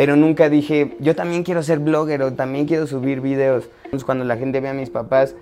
pero 0.00 0.16
nunca 0.16 0.48
dije, 0.48 0.96
yo 0.98 1.14
también 1.14 1.42
quiero 1.42 1.62
ser 1.62 1.78
blogger 1.78 2.22
o 2.22 2.32
también 2.32 2.64
quiero 2.64 2.86
subir 2.86 3.20
videos. 3.20 3.68
Entonces, 3.84 4.06
cuando 4.06 4.24
la 4.24 4.38
gente 4.38 4.58
ve 4.62 4.70
a 4.70 4.72
mis 4.72 4.88
papás, 4.88 5.34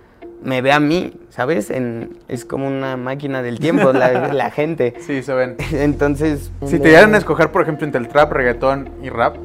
me 0.42 0.62
ve 0.62 0.72
a 0.72 0.80
mí, 0.80 1.12
¿sabes? 1.28 1.70
En- 1.70 2.18
es 2.26 2.44
como 2.44 2.66
una 2.66 2.96
máquina 2.96 3.40
del 3.40 3.60
tiempo, 3.60 3.92
la, 3.92 4.32
la 4.34 4.50
gente. 4.50 4.94
Sí, 4.98 5.22
se 5.22 5.32
ven. 5.32 5.54
Entonces, 5.72 6.50
Si 6.66 6.80
te 6.80 6.88
dieran 6.88 7.14
a 7.14 7.18
escoger, 7.18 7.52
por 7.52 7.62
ejemplo, 7.62 7.86
entre 7.86 8.00
el 8.00 8.08
trap, 8.08 8.32
reggaetón 8.32 8.90
y 9.00 9.10
rap, 9.10 9.36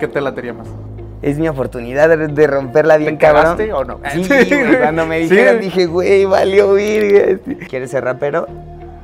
¿qué 0.00 0.08
te 0.08 0.20
latería 0.20 0.54
más? 0.54 0.66
es 1.22 1.38
mi 1.38 1.46
oportunidad 1.46 2.08
de, 2.08 2.26
de 2.26 2.46
romperla 2.48 2.96
bien 2.96 3.16
¿Te 3.18 3.26
cabrón. 3.26 3.56
o 3.74 3.84
no? 3.84 4.00
Sí, 4.12 4.24
güey, 4.28 4.76
cuando 4.80 5.06
me 5.06 5.18
Sí. 5.22 5.28
dijeron 5.36 5.60
dije, 5.60 5.86
güey, 5.86 6.24
valió 6.24 6.74
virga. 6.74 7.38
¿Quieres 7.68 7.92
ser 7.92 8.02
rapero? 8.02 8.48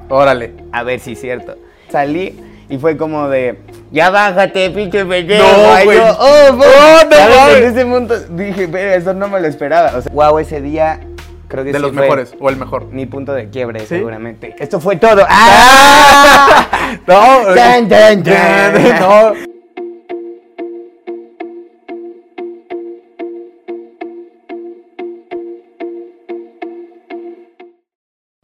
Órale. 0.08 0.52
A 0.72 0.82
ver 0.82 0.98
si 0.98 1.12
es 1.12 1.20
cierto. 1.20 1.54
Salí 1.90 2.34
y 2.70 2.76
fue 2.78 2.96
como 2.96 3.28
de, 3.28 3.58
ya 3.90 4.10
bájate, 4.10 4.70
pinche 4.70 5.04
pendejo. 5.04 5.42
No, 5.42 5.84
güey. 5.84 5.96
yo, 5.96 6.16
oh, 6.18 6.52
No. 6.52 7.56
En 7.56 7.64
ese 7.64 7.84
momento 7.84 8.18
dije, 8.30 8.68
pero 8.68 8.92
eso 8.92 9.14
no 9.14 9.28
me 9.28 9.40
lo 9.40 9.46
esperaba. 9.48 9.96
O 9.96 10.02
sea, 10.02 10.12
wow, 10.12 10.38
ese 10.38 10.60
día 10.60 11.00
creo 11.48 11.64
que 11.64 11.72
De 11.72 11.78
sí 11.78 11.82
los 11.82 11.92
fue 11.92 12.02
mejores, 12.02 12.34
o 12.38 12.50
el 12.50 12.56
mejor. 12.56 12.86
Mi 12.86 13.06
punto 13.06 13.32
de 13.32 13.48
quiebre, 13.48 13.80
¿Sí? 13.80 13.86
seguramente. 13.86 14.54
Esto 14.58 14.80
fue 14.80 14.96
todo. 14.96 15.24
¡Ah! 15.28 16.66
No, 17.06 17.54
Tan, 17.54 17.86
tan, 17.86 18.22
tan. 18.22 19.00
no. 19.00 19.32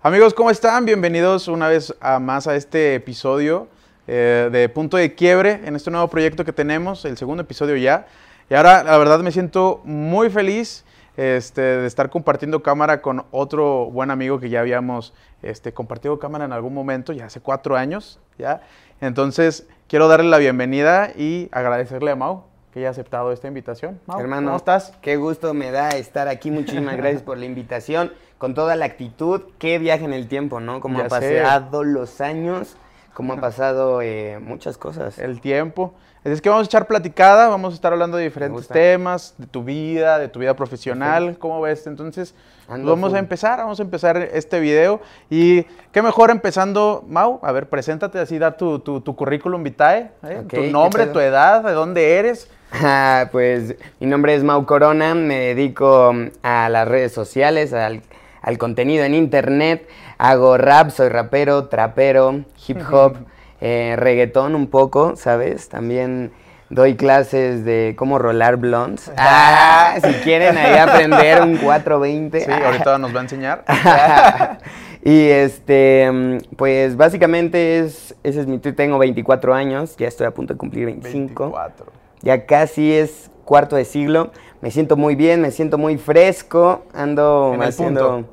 Amigos, 0.03 0.35
¿cómo 0.35 0.51
están? 0.51 0.85
Bienvenidos 0.85 1.49
una 1.49 1.69
vez 1.69 1.95
a 2.01 2.19
más 2.19 2.47
a 2.47 2.55
este 2.57 2.95
episodio 2.95 3.69
eh, 4.07 4.49
de 4.53 4.69
Punto 4.69 4.97
de 4.97 5.15
Quiebre 5.15 5.61
en 5.65 5.77
este 5.77 5.91
nuevo 5.91 6.09
proyecto 6.09 6.45
que 6.45 6.53
tenemos, 6.53 7.05
el 7.05 7.17
segundo 7.17 7.43
episodio 7.43 7.77
ya. 7.77 8.07
Y 8.51 8.55
ahora, 8.55 8.83
la 8.83 8.99
verdad, 8.99 9.21
me 9.21 9.33
siento 9.33 9.81
muy 9.85 10.31
feliz 10.31 10.85
este, 11.17 11.61
de 11.61 11.87
estar 11.87 12.11
compartiendo 12.11 12.63
cámara 12.63 13.01
con 13.01 13.25
otro 13.31 13.87
buen 13.87 14.11
amigo 14.11 14.41
que 14.41 14.51
ya 14.51 14.61
habíamos 14.61 15.15
este, 15.43 15.73
compartido 15.73 16.19
cámara 16.19 16.45
en 16.45 16.53
algún 16.53 16.75
momento, 16.75 17.13
ya 17.13 17.27
hace 17.27 17.41
cuatro 17.41 17.77
años, 17.77 18.19
¿ya? 18.39 18.63
Entonces, 19.01 19.67
quiero 19.89 20.09
darle 20.09 20.29
la 20.29 20.39
bienvenida 20.39 21.11
y 21.17 21.49
agradecerle 21.53 22.11
a 22.11 22.17
Mau 22.17 22.45
que 22.75 22.81
haya 22.81 22.91
aceptado 22.91 23.31
esta 23.31 23.47
invitación. 23.47 24.01
Mau, 24.07 24.19
Hermano, 24.19 24.49
¿cómo 24.49 24.57
estás? 24.57 24.93
Qué 25.01 25.17
gusto 25.17 25.55
me 25.55 25.71
da 25.71 25.91
estar 25.91 26.27
aquí. 26.27 26.51
Muchísimas 26.51 26.97
gracias 26.99 27.23
por 27.23 27.39
la 27.39 27.45
invitación. 27.45 28.13
Con 28.37 28.55
toda 28.55 28.75
la 28.75 28.85
actitud. 28.85 29.43
Qué 29.59 29.79
viaje 29.79 30.05
en 30.05 30.13
el 30.13 30.27
tiempo, 30.27 30.59
¿no? 30.59 30.81
Cómo 30.81 30.99
Ya 30.99 31.05
han 31.05 31.11
sé. 31.23 31.85
los 31.85 32.21
años. 32.21 32.77
Cómo 33.15 33.33
han 33.33 33.41
pasado 33.41 34.03
eh, 34.03 34.39
muchas 34.41 34.77
cosas. 34.77 35.19
el 35.19 35.41
tiempo. 35.41 35.95
Es 36.25 36.41
que 36.41 36.49
vamos 36.49 36.65
a 36.65 36.67
echar 36.67 36.87
platicada, 36.87 37.49
vamos 37.49 37.73
a 37.73 37.77
estar 37.77 37.93
hablando 37.93 38.17
de 38.17 38.25
diferentes 38.25 38.67
temas, 38.67 39.35
de 39.37 39.47
tu 39.47 39.63
vida, 39.63 40.19
de 40.19 40.29
tu 40.29 40.39
vida 40.41 40.57
profesional, 40.57 41.37
¿cómo 41.39 41.61
ves? 41.61 41.87
Entonces, 41.87 42.35
Ando 42.67 42.93
vamos 42.93 43.11
full. 43.11 43.17
a 43.17 43.21
empezar, 43.21 43.59
vamos 43.59 43.79
a 43.79 43.83
empezar 43.83 44.17
este 44.17 44.59
video. 44.59 45.01
Y 45.29 45.65
qué 45.93 46.01
mejor 46.01 46.31
empezando, 46.31 47.05
Mau, 47.07 47.41
a 47.43 47.53
ver, 47.53 47.69
preséntate 47.69 48.19
así, 48.19 48.39
da 48.39 48.57
tu, 48.57 48.79
tu, 48.79 49.03
tu 49.03 49.15
currículum 49.15 49.63
vitae, 49.63 50.11
¿eh? 50.23 50.39
Tu 50.41 50.49
¿qué 50.49 50.71
nombre, 50.71 51.07
tu 51.07 51.21
edad, 51.21 51.63
de 51.63 51.73
dónde 51.73 52.19
eres. 52.19 52.51
Ah, 52.77 53.29
pues 53.31 53.77
mi 54.01 54.09
nombre 54.09 54.35
es 54.35 54.43
Mau 54.43 54.67
Corona, 54.67 55.15
me 55.15 55.39
dedico 55.39 56.13
a 56.43 56.69
las 56.69 56.89
redes 56.89 57.13
sociales, 57.13 57.73
al, 57.73 58.03
al 58.45 58.59
contenido 58.59 59.05
en 59.05 59.15
internet, 59.15 59.89
hago 60.19 60.59
rap, 60.59 60.91
soy 60.91 61.09
rapero, 61.09 61.69
trapero, 61.69 62.45
hip 62.69 62.79
hop, 62.93 63.17
eh, 63.63 63.95
reggaetón 63.97 64.55
un 64.55 64.67
poco, 64.67 65.17
¿sabes? 65.17 65.71
También 65.71 66.31
doy 66.69 66.95
clases 66.95 67.65
de 67.65 67.95
cómo 67.97 68.19
rolar 68.19 68.59
blondes. 68.59 69.11
Ah, 69.17 69.97
si 70.03 70.13
quieren 70.25 70.59
ahí 70.59 70.77
aprender 70.77 71.41
un 71.41 71.57
420. 71.57 72.41
Sí, 72.41 72.51
ahorita 72.51 72.99
nos 72.99 73.15
va 73.15 73.21
a 73.21 73.23
enseñar. 73.23 73.65
y 75.03 75.29
este, 75.29 76.39
pues 76.57 76.97
básicamente 76.97 77.79
es, 77.79 78.15
ese 78.25 78.41
es 78.41 78.47
mi 78.47 78.59
tweet, 78.59 78.75
tengo 78.75 78.99
24 78.99 79.55
años, 79.55 79.97
ya 79.97 80.09
estoy 80.09 80.27
a 80.27 80.33
punto 80.33 80.53
de 80.53 80.59
cumplir 80.59 80.85
25. 80.87 81.45
24. 81.45 81.87
Ya 82.21 82.45
casi 82.45 82.93
es 82.93 83.31
cuarto 83.45 83.77
de 83.77 83.87
siglo. 83.87 84.33
Me 84.61 84.71
siento 84.71 84.97
muy 84.97 85.15
bien, 85.15 85.41
me 85.41 85.51
siento 85.51 85.79
muy 85.79 85.97
fresco. 85.97 86.85
Ando 86.93 87.53
En 87.55 87.63
haciendo. 87.63 88.25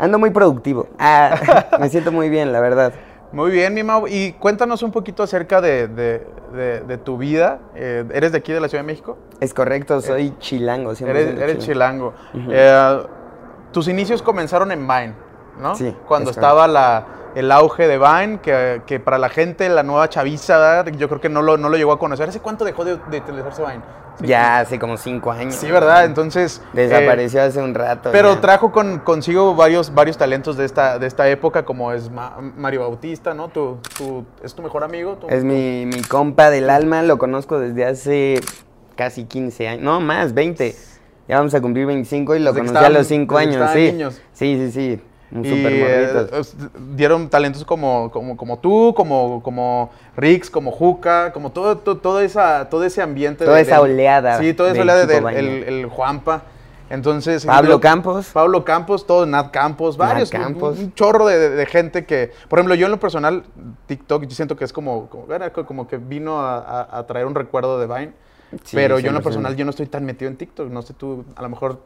Ando 0.00 0.18
muy 0.18 0.30
productivo. 0.30 0.88
Ah, 0.98 1.68
me 1.78 1.88
siento 1.90 2.10
muy 2.10 2.28
bien, 2.30 2.52
la 2.52 2.60
verdad. 2.60 2.92
Muy 3.32 3.50
bien, 3.52 3.74
mi 3.74 3.82
Mau. 3.84 4.06
Y 4.08 4.32
cuéntanos 4.32 4.82
un 4.82 4.90
poquito 4.90 5.22
acerca 5.22 5.60
de, 5.60 5.86
de- 5.88 6.26
de- 6.54 6.80
de 6.80 6.98
tu 6.98 7.16
vida. 7.18 7.58
Eh, 7.76 8.04
¿Eres 8.12 8.32
de 8.32 8.38
aquí, 8.38 8.52
de 8.52 8.60
la 8.60 8.68
Ciudad 8.68 8.82
de 8.82 8.86
México? 8.88 9.18
Es 9.38 9.54
correcto, 9.54 10.00
soy 10.00 10.34
chilango. 10.38 10.92
100% 10.94 11.06
Eres, 11.06 11.38
eres 11.40 11.58
chilango. 11.58 12.14
chilango. 12.32 12.52
Eh, 12.52 13.02
tus 13.72 13.86
inicios 13.88 14.20
comenzaron 14.22 14.72
en 14.72 14.80
Vine, 14.88 15.14
¿no? 15.60 15.74
Sí, 15.76 15.94
Cuando 16.08 16.30
es 16.30 16.36
estaba 16.36 16.66
la, 16.66 17.04
el 17.34 17.50
auge 17.52 17.86
de 17.86 17.98
Vine, 17.98 18.40
que, 18.40 18.82
que 18.86 19.00
para 19.00 19.18
la 19.18 19.28
gente, 19.28 19.68
la 19.68 19.82
nueva 19.82 20.08
chaviza, 20.08 20.58
¿verdad? 20.58 20.92
yo 20.96 21.08
creo 21.08 21.20
que 21.20 21.28
no 21.28 21.42
lo, 21.42 21.56
no 21.56 21.68
lo 21.68 21.76
llegó 21.76 21.92
a 21.92 21.98
conocer. 21.98 22.28
¿Hace 22.28 22.40
cuánto 22.40 22.64
dejó 22.64 22.84
de, 22.84 22.96
de 23.10 23.18
utilizarse 23.18 23.62
Vine? 23.62 23.80
Sí. 24.18 24.26
Ya 24.26 24.58
hace 24.58 24.78
como 24.78 24.96
cinco 24.98 25.30
años. 25.32 25.54
Sí, 25.54 25.70
¿verdad? 25.70 26.04
Entonces... 26.04 26.60
eh, 26.74 26.88
Desapareció 26.88 27.42
hace 27.42 27.62
un 27.62 27.72
rato. 27.74 28.10
pero 28.12 28.34
ya. 28.34 28.40
trajo 28.40 28.70
con, 28.70 28.98
consigo 28.98 29.54
varios, 29.54 29.94
varios 29.94 30.18
talentos 30.18 30.56
de 30.58 30.66
esta, 30.66 30.98
de 30.98 31.06
esta 31.06 31.26
época, 31.28 31.64
como 31.64 31.92
es 31.92 32.10
Ma- 32.10 32.36
Mario 32.56 32.80
Bautista, 32.80 33.32
¿no? 33.32 33.48
Tu, 33.48 33.78
tu- 33.96 34.26
¿Es 34.42 34.54
tu 34.54 34.62
mejor 34.62 34.84
amigo? 34.84 35.14
Tu- 35.14 35.28
Es 35.28 35.42
mi, 35.44 35.86
mi 35.86 36.02
compa 36.02 36.50
del 36.50 36.68
alma, 36.68 37.02
lo 37.02 37.16
conozco 37.16 37.58
desde 37.60 37.86
hace 37.86 38.40
casi 38.96 39.24
15 39.24 39.68
años. 39.68 39.82
No, 39.84 40.00
más, 40.00 40.34
20. 40.34 40.74
Ya 41.28 41.36
vamos 41.38 41.54
a 41.54 41.60
cumplir 41.62 41.86
25 41.86 42.34
y 42.34 42.40
lo 42.40 42.46
Desde 42.52 42.58
conocí 42.58 42.76
a 42.76 42.78
estaban- 42.80 42.92
los 42.98 43.06
5 43.06 43.38
desde 43.38 43.50
que 43.50 43.56
años, 43.56 43.70
sí. 43.72 43.92
niños. 43.92 44.22
Sí, 44.32 44.56
sí, 44.58 44.72
sí. 44.72 45.02
Un 45.32 45.44
Y, 45.44 45.48
eh, 45.54 46.26
os- 46.38 46.56
dieron 46.96 47.28
talentos 47.28 47.64
como, 47.64 48.10
como, 48.10 48.36
como 48.36 48.58
tú, 48.58 48.92
como, 48.96 49.40
como 49.42 49.90
Rix, 50.16 50.50
como 50.50 50.72
Juca, 50.72 51.32
como 51.32 51.52
todo, 51.52 51.78
todo, 51.78 51.98
todo 51.98 52.20
esa, 52.20 52.68
todo 52.68 52.82
ese 52.84 53.00
ambiente. 53.00 53.44
Toda 53.44 53.60
esa 53.60 53.80
oleada 53.80 54.38
Sí, 54.38 54.54
toda 54.54 54.70
esa 54.70 54.76
de 54.78 54.82
oleada 54.82 55.06
del 55.06 55.22
Vaina. 55.22 55.38
el, 55.40 55.62
el 55.64 55.86
Juanpa. 55.86 56.42
Entonces, 56.90 57.46
Pablo 57.46 57.80
Campos. 57.80 58.30
Pablo 58.32 58.64
Campos, 58.64 59.06
todo, 59.06 59.24
Nat 59.24 59.52
Campos, 59.52 59.96
Nat 59.96 60.08
varios. 60.08 60.30
Campos. 60.30 60.76
Un, 60.78 60.84
un 60.86 60.94
chorro 60.94 61.24
de, 61.26 61.38
de- 61.38 61.50
de 61.50 61.66
gente 61.66 62.04
que, 62.04 62.32
por 62.48 62.58
ejemplo, 62.58 62.74
yo 62.74 62.86
en 62.86 62.90
lo 62.90 62.98
personal, 62.98 63.44
TikTok, 63.86 64.24
yo 64.24 64.30
siento 64.34 64.56
que 64.56 64.64
es 64.64 64.72
como, 64.72 65.08
como, 65.08 65.26
como 65.66 65.86
que 65.86 65.98
vino 65.98 66.40
a, 66.40 66.58
a- 66.58 66.98
a 66.98 67.06
traer 67.06 67.26
un 67.26 67.36
recuerdo 67.36 67.78
de 67.78 67.86
Vine. 67.86 68.12
Sí, 68.64 68.74
pero 68.74 68.98
yo 68.98 69.06
en 69.10 69.14
lo 69.14 69.20
100%. 69.20 69.22
personal, 69.22 69.54
yo 69.54 69.64
no 69.64 69.70
estoy 69.70 69.86
tan 69.86 70.04
metido 70.04 70.28
en 70.28 70.36
TikTok. 70.36 70.68
No 70.70 70.82
sé, 70.82 70.92
tú, 70.94 71.24
a 71.36 71.42
lo 71.42 71.48
mejor. 71.48 71.78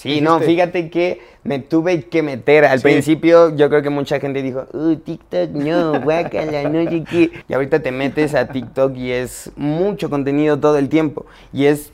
Sí, 0.00 0.20
no, 0.22 0.38
dijiste- 0.40 0.46
fíjate 0.46 0.90
que 0.90 1.20
me 1.44 1.58
tuve 1.58 2.04
que 2.04 2.22
meter. 2.22 2.64
Al 2.64 2.78
Sí. 2.78 2.84
principio 2.84 3.54
yo 3.54 3.68
creo 3.68 3.82
que 3.82 3.90
mucha 3.90 4.18
gente 4.18 4.40
dijo, 4.42 4.66
uy, 4.72 4.96
TikTok 4.96 5.50
no, 5.50 6.00
guácala, 6.04 6.68
no 6.70 6.90
sé 6.90 7.04
qué. 7.04 7.30
Y 7.48 7.52
ahorita 7.52 7.80
te 7.82 7.92
metes 7.92 8.34
a 8.34 8.46
TikTok 8.48 8.96
y 8.96 9.12
es 9.12 9.50
mucho 9.56 10.08
contenido 10.08 10.58
todo 10.58 10.78
el 10.78 10.88
tiempo. 10.88 11.26
Y 11.52 11.66
es 11.66 11.92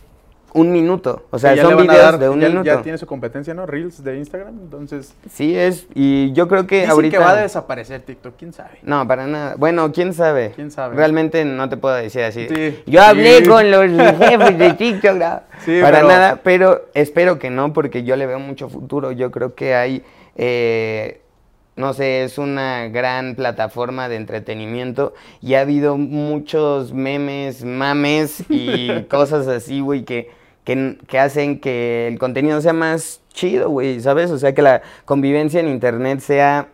un 0.53 0.73
minuto. 0.73 1.27
O 1.31 1.39
sea, 1.39 1.55
son 1.57 1.77
videos 1.77 1.97
dar- 1.99 2.19
de 2.19 2.29
un 2.31 2.41
ya, 2.41 2.49
minuto. 2.49 2.65
ya 2.65 2.81
tiene 2.83 2.97
su 2.97 3.07
competencia, 3.07 3.53
¿no? 3.53 3.67
Reels 3.67 4.03
de 4.03 4.17
Instagram. 4.17 4.59
Entonces. 4.63 5.15
Sí, 5.31 5.55
es. 5.57 5.87
Y 5.95 6.33
yo 6.33 6.49
creo 6.49 6.67
que 6.67 6.77
Dicen 6.77 6.91
ahorita... 6.93 7.19
que 7.19 7.23
va 7.25 7.31
a 7.33 7.37
desaparecer 7.43 8.01
TikTok, 8.03 8.35
quién 8.39 8.53
sabe. 8.53 8.79
No, 8.83 9.07
para 9.07 9.27
nada. 9.27 9.55
Bueno, 9.59 9.93
quién 9.93 10.15
sabe. 10.15 10.53
¿Quién 10.55 10.71
sabe? 10.71 10.97
Realmente 10.97 11.45
no 11.45 11.69
te 11.69 11.77
puedo 11.77 11.95
decir 11.97 12.23
así. 12.23 12.49
Sí. 12.49 12.83
Yo 12.87 13.03
hablé 13.03 13.39
Sí. 13.39 13.45
con 13.45 13.71
los 13.71 13.85
jefes 14.19 14.59
de 14.59 14.73
TikTok. 14.75 15.17
¿no? 15.17 15.41
Sí, 15.65 15.79
para 15.83 15.99
pero- 15.99 16.09
nada, 16.09 16.41
pero 16.43 16.87
espero 16.95 17.39
que 17.39 17.51
no, 17.51 17.73
porque 17.73 18.03
yo 18.05 18.17
le 18.17 18.27
veo 18.27 18.39
mucho 18.39 18.69
futuro. 18.69 19.13
Yo 19.13 19.31
creo 19.31 19.55
que 19.55 19.75
hay. 19.75 20.03
eh, 20.37 21.21
no 21.77 21.93
sé, 21.93 22.25
es 22.25 22.39
una 22.39 22.89
gran 22.89 23.35
plataforma 23.35 24.09
de 24.09 24.17
entretenimiento 24.17 25.13
y 25.43 25.53
ha 25.55 25.61
habido 25.61 25.99
muchos 25.99 26.95
memes, 26.95 27.65
mames 27.67 28.43
y 28.49 29.03
cosas 29.11 29.47
así, 29.47 29.81
güey, 29.81 30.05
que, 30.07 30.31
que, 30.67 30.99
que 31.07 31.19
hacen 31.19 31.61
que 31.61 32.09
el 32.09 32.19
contenido 32.19 32.61
sea 32.61 32.73
más 32.73 33.23
chido, 33.33 33.71
güey, 33.71 34.01
¿sabes? 34.01 34.33
O 34.33 34.39
sea, 34.39 34.53
que 34.53 34.63
la 34.63 34.83
convivencia 35.05 35.61
en 35.61 35.69
internet 35.69 36.19
sea 36.19 36.69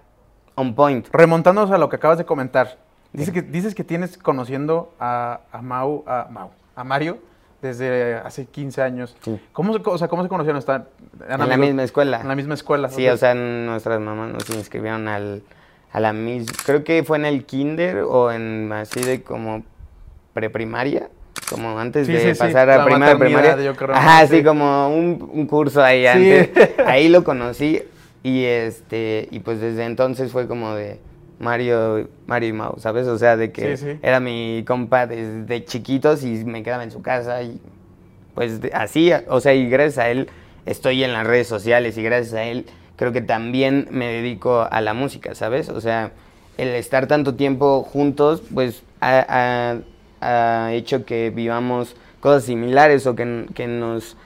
on 0.54 0.74
point. 0.74 1.06
Remontándonos 1.12 1.70
a 1.70 1.76
lo 1.76 1.90
que 1.90 1.96
acabas 1.96 2.16
de 2.16 2.24
comentar. 2.24 2.78
Dices 3.12 3.34
que, 3.34 3.42
dices 3.42 3.74
que 3.74 3.84
tienes 3.84 4.16
conociendo 4.16 4.94
a, 4.98 5.40
a 5.52 5.60
Mau, 5.60 6.04
a 6.06 6.26
Mau, 6.30 6.50
a 6.74 6.84
Mario 6.84 7.18
desde 7.60 8.14
hace 8.14 8.46
15 8.46 8.80
años. 8.80 9.14
Sí. 9.20 9.38
¿Cómo, 9.52 9.74
se, 9.74 9.82
o 9.84 9.98
sea, 9.98 10.08
¿Cómo 10.08 10.22
se 10.22 10.30
conocieron? 10.30 10.58
¿Están, 10.58 10.88
En 11.28 11.46
la 11.46 11.56
misma 11.58 11.82
escuela. 11.82 12.22
En 12.22 12.28
la 12.28 12.34
misma 12.34 12.54
escuela. 12.54 12.88
Sí, 12.88 13.06
o 13.06 13.16
sea, 13.18 13.34
nuestras 13.34 14.00
mamás 14.00 14.32
nos 14.32 14.48
inscribieron 14.50 15.06
al, 15.06 15.42
a 15.92 16.00
la 16.00 16.14
misma. 16.14 16.50
Creo 16.64 16.82
que 16.82 17.04
fue 17.04 17.18
en 17.18 17.26
el 17.26 17.44
kinder 17.44 17.98
o 17.98 18.32
en 18.32 18.72
así 18.72 19.00
de 19.00 19.22
como 19.22 19.62
preprimaria, 20.32 21.10
como 21.52 21.78
antes 21.78 22.06
Sí, 22.06 22.12
de 22.12 22.20
sí, 22.20 22.32
sí, 22.34 22.38
pasar 22.38 22.68
la 22.68 22.82
a 22.82 22.84
primera 22.84 23.14
maternidad, 23.14 23.40
primaria. 23.42 23.64
yo 23.64 23.76
creo, 23.76 23.94
Ajá, 23.94 24.26
sí, 24.26 24.42
como 24.42 24.88
un, 24.88 25.30
un 25.32 25.46
curso 25.46 25.82
ahí 25.82 26.06
antes. 26.06 26.50
Ahí 26.86 27.08
lo 27.08 27.22
conocí 27.24 27.82
y 28.22 28.44
este 28.44 29.28
y 29.30 29.40
pues 29.40 29.60
desde 29.60 29.84
entonces 29.84 30.30
fue 30.32 30.46
como 30.46 30.74
de 30.74 30.98
Mario, 31.40 32.08
Mario 32.26 32.48
y 32.48 32.52
Mau, 32.52 32.78
¿sabes? 32.78 33.06
O 33.08 33.18
sea, 33.18 33.36
de 33.36 33.50
que 33.52 33.98
era 34.02 34.20
mi 34.20 34.62
compa 34.66 35.06
desde 35.06 35.64
chiquitos 35.64 36.22
y 36.24 36.44
me 36.44 36.62
quedaba 36.62 36.84
en 36.84 36.90
su 36.92 37.02
casa 37.02 37.42
y 37.42 37.60
pues 38.34 38.60
así, 38.72 39.12
o 39.28 39.40
sea, 39.40 39.52
y 39.54 39.68
gracias 39.68 39.98
a 39.98 40.08
él 40.10 40.28
estoy 40.66 41.02
en 41.04 41.12
las 41.12 41.26
redes 41.26 41.48
sociales 41.48 41.98
y 41.98 42.02
gracias 42.02 42.34
a 42.34 42.44
él 42.44 42.66
creo 42.96 43.12
que 43.12 43.20
también 43.22 43.88
me 43.90 44.06
dedico 44.06 44.66
a 44.70 44.80
la 44.80 44.94
música, 44.94 45.34
¿sabes? 45.34 45.68
O 45.68 45.80
sea, 45.80 46.12
el 46.58 46.68
estar 46.68 47.08
tanto 47.08 47.34
tiempo 47.34 47.82
juntos, 47.82 48.42
pues 48.54 48.84
ha, 49.00 49.76
ha- 50.22 50.72
hecho 50.72 51.04
que 51.04 51.30
vivamos 51.30 51.96
cosas 52.20 52.44
similares 52.44 53.06
o 53.06 53.14
que, 53.14 53.46
que 53.54 53.66
nos 53.66 54.16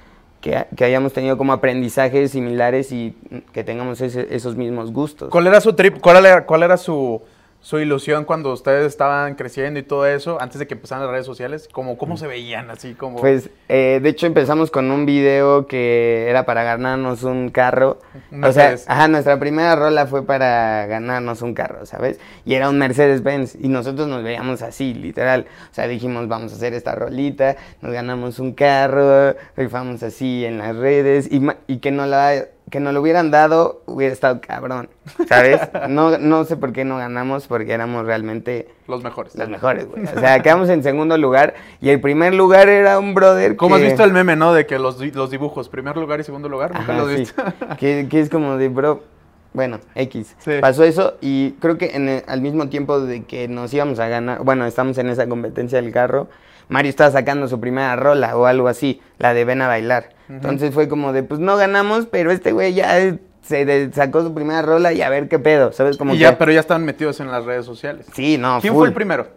que, 0.40 0.64
que 0.76 0.84
hayamos 0.84 1.12
tenido 1.12 1.36
como 1.38 1.52
aprendizajes 1.52 2.30
similares 2.30 2.92
y 2.92 3.16
que 3.52 3.64
tengamos 3.64 4.00
ese- 4.00 4.28
esos 4.30 4.54
mismos 4.54 4.92
gustos. 4.92 5.30
¿Cuál 5.30 5.46
era 5.48 5.60
su 5.60 5.72
trip? 5.72 5.98
¿Cuál 6.00 6.24
era, 6.24 6.44
cuál 6.46 6.62
era 6.62 6.76
su, 6.76 7.20
su 7.66 7.80
ilusión 7.80 8.24
cuando 8.24 8.52
ustedes 8.52 8.86
estaban 8.86 9.34
creciendo 9.34 9.80
y 9.80 9.82
todo 9.82 10.06
eso, 10.06 10.40
antes 10.40 10.60
de 10.60 10.68
que 10.68 10.74
empezaran 10.74 11.02
las 11.02 11.10
redes 11.10 11.26
sociales? 11.26 11.68
¿Cómo, 11.72 11.98
cómo 11.98 12.16
se 12.16 12.28
veían 12.28 12.70
así? 12.70 12.94
Como... 12.94 13.18
Pues, 13.18 13.50
eh, 13.68 13.98
de 14.00 14.08
hecho, 14.08 14.28
empezamos 14.28 14.70
con 14.70 14.88
un 14.92 15.04
video 15.04 15.66
que 15.66 16.30
era 16.30 16.46
para 16.46 16.62
ganarnos 16.62 17.24
un 17.24 17.48
carro. 17.50 17.98
Un 18.30 18.44
O 18.44 18.52
sea, 18.52 18.68
Mercedes. 18.68 18.88
ajá, 18.88 19.08
nuestra 19.08 19.40
primera 19.40 19.74
rola 19.74 20.06
fue 20.06 20.24
para 20.24 20.86
ganarnos 20.86 21.42
un 21.42 21.54
carro, 21.54 21.84
¿sabes? 21.86 22.20
Y 22.44 22.54
era 22.54 22.70
un 22.70 22.78
Mercedes-Benz. 22.78 23.56
Y 23.60 23.66
nosotros 23.66 24.06
nos 24.06 24.22
veíamos 24.22 24.62
así, 24.62 24.94
literal. 24.94 25.46
O 25.68 25.74
sea, 25.74 25.88
dijimos, 25.88 26.28
vamos 26.28 26.52
a 26.52 26.54
hacer 26.54 26.72
esta 26.72 26.94
rolita, 26.94 27.56
nos 27.80 27.90
ganamos 27.90 28.38
un 28.38 28.52
carro, 28.52 29.34
rifamos 29.56 30.04
así 30.04 30.44
en 30.44 30.58
las 30.58 30.76
redes. 30.76 31.28
Y, 31.32 31.44
y 31.66 31.78
que, 31.78 31.90
no 31.90 32.06
la, 32.06 32.46
que 32.70 32.80
nos 32.80 32.92
lo 32.92 33.00
hubieran 33.00 33.30
dado, 33.30 33.82
hubiera 33.86 34.12
estado 34.12 34.40
cabrón, 34.40 34.88
¿sabes? 35.28 35.60
No, 35.88 36.18
no 36.18 36.44
sé 36.44 36.56
por 36.56 36.72
qué 36.72 36.84
no 36.84 36.96
ganamos, 36.98 37.46
porque 37.46 37.72
éramos 37.72 38.04
realmente 38.06 38.68
Los 38.88 39.04
mejores. 39.04 39.36
los 39.36 39.48
mejores, 39.48 39.86
güey. 39.88 40.04
O 40.04 40.18
sea, 40.20 40.42
quedamos 40.42 40.68
en 40.68 40.82
segundo 40.82 41.16
lugar 41.16 41.54
y 41.80 41.90
el 41.90 42.00
primer 42.00 42.34
lugar 42.34 42.68
era 42.68 42.98
un 42.98 43.14
brother 43.14 43.54
¿Cómo 43.56 43.76
has 43.76 43.82
visto 43.82 44.02
el 44.02 44.12
meme, 44.12 44.34
no? 44.34 44.52
De 44.52 44.66
que 44.66 44.78
los, 44.80 44.98
di- 44.98 45.12
los 45.12 45.30
dibujos, 45.30 45.68
primer 45.68 45.96
lugar 45.96 46.18
y 46.20 46.24
segundo 46.24 46.48
lugar, 46.48 46.72
¿nunca 46.74 46.92
Ajá, 46.92 47.02
los 47.02 47.10
sí. 47.12 47.16
viste? 47.18 47.42
que, 47.78 48.08
que 48.10 48.20
es 48.20 48.28
como 48.30 48.56
de, 48.56 48.68
bro, 48.68 49.04
bueno, 49.52 49.78
X. 49.94 50.34
Sí. 50.38 50.50
Pasó 50.60 50.82
eso 50.82 51.14
y 51.20 51.52
creo 51.60 51.78
que 51.78 51.94
en 51.94 52.08
el- 52.08 52.24
al 52.26 52.40
mismo 52.40 52.68
tiempo 52.68 52.98
de 53.00 53.22
que 53.24 53.46
nos 53.46 53.72
íbamos 53.72 54.00
a 54.00 54.08
ganar, 54.08 54.42
bueno, 54.42 54.66
estamos 54.66 54.98
en 54.98 55.08
esa 55.08 55.28
competencia 55.28 55.80
del 55.80 55.92
carro, 55.92 56.26
Mario 56.68 56.90
estaba 56.90 57.10
sacando 57.10 57.48
su 57.48 57.60
primera 57.60 57.94
rola 57.96 58.36
o 58.36 58.46
algo 58.46 58.68
así, 58.68 59.00
la 59.18 59.34
de 59.34 59.44
Ven 59.44 59.62
a 59.62 59.68
bailar. 59.68 60.10
Entonces 60.28 60.74
fue 60.74 60.88
como 60.88 61.12
de, 61.12 61.22
pues 61.22 61.38
no 61.40 61.56
ganamos, 61.56 62.06
pero 62.06 62.32
este 62.32 62.52
güey 62.52 62.74
ya 62.74 63.16
se 63.42 63.64
de- 63.64 63.92
sacó 63.92 64.22
su 64.22 64.34
primera 64.34 64.62
rola 64.62 64.92
y 64.92 65.02
a 65.02 65.08
ver 65.08 65.28
qué 65.28 65.38
pedo, 65.38 65.72
¿sabes? 65.72 65.96
Como 65.96 66.14
y 66.14 66.16
que- 66.16 66.22
ya, 66.22 66.36
pero 66.38 66.50
ya 66.50 66.58
estaban 66.60 66.84
metidos 66.84 67.20
en 67.20 67.30
las 67.30 67.44
redes 67.44 67.64
sociales. 67.64 68.06
Sí, 68.12 68.36
no, 68.38 68.58
¿Quién 68.60 68.72
full. 68.72 68.80
fue 68.80 68.88
el 68.88 68.94
primero? 68.94 69.28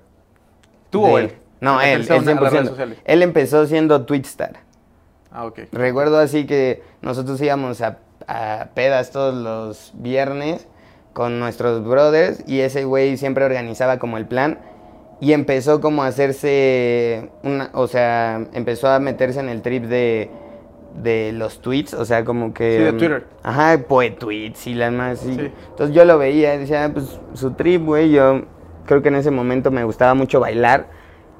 ¿Tú 0.90 1.06
o 1.06 1.20
él? 1.20 1.34
No, 1.62 1.80
él, 1.82 2.02
él 2.02 2.08
una- 2.08 2.16
a 2.16 2.18
las 2.18 2.26
redes 2.26 2.52
100%. 2.64 2.70
sociales. 2.70 2.98
Él 3.06 3.22
empezó 3.22 3.68
siendo 3.68 4.06
Twitchstar. 4.06 4.62
Ah, 5.32 5.46
ok. 5.46 5.60
Recuerdo 5.72 6.18
así 6.18 6.48
que 6.48 6.82
nosotros 7.04 7.40
íbamos 7.42 7.82
a, 7.82 8.00
a 8.28 8.70
pedas 8.74 9.12
todos 9.12 9.36
los 9.36 9.92
viernes 9.96 10.66
con 11.14 11.40
nuestros 11.40 11.84
brothers 11.86 12.44
y 12.48 12.62
ese 12.62 12.86
güey 12.86 13.18
siempre 13.18 13.46
organizaba 13.46 14.00
como 14.00 14.18
el 14.18 14.26
plan 14.26 14.58
y 15.22 15.34
empezó 15.34 15.82
como 15.82 16.04
a 16.04 16.08
hacerse 16.08 17.30
una, 17.44 17.70
o 17.74 17.88
sea, 17.88 18.46
empezó 18.54 18.88
a 18.88 19.00
meterse 19.00 19.40
en 19.40 19.50
el 19.50 19.62
trip 19.62 19.84
de, 19.86 20.30
de 21.02 21.32
los 21.34 21.60
tweets, 21.62 21.94
o 21.94 22.06
sea, 22.06 22.24
como 22.26 22.54
que... 22.54 22.78
Sí, 22.78 22.84
de 22.84 22.92
mm, 22.94 22.98
Twitter. 22.98 23.28
Ajá, 23.44 23.78
poet 23.88 24.18
tweets 24.18 24.68
y 24.68 24.74
las 24.76 24.92
más. 24.92 25.26
y- 25.26 25.36
Sí. 25.36 25.52
Entonces 25.70 25.96
yo 25.96 26.06
lo 26.06 26.18
veía 26.18 26.58
decía, 26.58 26.86
"Ah, 26.86 26.90
pues 26.94 27.20
su 27.34 27.52
trip, 27.52 27.86
güey, 27.86 28.12
yo 28.12 28.44
creo 28.86 29.02
que 29.02 29.10
en 29.10 29.16
ese 29.16 29.32
momento 29.32 29.72
me 29.72 29.84
gustaba 29.84 30.14
mucho 30.14 30.40
bailar. 30.40 30.88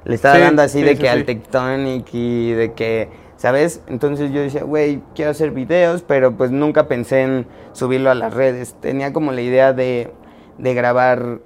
Le 0.06 0.16
estaba 0.16 0.36
Sí, 0.36 0.42
dando 0.42 0.62
así 0.62 0.80
sí, 0.80 0.86
de 0.86 0.96
que 0.98 1.10
al 1.10 1.26
tectonic 1.26 2.08
y 2.14 2.52
de 2.52 2.74
que, 2.74 3.10
¿sabes? 3.38 3.82
Entonces 3.88 4.32
yo 4.32 4.40
decía, 4.42 4.64
güey, 4.64 5.02
quiero 5.16 5.32
hacer 5.32 5.52
videos, 5.52 6.04
pero 6.04 6.32
pues 6.38 6.52
nunca 6.52 6.88
pensé 6.88 7.22
en 7.24 7.48
subirlo 7.74 8.10
a 8.12 8.16
las 8.16 8.34
redes. 8.34 8.76
Tenía 8.82 9.12
como 9.14 9.32
la 9.34 9.42
idea 9.42 9.74
de, 9.74 10.12
de 10.58 10.74
grabar 10.74 11.40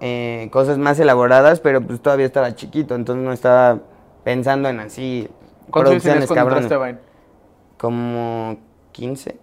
eh, 0.00 0.48
cosas 0.52 0.78
más 0.78 0.98
elaboradas, 1.00 1.60
pero 1.60 1.80
pues 1.80 2.00
todavía 2.00 2.26
estaba 2.26 2.54
chiquito, 2.54 2.94
entonces 2.94 3.24
no 3.24 3.32
estaba 3.32 3.80
pensando 4.24 4.68
en 4.68 4.80
así 4.80 5.28
¿Cuántos 5.70 5.92
años 5.92 6.02
tenías 6.04 6.26
producciones 6.28 6.68
cabrones. 6.68 6.98
Como 7.76 8.58
15. 8.92 9.38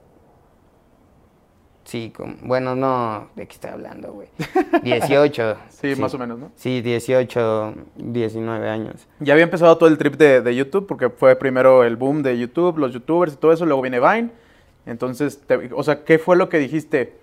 Sí, 1.84 2.12
como, 2.16 2.34
bueno, 2.42 2.75
no, 2.75 3.28
¿de 3.36 3.46
qué 3.48 3.54
estoy 3.54 3.69
hablando, 3.69 4.12
güey? 4.12 4.28
18. 4.84 5.56
Sí, 5.69 5.96
más 5.98 6.13
o 6.16 6.18
menos, 6.18 6.40
¿no? 6.40 6.52
Sí, 6.56 6.81
18, 6.81 7.75
19 7.96 8.69
años. 8.69 9.07
Ya 9.19 9.34
había 9.34 9.44
empezado 9.44 9.78
todo 9.78 9.88
el 9.88 10.00
trip 10.00 10.16
de, 10.16 10.42
de 10.42 10.56
YouTube, 10.56 10.88
porque 10.88 11.12
fue 11.12 11.36
primero 11.36 11.84
el 11.84 11.96
boom 11.96 12.24
de 12.24 12.40
YouTube, 12.40 12.80
los 12.80 12.92
youtubers 12.92 13.34
y 13.34 13.36
todo 13.38 13.52
eso, 13.54 13.66
luego 13.68 13.84
viene 13.84 14.00
Vine. 14.00 14.31
Entonces, 14.88 15.40
te- 15.46 15.69
o 15.75 15.84
sea, 15.84 16.04
¿qué 16.04 16.18
fue 16.18 16.36
lo 16.36 16.50
que 16.50 16.57
dijiste? 16.57 17.18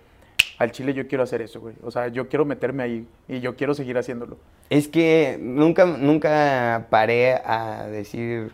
Al 0.59 0.71
chile 0.71 0.93
yo 0.93 1.07
quiero 1.07 1.23
hacer 1.23 1.41
eso, 1.41 1.59
güey. 1.59 1.75
O 1.83 1.91
sea, 1.91 2.09
yo 2.09 2.29
quiero 2.29 2.45
meterme 2.45 2.83
ahí 2.83 3.07
y 3.27 3.39
yo 3.39 3.55
quiero 3.55 3.73
seguir 3.73 3.97
haciéndolo. 3.97 4.37
Es 4.69 4.87
que 4.87 5.37
nunca, 5.41 5.85
nunca 5.85 6.87
paré 6.89 7.35
a 7.45 7.87
decir, 7.87 8.51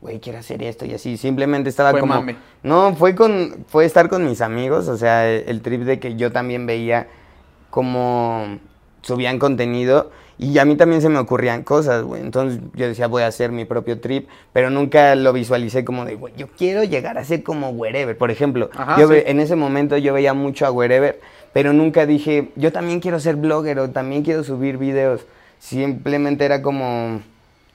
güey, 0.00 0.20
quiero 0.20 0.38
hacer 0.38 0.62
esto 0.62 0.84
y 0.84 0.94
así. 0.94 1.16
Simplemente 1.16 1.68
estaba 1.68 1.90
Fue 1.90 2.00
como. 2.00 2.14
mame. 2.14 2.36
No, 2.62 2.94
fue 2.94 3.14
con, 3.14 3.64
fue 3.68 3.84
estar 3.84 4.08
con 4.08 4.24
mis 4.24 4.40
amigos. 4.40 4.88
O 4.88 4.96
sea, 4.96 5.30
el, 5.30 5.60
trip 5.62 5.82
de 5.82 5.98
que 5.98 6.16
yo 6.16 6.32
también 6.32 6.66
veía 6.66 7.08
cómo 7.70 8.58
subían 9.02 9.38
contenido. 9.38 10.10
Y 10.38 10.58
a 10.58 10.66
mí 10.66 10.76
también 10.76 11.00
se 11.00 11.08
me 11.08 11.18
ocurrían 11.18 11.62
cosas, 11.62 12.02
güey. 12.02 12.20
Entonces 12.20 12.60
yo 12.74 12.86
decía, 12.86 13.06
voy 13.06 13.22
a 13.22 13.28
hacer 13.28 13.52
mi 13.52 13.64
propio 13.64 14.00
trip. 14.00 14.28
Pero 14.52 14.68
nunca 14.68 15.14
lo 15.14 15.32
visualicé 15.32 15.84
como 15.84 16.04
de, 16.04 16.16
güey, 16.16 16.34
yo 16.36 16.48
quiero 16.48 16.84
llegar 16.84 17.16
a 17.16 17.24
ser 17.24 17.42
como 17.42 17.70
Wherever. 17.70 18.18
Por 18.18 18.30
ejemplo, 18.30 18.68
Ajá, 18.74 19.00
yo 19.00 19.08
sí. 19.08 19.22
en 19.24 19.40
ese 19.40 19.56
momento 19.56 19.96
yo 19.96 20.12
veía 20.12 20.34
mucho 20.34 20.66
a 20.66 20.70
Wherever. 20.70 21.20
Pero 21.56 21.72
nunca 21.72 22.04
dije, 22.04 22.50
yo 22.56 22.70
también 22.70 23.00
quiero 23.00 23.18
ser 23.18 23.36
blogger 23.36 23.78
o 23.78 23.88
también 23.88 24.22
quiero 24.22 24.44
subir 24.44 24.76
videos. 24.76 25.24
Simplemente 25.58 26.44
era 26.44 26.60
como, 26.60 27.22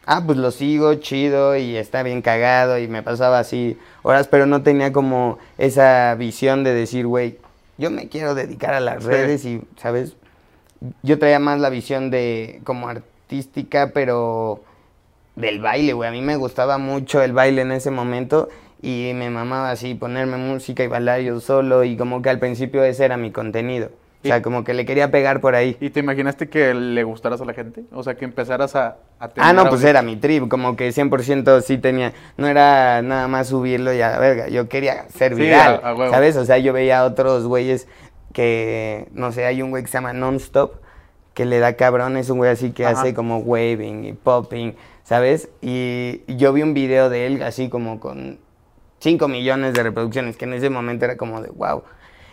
ah, 0.05 0.21
pues 0.23 0.37
lo 0.37 0.51
sigo, 0.51 0.93
chido, 0.93 1.57
y 1.57 1.75
está 1.77 2.03
bien 2.03 2.21
cagado, 2.21 2.77
y 2.77 2.87
me 2.87 3.01
pasaba 3.01 3.39
así 3.39 3.79
horas, 4.03 4.27
pero 4.27 4.45
no 4.45 4.61
tenía 4.61 4.93
como 4.93 5.39
esa 5.57 6.13
visión 6.13 6.63
de 6.63 6.75
decir, 6.75 7.07
güey, 7.07 7.39
yo 7.79 7.89
me 7.89 8.07
quiero 8.07 8.35
dedicar 8.35 8.75
a 8.75 8.81
las 8.81 9.03
Sí. 9.03 9.09
redes 9.09 9.45
y, 9.45 9.61
¿sabes? 9.77 10.13
Yo 11.01 11.17
traía 11.17 11.39
más 11.39 11.59
la 11.59 11.71
visión 11.71 12.11
de 12.11 12.61
como 12.63 12.87
artística, 12.87 13.93
pero 13.95 14.61
del 15.35 15.59
baile, 15.59 15.93
güey. 15.93 16.07
A 16.07 16.11
mí 16.11 16.21
me 16.21 16.35
gustaba 16.35 16.77
mucho 16.77 17.19
el 17.23 17.33
baile 17.33 17.63
en 17.63 17.71
ese 17.71 17.89
momento 17.89 18.47
y 18.81 19.11
me 19.15 19.29
mamaba 19.29 19.71
así 19.71 19.95
ponerme 19.95 20.37
música 20.37 20.83
y 20.83 20.87
bailar 20.87 21.21
yo 21.21 21.39
solo 21.39 21.83
y 21.83 21.97
como 21.97 22.21
que 22.21 22.29
al 22.29 22.39
principio 22.39 22.83
ese 22.83 23.05
era 23.05 23.17
mi 23.17 23.31
contenido. 23.31 23.89
O 24.23 24.27
sea, 24.27 24.43
como 24.43 24.63
que 24.63 24.75
le 24.75 24.85
quería 24.85 25.09
pegar 25.09 25.41
por 25.41 25.55
ahí. 25.55 25.75
¿Y 25.79 25.89
te 25.89 25.99
imaginaste 25.99 26.47
que 26.47 26.75
le 26.75 27.03
gustaras 27.03 27.41
a 27.41 27.45
la 27.45 27.53
gente? 27.55 27.85
O 27.91 28.03
sea, 28.03 28.13
que 28.13 28.23
empezaras 28.23 28.75
a, 28.75 28.97
a 29.17 29.29
tener 29.29 29.49
Ah, 29.49 29.51
no, 29.51 29.67
pues 29.67 29.83
era 29.83 30.03
mi 30.03 30.15
trip, 30.15 30.47
como 30.47 30.75
que 30.75 30.89
100% 30.89 31.61
sí 31.61 31.79
tenía, 31.79 32.13
no 32.37 32.47
era 32.47 33.01
nada 33.01 33.27
más 33.27 33.47
subirlo 33.47 33.91
y 33.93 33.99
a 34.01 34.11
la 34.11 34.19
verga, 34.19 34.47
yo 34.47 34.69
quería 34.69 35.09
ser 35.09 35.33
Sí, 35.35 35.41
viral, 35.41 35.81
a-. 35.83 36.09
¿sabes? 36.11 36.35
O 36.37 36.45
sea, 36.45 36.59
yo 36.59 36.71
veía 36.71 36.99
a 36.99 37.05
otros 37.05 37.45
güeyes 37.47 37.87
que, 38.31 39.07
no 39.13 39.31
sé, 39.31 39.45
hay 39.45 39.63
un 39.63 39.71
güey 39.71 39.81
que 39.83 39.89
se 39.89 39.97
llama 39.97 40.13
Nonstop, 40.13 40.75
que 41.33 41.45
le 41.45 41.57
da 41.57 41.73
cabrón, 41.73 42.15
es 42.15 42.29
un 42.29 42.37
güey 42.37 42.51
así 42.51 42.71
que 42.73 42.85
Ajá. 42.85 43.01
hace 43.01 43.15
como 43.15 43.39
waving 43.39 44.05
y 44.05 44.13
popping, 44.13 44.75
¿sabes? 45.03 45.49
Y 45.61 46.21
yo 46.27 46.53
vi 46.53 46.61
un 46.61 46.75
video 46.75 47.09
de 47.09 47.25
él 47.25 47.41
así 47.43 47.69
como 47.69 47.99
con 47.99 48.37
5 49.01 49.27
millones 49.27 49.73
de 49.73 49.83
reproducciones, 49.83 50.37
que 50.37 50.45
en 50.45 50.53
ese 50.53 50.69
momento 50.69 51.05
era 51.05 51.17
como 51.17 51.41
de 51.41 51.49
wow. 51.49 51.83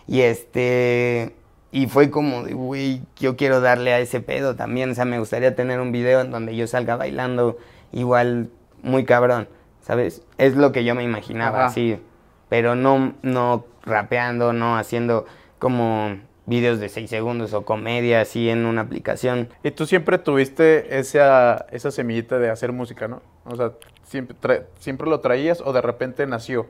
Y 0.06 0.20
este, 0.20 1.34
y 1.72 1.86
fue 1.86 2.10
como 2.10 2.42
de, 2.44 2.52
güey, 2.54 3.02
yo 3.16 3.36
quiero 3.36 3.60
darle 3.60 3.92
a 3.92 4.00
ese 4.00 4.20
pedo 4.20 4.54
también, 4.54 4.90
o 4.90 4.94
sea, 4.94 5.04
me 5.04 5.18
gustaría 5.18 5.54
tener 5.54 5.80
un 5.80 5.92
video 5.92 6.20
en 6.20 6.30
donde 6.30 6.54
yo 6.54 6.66
salga 6.66 6.96
bailando 6.96 7.58
igual 7.92 8.50
muy 8.82 9.04
cabrón, 9.04 9.48
¿sabes? 9.80 10.22
Es 10.36 10.56
lo 10.56 10.70
que 10.72 10.84
yo 10.84 10.94
me 10.94 11.02
imaginaba, 11.02 11.66
Ajá. 11.66 11.74
sí, 11.74 11.98
pero 12.50 12.74
no, 12.74 13.14
no 13.22 13.64
rapeando, 13.82 14.52
no 14.52 14.76
haciendo 14.76 15.24
como 15.58 16.18
videos 16.44 16.80
de 16.80 16.88
6 16.88 17.08
segundos 17.08 17.52
o 17.54 17.64
comedia 17.64 18.20
así 18.20 18.48
en 18.48 18.66
una 18.66 18.82
aplicación. 18.82 19.48
Y 19.62 19.70
tú 19.70 19.86
siempre 19.86 20.18
tuviste 20.18 20.98
esa, 20.98 21.66
esa 21.70 21.90
semillita 21.90 22.38
de 22.38 22.50
hacer 22.50 22.72
música, 22.72 23.08
¿no? 23.08 23.22
O 23.44 23.56
sea, 23.56 23.72
siempre, 24.08 24.36
tra- 24.40 24.64
siempre 24.80 25.08
lo 25.08 25.20
traías 25.20 25.60
o 25.60 25.72
de 25.72 25.80
repente 25.80 26.26
nació. 26.26 26.62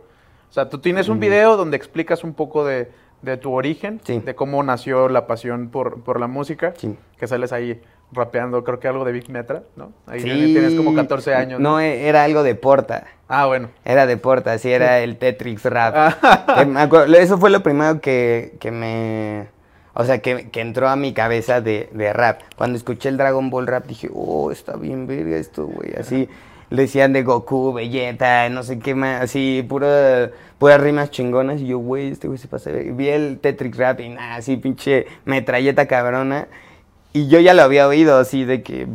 O 0.51 0.53
sea, 0.53 0.69
tú 0.69 0.79
tienes 0.79 1.09
un 1.09 1.21
video 1.21 1.57
donde 1.57 1.77
explicas 1.77 2.25
un 2.25 2.35
poco 2.35 2.65
de, 2.65 2.91
de 3.23 3.37
tu 3.37 3.53
origen, 3.53 4.01
Sí. 4.05 4.19
de 4.21 4.35
cómo 4.35 4.63
nació 4.63 5.09
la 5.09 5.27
pasión 5.27 5.69
por, 5.69 6.03
por 6.03 6.21
la 6.21 6.27
música, 6.27 6.73
Sí. 6.77 6.97
que 7.19 7.27
sales 7.27 7.53
ahí 7.53 7.81
rapeando, 8.11 8.65
creo 8.65 8.81
que 8.81 8.89
algo 8.89 9.05
de 9.05 9.13
Big 9.13 9.29
Metra, 9.29 9.65
¿no? 9.77 9.93
Ahí 10.07 10.23
tienes, 10.23 10.47
tienes 10.47 10.75
como 10.75 10.95
14 10.95 11.35
años. 11.35 11.61
No, 11.61 11.79
e- 11.81 12.09
era 12.09 12.25
algo 12.25 12.43
de 12.43 12.55
Porta. 12.55 13.05
Ah, 13.29 13.45
bueno. 13.45 13.69
Era 13.85 14.07
de 14.07 14.17
Porta, 14.17 14.57
sí, 14.57 14.73
era 14.73 15.01
el 15.01 15.19
Tetrix 15.19 15.65
rap. 15.67 15.95
Ah. 15.95 16.89
Eso 17.19 17.37
fue 17.37 17.51
lo 17.51 17.63
primero 17.63 18.01
que, 18.01 18.57
que 18.61 18.71
me... 18.71 19.49
o 19.93 20.05
sea, 20.05 20.21
que, 20.21 20.49
que 20.49 20.63
entró 20.63 20.89
a 20.89 20.97
mi 20.97 21.13
cabeza 21.13 21.61
de, 21.61 21.91
de 21.93 22.13
rap. 22.15 22.41
Cuando 22.57 22.79
escuché 22.79 23.11
el 23.11 23.19
Dragon 23.19 23.51
Ball 23.51 23.67
rap 23.67 23.85
dije, 23.87 24.09
oh, 24.15 24.51
está 24.51 24.77
bien 24.77 25.07
verga 25.07 25.37
esto, 25.37 25.67
güey. 25.67 25.95
Así 25.95 26.31
le 26.71 26.83
decían 26.83 27.13
de 27.13 27.23
Goku, 27.23 27.73
Vegeta, 27.73 28.49
no 28.51 28.63
sé 28.63 28.79
qué 28.79 28.95
más, 28.95 29.23
así, 29.23 29.65
pura, 29.69 30.31
puras 30.59 30.81
rimas 30.81 31.11
chingonas. 31.11 31.61
Y 31.61 31.67
yo, 31.69 31.79
güey, 31.79 32.09
este 32.11 32.27
güey 32.29 32.39
se 32.39 32.49
pasa. 32.49 32.71
Vi 32.71 33.09
el 33.09 33.39
Tetrick 33.39 33.75
rap 33.77 34.01
y 34.01 34.11
nada, 34.11 34.37
así, 34.37 34.57
pinche 34.57 35.07
metralleta 35.25 35.87
cabrona. 35.87 36.49
Y 37.13 37.29
yo 37.29 37.41
ya 37.41 37.55
lo 37.55 37.63
había 37.63 37.89
oído, 37.89 38.19
así, 38.19 38.45
de 38.45 38.63
que, 38.63 38.87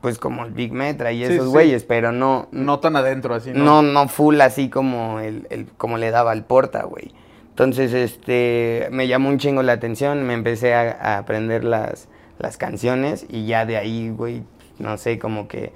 pues 0.00 0.18
como 0.18 0.44
el 0.44 0.50
Big 0.52 0.72
Metra 0.72 1.12
y 1.12 1.18
Sí, 1.24 1.32
esos 1.34 1.46
sí. 1.46 1.50
güeyes, 1.52 1.84
pero 1.84 2.10
no, 2.10 2.48
No 2.50 2.80
tan 2.80 2.96
adentro 2.96 3.34
así, 3.34 3.52
¿no? 3.52 3.64
no, 3.64 3.82
no 3.82 4.08
full 4.08 4.40
así 4.40 4.68
como 4.70 5.20
el, 5.20 5.46
el- 5.50 5.66
como 5.76 5.98
le 5.98 6.10
daba 6.10 6.32
al 6.32 6.44
porta, 6.44 6.82
güey. 6.84 7.12
Entonces, 7.50 7.92
este, 7.92 8.88
me 8.90 9.06
llamó 9.06 9.28
un 9.28 9.38
chingo 9.38 9.62
la 9.62 9.72
atención, 9.72 10.22
me 10.26 10.32
empecé 10.34 10.72
a, 10.74 10.96
a 11.00 11.18
aprender 11.18 11.62
las, 11.64 12.08
las 12.38 12.56
canciones 12.56 13.26
y 13.28 13.46
ya 13.46 13.66
de 13.66 13.76
ahí, 13.76 14.08
güey, 14.10 14.42
no 14.78 14.96
sé, 14.96 15.18
como 15.18 15.46
que 15.46 15.72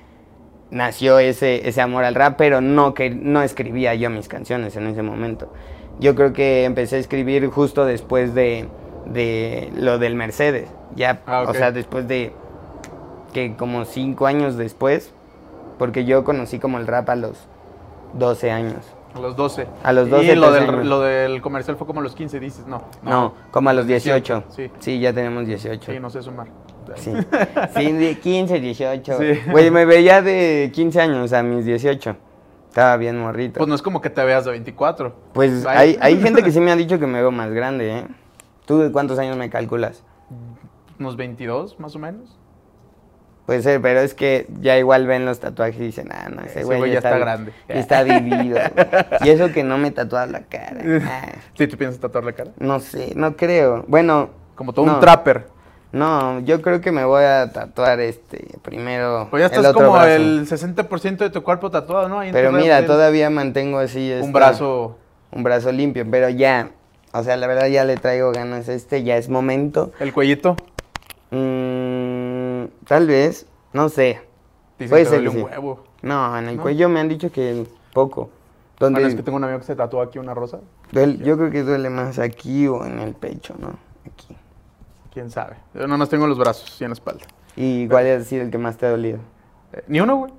nació 0.74 1.20
ese, 1.20 1.66
ese 1.68 1.80
amor 1.80 2.04
al 2.04 2.14
rap, 2.14 2.34
pero 2.36 2.60
no, 2.60 2.94
que, 2.94 3.10
no 3.10 3.42
escribía 3.42 3.94
yo 3.94 4.10
mis 4.10 4.28
canciones 4.28 4.76
en 4.76 4.88
ese 4.88 5.02
momento. 5.02 5.50
Yo 6.00 6.14
creo 6.16 6.32
que 6.32 6.64
empecé 6.64 6.96
a 6.96 6.98
escribir 6.98 7.46
justo 7.48 7.86
después 7.86 8.34
de, 8.34 8.68
de 9.06 9.70
lo 9.76 9.98
del 9.98 10.16
Mercedes, 10.16 10.68
ya, 10.96 11.22
Ah, 11.26 11.44
o 11.46 11.54
sea, 11.54 11.70
después 11.70 12.08
de 12.08 12.32
que 13.32 13.54
como 13.56 13.84
cinco 13.84 14.26
años 14.26 14.56
después, 14.56 15.12
porque 15.78 16.04
yo 16.04 16.24
conocí 16.24 16.58
como 16.58 16.78
el 16.78 16.86
rap 16.86 17.08
a 17.08 17.16
los 17.16 17.38
12 18.14 18.50
años. 18.50 18.84
A 19.14 19.20
los 19.20 19.36
12. 19.36 19.68
A 19.84 19.92
los 19.92 20.10
12, 20.10 20.24
Y 20.24 20.34
lo 20.34 20.50
13 20.50 20.72
del, 20.72 20.88
lo 20.88 21.00
del 21.00 21.40
comercial 21.40 21.76
fue 21.76 21.86
como 21.86 22.00
a 22.00 22.02
los 22.02 22.16
15, 22.16 22.40
dices, 22.40 22.66
no. 22.66 22.82
No, 23.02 23.34
como 23.52 23.70
a 23.70 23.72
los 23.72 23.86
18. 23.86 24.44
Sí. 24.48 24.70
Sí, 24.80 24.98
ya 24.98 25.12
tenemos 25.12 25.46
18. 25.46 25.92
Sí, 25.92 26.00
no 26.00 26.10
sé 26.10 26.20
sumar. 26.20 26.48
Sí, 26.96 27.12
sí 27.76 27.92
de 27.92 28.18
15, 28.18 28.60
18. 28.60 29.18
Sí. 29.18 29.50
Güey, 29.50 29.70
me 29.70 29.84
veía 29.84 30.22
de 30.22 30.70
15 30.72 31.00
años 31.00 31.32
a 31.32 31.42
mis 31.42 31.64
18. 31.64 32.16
Estaba 32.68 32.96
bien 32.96 33.20
morrito. 33.20 33.58
Pues 33.58 33.68
no 33.68 33.74
es 33.74 33.82
como 33.82 34.00
que 34.00 34.10
te 34.10 34.24
veas 34.24 34.44
de 34.44 34.50
24. 34.50 35.14
Pues 35.32 35.64
hay, 35.66 35.96
hay 36.00 36.20
gente 36.20 36.42
que 36.42 36.50
sí 36.50 36.60
me 36.60 36.72
ha 36.72 36.76
dicho 36.84 36.98
que 36.98 37.06
me 37.06 37.20
veo 37.20 37.30
más 37.30 37.52
grande, 37.52 37.98
¿eh? 37.98 38.06
¿Tú 38.66 38.78
de 38.78 38.90
cuántos 38.90 39.18
años 39.18 39.36
me 39.36 39.50
calculas? 39.50 40.02
Unos 40.98 41.16
22, 41.16 41.78
más 41.78 41.94
o 41.94 41.98
menos. 41.98 42.36
Puede 43.46 43.60
ser, 43.60 43.82
pero 43.82 44.00
es 44.00 44.14
que 44.14 44.46
ya 44.60 44.78
igual 44.78 45.06
ven 45.06 45.26
los 45.26 45.38
tatuajes 45.38 45.76
y 45.78 45.84
dicen, 45.84 46.08
ah, 46.12 46.30
no, 46.30 46.42
ese 46.42 46.64
güey 46.64 46.90
ya 46.90 46.98
está 46.98 47.18
grande. 47.18 47.52
ya 47.68 47.74
está 47.74 48.02
vivido. 48.02 48.58
güey". 48.74 48.86
Y 49.22 49.28
eso 49.28 49.52
que 49.52 49.62
no 49.62 49.76
me 49.76 49.90
tatuaba 49.90 50.26
la 50.26 50.40
cara. 50.44 50.80
ah, 51.04 51.32
¿Sí 51.56 51.66
te 51.66 51.76
piensas 51.76 52.00
tatuar 52.00 52.24
la 52.24 52.32
cara? 52.32 52.52
no 52.58 52.80
sé, 52.80 53.12
no 53.14 53.36
creo. 53.36 53.84
Bueno. 53.86 54.30
Como 54.54 54.72
todo 54.72 54.86
no. 54.86 54.94
un 54.94 55.00
trapper. 55.00 55.46
No, 55.94 56.40
yo 56.40 56.60
creo 56.60 56.80
que 56.80 56.90
me 56.90 57.04
voy 57.04 57.22
a 57.22 57.52
tatuar 57.52 58.00
este 58.00 58.58
primero. 58.62 59.28
Pues 59.30 59.40
ya 59.42 59.46
el 59.46 59.52
estás 59.52 59.66
otro 59.70 59.86
como 59.86 59.92
brazo. 59.98 60.08
el 60.16 60.46
60% 60.48 61.16
de 61.18 61.30
tu 61.30 61.42
cuerpo 61.44 61.70
tatuado, 61.70 62.08
¿no? 62.08 62.18
Ahí 62.18 62.32
Pero 62.32 62.50
mira, 62.50 62.84
todavía 62.84 63.30
mantengo 63.30 63.78
así. 63.78 64.10
este, 64.10 64.24
Un 64.24 64.32
brazo, 64.32 64.98
Un 65.30 65.42
brazo 65.44 65.70
limpio, 65.70 66.04
pero 66.10 66.28
ya. 66.28 66.70
O 67.12 67.22
sea, 67.22 67.36
la 67.36 67.46
verdad 67.46 67.68
ya 67.68 67.84
le 67.84 67.96
traigo 67.96 68.32
ganas 68.32 68.68
a 68.68 68.72
este, 68.74 69.04
ya 69.04 69.16
es 69.16 69.28
momento. 69.28 69.92
el 70.00 70.12
cuellito. 70.12 70.56
Mm, 71.30 72.64
tal 72.86 73.06
vez, 73.06 73.46
no 73.72 73.88
sé. 73.88 74.20
Dicen 74.78 74.90
Puede 74.90 75.04
que 75.04 75.08
ser 75.10 75.22
que 75.22 75.28
un 75.28 75.34
sí. 75.36 75.40
huevo. 75.42 75.84
No, 76.02 76.36
en 76.36 76.48
el 76.48 76.56
¿No? 76.56 76.62
cuello 76.62 76.88
me 76.88 77.00
han 77.00 77.08
dicho 77.08 77.30
que 77.30 77.64
poco. 77.92 78.30
Donde 78.80 78.96
Bueno, 78.98 79.08
es 79.08 79.14
que 79.14 79.22
tengo 79.22 79.36
un 79.36 79.44
amigo 79.44 79.60
que 79.60 79.64
se 79.66 79.76
tatuó 79.76 80.02
aquí 80.02 80.18
una 80.18 80.34
rosa. 80.34 80.58
duele- 80.92 81.18
yo 81.24 81.36
creo 81.36 81.50
que 81.50 81.62
duele 81.62 81.88
más 81.90 82.18
aquí 82.18 82.66
o 82.66 82.84
en 82.84 82.98
el 82.98 83.14
pecho, 83.14 83.54
¿no? 83.58 83.76
Aquí. 84.06 84.36
Quién 85.14 85.30
sabe. 85.30 85.56
Yo 85.74 85.86
no 85.86 85.96
más 85.96 86.08
tengo 86.08 86.24
en 86.24 86.30
los 86.30 86.38
brazos 86.38 86.76
y 86.80 86.84
en 86.84 86.90
la 86.90 86.94
espalda. 86.94 87.24
¿Y 87.56 87.86
cuál 87.88 88.06
es 88.06 88.22
así 88.22 88.36
el 88.36 88.50
que 88.50 88.58
más 88.58 88.76
te 88.76 88.86
ha 88.86 88.90
dolido? 88.90 89.18
Eh, 89.72 89.84
Ni 89.88 90.00
uno, 90.00 90.16
güey. 90.16 90.32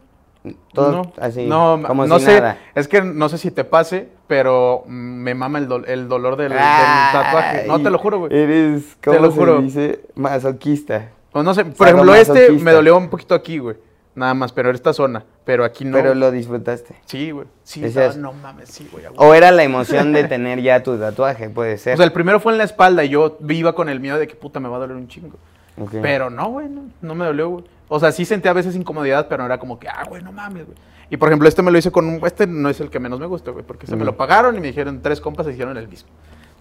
Todo 0.73 0.91
no, 0.91 1.11
así, 1.19 1.47
no, 1.47 1.81
como 1.87 2.05
no 2.05 2.19
si 2.19 2.25
sé, 2.25 2.39
nada. 2.39 2.59
es 2.75 2.87
que 2.87 3.01
no 3.01 3.29
sé 3.29 3.39
si 3.39 3.49
te 3.49 3.63
pase, 3.63 4.09
pero 4.27 4.83
me 4.85 5.33
mama 5.33 5.57
el, 5.57 5.67
dol- 5.67 5.85
el 5.87 6.07
dolor 6.07 6.35
del, 6.35 6.49
del 6.49 6.59
tatuaje. 6.59 7.65
No, 7.67 7.81
te 7.81 7.89
lo 7.89 7.97
juro, 7.97 8.19
güey. 8.19 8.37
Eres, 8.37 8.95
Te 9.01 9.09
¿cómo 9.09 9.21
lo 9.25 9.31
se 9.31 9.37
juro. 9.39 9.59
dice? 9.61 10.01
Masoquista. 10.13 11.09
Pues 11.31 11.43
no 11.43 11.53
sé, 11.55 11.65
por 11.65 11.87
ejemplo, 11.87 12.13
este 12.13 12.51
me 12.51 12.73
dolió 12.73 12.95
un 12.95 13.09
poquito 13.09 13.33
aquí, 13.33 13.57
güey. 13.57 13.75
Nada 14.13 14.35
más, 14.35 14.51
pero 14.53 14.69
en 14.69 14.75
esta 14.75 14.93
zona. 14.93 15.25
Pero 15.45 15.63
aquí 15.63 15.85
no. 15.85 15.95
Pero 15.95 16.15
lo 16.15 16.31
disfrutaste. 16.31 16.95
Sí, 17.05 17.29
güey. 17.31 17.47
Sí, 17.63 17.81
Decías- 17.81 18.17
no 18.17 18.33
mames, 18.33 18.69
sí, 18.69 18.87
güey. 18.91 19.05
O 19.17 19.33
era 19.33 19.51
la 19.51 19.63
emoción 19.63 20.11
de 20.11 20.23
tener 20.23 20.59
ya 20.61 20.81
tu 20.81 20.97
tatuaje, 20.97 21.49
puede 21.49 21.77
ser. 21.77 21.93
O 21.93 21.97
sea, 21.97 22.05
el 22.05 22.11
primero 22.11 22.39
fue 22.39 22.51
en 22.51 22.57
la 22.57 22.63
espalda 22.63 23.03
y 23.03 23.09
yo 23.09 23.37
iba 23.47 23.73
con 23.75 23.87
el 23.87 23.99
miedo 23.99 24.17
de 24.17 24.27
que 24.27 24.35
puta 24.35 24.59
me 24.59 24.67
va 24.69 24.77
a 24.77 24.79
doler 24.79 24.97
un 24.97 25.07
chingo. 25.07 25.37
Pero 26.01 26.29
no, 26.29 26.49
güey, 26.49 26.67
no, 26.69 26.85
no 27.01 27.15
me 27.15 27.25
dolió, 27.25 27.49
güey. 27.49 27.65
O 27.87 27.99
sea, 27.99 28.11
sí 28.11 28.25
sentía 28.25 28.51
a 28.51 28.53
veces 28.55 28.75
incomodidad, 28.75 29.27
pero 29.27 29.43
no 29.43 29.45
era 29.45 29.59
como 29.59 29.77
que, 29.77 29.87
ah, 29.87 30.03
güey, 30.07 30.23
no 30.23 30.31
mames, 30.31 30.65
güey. 30.65 30.77
Y 31.09 31.17
por 31.17 31.29
ejemplo, 31.29 31.47
este 31.47 31.61
me 31.61 31.69
lo 31.69 31.77
hice 31.77 31.91
con 31.91 32.07
un. 32.07 32.25
Este 32.25 32.47
no 32.47 32.67
es 32.69 32.79
el 32.79 32.89
que 32.89 32.99
menos 32.99 33.19
me 33.19 33.27
gusta, 33.27 33.51
güey, 33.51 33.63
porque 33.63 33.85
se 33.85 33.95
me 33.95 34.03
lo 34.05 34.17
pagaron 34.17 34.55
y 34.57 34.59
me 34.59 34.67
dijeron 34.67 35.01
tres 35.03 35.21
compas 35.21 35.45
se 35.45 35.51
hicieron 35.51 35.77
el 35.77 35.87
mismo. 35.87 36.09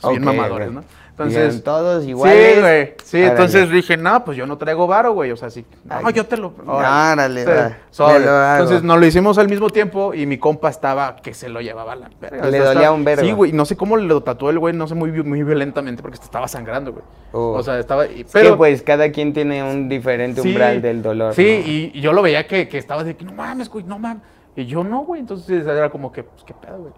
Son 0.04 0.12
bien 0.12 0.28
Ok, 0.28 0.34
mamadores, 0.34 0.72
güey. 0.72 0.84
¿no? 0.84 1.04
Entonces. 1.16 1.62
todos 1.62 2.04
iguales. 2.04 2.54
Sí, 2.56 2.60
güey. 2.60 2.94
Sí, 3.04 3.22
entonces 3.22 3.70
dije, 3.70 3.96
no, 3.96 4.24
pues 4.24 4.36
yo 4.36 4.48
no 4.48 4.58
traigo 4.58 4.88
varo, 4.88 5.12
güey. 5.12 5.30
O 5.30 5.36
sea, 5.36 5.48
sí. 5.48 5.64
No, 5.84 5.94
Ay. 6.06 6.12
yo 6.12 6.26
te 6.26 6.36
lo. 6.36 6.50
Me 6.50 6.64
lo 6.64 8.30
hago. 8.32 8.62
Entonces 8.62 8.82
nos 8.82 8.98
lo 8.98 9.06
hicimos 9.06 9.38
al 9.38 9.48
mismo 9.48 9.70
tiempo 9.70 10.12
y 10.12 10.26
mi 10.26 10.38
compa 10.38 10.70
estaba 10.70 11.14
que 11.14 11.32
se 11.32 11.48
lo 11.48 11.60
llevaba 11.60 11.92
a 11.92 11.96
la 11.96 12.10
verga. 12.20 12.50
Le 12.50 12.58
dolía 12.58 12.90
un 12.90 13.04
vergo. 13.04 13.22
Sí, 13.24 13.30
güey. 13.30 13.52
No 13.52 13.64
sé 13.64 13.76
cómo 13.76 13.96
lo 13.96 14.24
tatuó 14.24 14.50
el 14.50 14.58
güey, 14.58 14.74
no 14.74 14.88
sé, 14.88 14.96
muy, 14.96 15.12
muy 15.22 15.44
violentamente 15.44 16.02
porque 16.02 16.18
estaba 16.20 16.48
sangrando, 16.48 16.92
güey. 16.92 17.04
Oh. 17.30 17.52
O 17.52 17.62
sea, 17.62 17.78
estaba. 17.78 18.06
y- 18.06 18.22
Es 18.22 18.32
Pero, 18.32 18.50
que 18.50 18.56
pues 18.56 18.82
cada 18.82 19.12
quien 19.12 19.32
tiene 19.32 19.62
un 19.62 19.88
diferente 19.88 20.42
Sí, 20.42 20.48
umbral 20.48 20.82
del 20.82 21.00
dolor. 21.00 21.32
Sí, 21.32 21.60
¿no? 21.64 21.70
y, 21.70 21.90
y 21.94 22.00
yo 22.00 22.12
lo 22.12 22.22
veía 22.22 22.44
que, 22.48 22.66
que 22.68 22.76
estaba 22.78 23.04
de 23.04 23.16
que 23.16 23.24
no 23.24 23.32
mames, 23.34 23.68
güey, 23.68 23.84
no 23.84 24.00
mames. 24.00 24.24
Y 24.56 24.66
yo 24.66 24.82
no, 24.82 25.04
güey. 25.04 25.20
Entonces 25.20 25.64
era 25.64 25.90
como 25.90 26.10
que, 26.10 26.24
pues, 26.24 26.42
qué 26.44 26.54
pedo, 26.54 26.78
güey. 26.78 26.92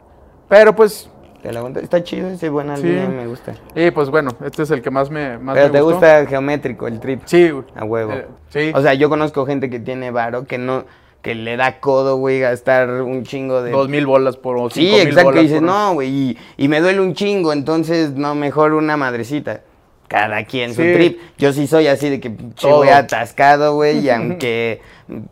Pero 0.48 0.74
pues, 0.74 1.10
Te 1.46 1.52
lo 1.52 1.58
aguanto. 1.60 1.78
Está 1.78 2.02
chido 2.02 2.28
ese 2.28 2.48
buena 2.48 2.76
Sí. 2.76 2.82
línea, 2.88 3.06
me 3.08 3.26
gusta. 3.28 3.54
y 3.76 3.90
pues 3.92 4.10
bueno, 4.10 4.32
este 4.44 4.64
es 4.64 4.70
el 4.72 4.82
que 4.82 4.90
más 4.90 5.10
me, 5.10 5.38
más 5.38 5.54
Pero 5.54 5.66
me 5.68 5.72
te 5.74 5.80
gustó. 5.80 5.94
gusta 5.98 6.26
geométrico 6.26 6.88
el 6.88 6.98
trip. 6.98 7.20
Sí, 7.24 7.50
güey. 7.50 7.64
A 7.76 7.84
huevo. 7.84 8.12
Eh, 8.14 8.26
sí. 8.48 8.72
O 8.74 8.82
sea, 8.82 8.94
yo 8.94 9.08
conozco 9.08 9.46
gente 9.46 9.70
que 9.70 9.78
tiene 9.78 10.10
varo 10.10 10.44
que 10.44 10.58
no, 10.58 10.86
que 11.22 11.36
le 11.36 11.56
da 11.56 11.78
codo, 11.78 12.16
güey, 12.16 12.40
gastar 12.40 12.90
un 12.90 13.22
chingo 13.22 13.62
de. 13.62 13.70
Dos 13.70 13.88
mil 13.88 14.06
bolas 14.06 14.36
por 14.36 14.56
o 14.56 14.70
Sí, 14.70 14.92
exacto. 14.96 15.22
bolas 15.24 15.40
Y 15.40 15.46
dices, 15.46 15.60
por- 15.60 15.68
no, 15.68 15.94
güey, 15.94 16.08
y, 16.08 16.38
y 16.56 16.66
me 16.66 16.80
duele 16.80 17.00
un 17.00 17.14
chingo, 17.14 17.52
entonces 17.52 18.10
no, 18.16 18.34
mejor 18.34 18.72
una 18.74 18.96
madrecita. 18.96 19.60
Cada 20.08 20.44
quien 20.46 20.70
su 20.74 20.82
trip. 20.82 21.20
Yo 21.38 21.52
sí 21.52 21.66
soy 21.68 21.86
así 21.86 22.08
de 22.10 22.18
que 22.20 22.30
pinche 22.30 22.66
Todo. 22.66 22.78
güey 22.78 22.90
atascado, 22.90 23.74
güey, 23.74 24.00
y 24.00 24.10
aunque 24.10 24.80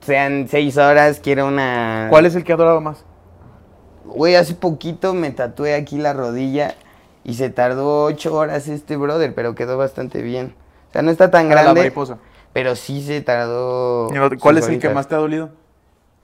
sean 0.01 0.47
seis 0.49 0.77
horas, 0.79 1.19
quiero 1.21 1.49
una. 1.49 2.07
¿Cuál 2.09 2.27
es 2.27 2.37
el 2.37 2.45
que 2.45 2.53
ha 2.53 2.57
durado 2.57 2.81
más? 2.81 3.05
Güey, 4.05 4.35
hace 4.37 4.55
poquito 4.55 5.15
me 5.15 5.31
tatué 5.31 5.75
aquí 5.75 5.99
la 5.99 6.13
rodilla 6.13 6.75
y 7.25 7.35
se 7.35 7.51
tardó 7.51 8.05
ocho 8.05 8.35
horas 8.35 8.69
este 8.69 8.97
brother, 8.97 9.35
pero 9.35 9.55
quedó 9.55 9.79
bastante 9.79 10.21
bien. 10.23 10.55
O 10.91 10.93
sea, 10.93 11.03
no 11.03 11.11
está 11.11 11.31
tan 11.31 11.47
Ah, 11.51 11.55
la 11.55 11.63
grande, 11.63 11.81
mariposa. 11.81 12.19
pero 12.53 12.77
sí 12.77 13.03
se 13.03 13.21
tardó. 13.23 14.09
¿Cuál 14.41 14.59
es 14.59 14.69
el 14.69 14.79
que 14.79 14.91
más 14.91 15.09
te 15.09 15.15
ha 15.15 15.19
dolido? 15.19 15.51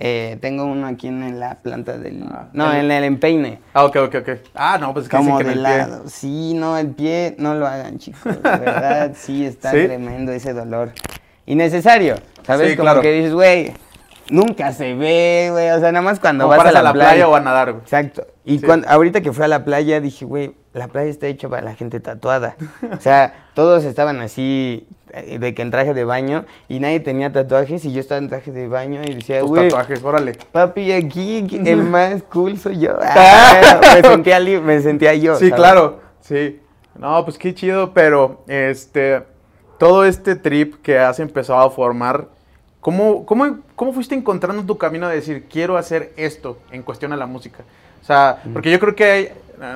Eh, 0.03 0.39
tengo 0.41 0.65
uno 0.65 0.87
aquí 0.87 1.09
en 1.09 1.39
la 1.39 1.57
planta 1.57 1.99
del... 1.99 2.23
Ah, 2.31 2.49
no, 2.55 2.73
el- 2.73 2.87
en 2.87 2.91
el 2.91 3.05
empeine. 3.05 3.61
Ah, 3.75 3.85
ok, 3.85 3.97
ok, 3.97 4.15
ok. 4.21 4.29
Ah, 4.55 4.79
no, 4.81 4.95
pues 4.95 5.05
es 5.05 5.11
que 5.11 5.17
dicen 5.19 5.31
Como 5.33 5.39
que 5.39 5.43
en 5.45 5.49
de 5.49 5.55
el 5.55 5.61
pie. 5.67 5.79
lado. 5.79 6.03
Sí, 6.09 6.55
no, 6.55 6.79
el 6.79 6.89
pie 6.89 7.35
no 7.39 7.55
lo 7.55 7.67
hagan, 7.67 7.99
chicos. 7.99 8.25
De 8.25 8.41
verdad, 8.43 9.13
sí 9.15 9.45
está 9.45 9.73
¿Sí? 9.73 9.85
tremendo 9.85 10.33
ese 10.33 10.55
dolor. 10.55 10.93
Innecesario. 11.45 12.15
¿Sabes? 12.47 12.71
Sí, 12.71 12.77
Como 12.77 12.85
claro. 12.87 13.01
que 13.03 13.13
dices, 13.13 13.35
güey, 13.35 13.75
nunca 14.31 14.73
se 14.73 14.95
ve, 14.95 15.49
güey. 15.51 15.71
O 15.71 15.81
sea, 15.81 15.93
nada 15.93 16.03
más 16.03 16.21
cuando 16.21 16.49
vas 16.49 16.59
paras 16.59 16.75
a 16.75 16.83
la, 16.83 16.93
playa. 16.93 17.29
o 17.29 17.35
a 17.35 17.41
nadar, 17.41 17.73
güey. 17.73 17.83
Exacto. 17.83 18.27
Y 18.45 18.59
Sí. 18.59 18.67
cuando, 18.67 18.89
ahorita 18.89 19.21
que 19.21 19.33
fui 19.33 19.45
a 19.45 19.49
la 19.49 19.65
playa 19.65 20.01
dije, 20.01 20.25
güey, 20.25 20.55
la 20.73 20.89
playa 20.89 21.11
está 21.11 21.27
hecha 21.27 21.49
para 21.49 21.63
la 21.63 21.75
gente 21.75 22.01
tatuada. 22.01 22.57
o 22.93 23.01
sea, 23.01 23.35
todos 23.55 23.85
estaban 23.85 24.21
así 24.21 24.87
eh, 25.13 25.39
de 25.39 25.55
que 25.55 25.63
en 25.63 25.71
traje 25.71 25.95
de 25.95 26.05
baño 26.05 26.45
y 26.69 26.81
nadie 26.81 27.01
tenía 27.01 27.33
tatuajes 27.33 27.85
y 27.85 27.93
yo 27.93 28.01
estaba 28.01 28.19
en 28.19 28.29
traje 28.29 28.53
de 28.53 28.69
baño 28.69 29.01
y 29.05 29.15
decía, 29.15 29.43
güey, 29.43 29.69
tatuajes, 29.69 30.03
órale. 30.03 30.33
papi, 30.53 30.93
aquí 30.93 31.47
el 31.67 31.83
más 31.83 32.23
cool 32.25 32.59
soy 32.59 32.79
yo. 32.81 32.99
Ah, 33.03 33.81
me, 33.95 34.09
sentía 34.09 34.41
me 34.41 34.81
sentía 34.81 35.15
yo. 35.15 35.35
Sí, 35.35 35.49
¿sabes? 35.49 35.55
claro. 35.55 36.01
Sí. 36.21 36.61
No, 36.99 37.25
pues 37.25 37.39
qué 37.39 37.55
chido, 37.55 37.93
pero 37.95 38.45
este 38.47 39.23
todo 39.79 40.05
este 40.05 40.37
trip 40.37 40.75
que 40.83 40.99
has 40.99 41.19
empezado 41.21 41.61
a 41.61 41.71
formar, 41.71 42.27
¿cómo, 42.81 43.25
cómo, 43.27 43.59
cómo 43.77 43.93
fuiste 43.93 44.15
encontrando 44.15 44.63
tu 44.65 44.79
camino 44.79 45.09
de 45.09 45.17
decir, 45.17 45.47
quiero 45.51 45.77
hacer 45.77 46.13
esto 46.17 46.59
en 46.71 46.83
cuestión 46.83 47.13
a 47.13 47.17
la 47.17 47.27
música? 47.27 47.65
O 48.03 48.05
sea, 48.05 48.41
porque 48.53 48.71
yo 48.71 48.81
creo 48.81 48.95
que 48.95 49.05
hay, 49.05 49.29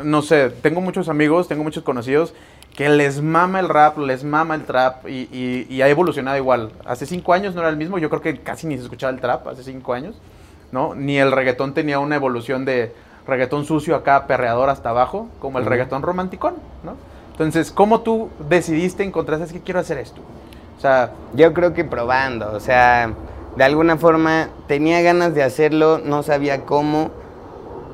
no 0.02 0.22
sé, 0.22 0.50
tengo 0.50 0.80
muchos 0.80 1.08
amigos, 1.08 1.46
tengo 1.48 1.62
muchos 1.62 1.82
conocidos 1.82 2.34
que 2.74 2.88
les 2.88 3.20
mama 3.20 3.60
el 3.60 3.68
rap, 3.68 3.98
les 3.98 4.24
mama 4.24 4.54
el 4.56 4.64
trap 4.64 5.06
y, 5.08 5.28
y- 5.30 5.66
y 5.70 5.82
ha 5.82 5.88
evolucionado 5.88 6.36
igual. 6.36 6.72
Hace 6.86 7.06
cinco 7.06 7.32
años 7.32 7.54
no 7.54 7.60
era 7.60 7.70
el 7.70 7.76
mismo, 7.76 7.98
yo 7.98 8.08
creo 8.10 8.20
que 8.22 8.38
casi 8.40 8.66
ni 8.66 8.76
se 8.76 8.82
escuchaba 8.82 9.12
el 9.12 9.20
trap 9.20 9.46
hace 9.46 9.62
cinco 9.62 9.92
años, 9.92 10.16
¿no? 10.72 10.94
Ni 10.94 11.18
el 11.18 11.30
reggaetón 11.30 11.72
tenía 11.74 12.00
una 12.00 12.16
evolución 12.16 12.64
de 12.64 12.92
reggaetón 13.28 13.64
sucio 13.64 13.94
acá, 13.94 14.26
perreador 14.26 14.70
hasta 14.70 14.90
abajo, 14.90 15.28
como 15.38 15.58
el 15.58 15.66
reggaetón 15.66 16.02
romanticón, 16.02 16.54
¿no? 16.82 16.96
Entonces, 17.32 17.70
¿cómo 17.70 18.00
tú 18.00 18.30
decidiste, 18.48 19.04
encontraste, 19.04 19.44
es 19.46 19.52
que 19.52 19.60
quiero 19.60 19.78
hacer 19.80 19.98
esto? 19.98 20.20
Sea, 20.84 21.12
Yo 21.32 21.54
creo 21.54 21.72
que 21.72 21.82
probando, 21.82 22.52
o 22.52 22.60
sea, 22.60 23.14
de 23.56 23.64
alguna 23.64 23.96
forma 23.96 24.50
tenía 24.66 25.00
ganas 25.00 25.34
de 25.34 25.42
hacerlo, 25.42 25.96
no 25.96 26.22
sabía 26.22 26.66
cómo, 26.66 27.10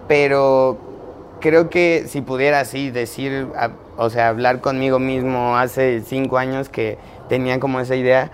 pero 0.08 0.76
creo 1.40 1.70
que 1.70 2.06
si 2.08 2.20
pudiera 2.20 2.58
así 2.58 2.90
decir, 2.90 3.46
o 3.96 4.10
sea, 4.10 4.26
hablar 4.26 4.60
conmigo 4.60 4.98
mismo 4.98 5.56
hace 5.56 6.00
cinco 6.00 6.36
años 6.36 6.68
que 6.68 6.98
tenía 7.28 7.60
como 7.60 7.78
esa 7.78 7.94
idea, 7.94 8.32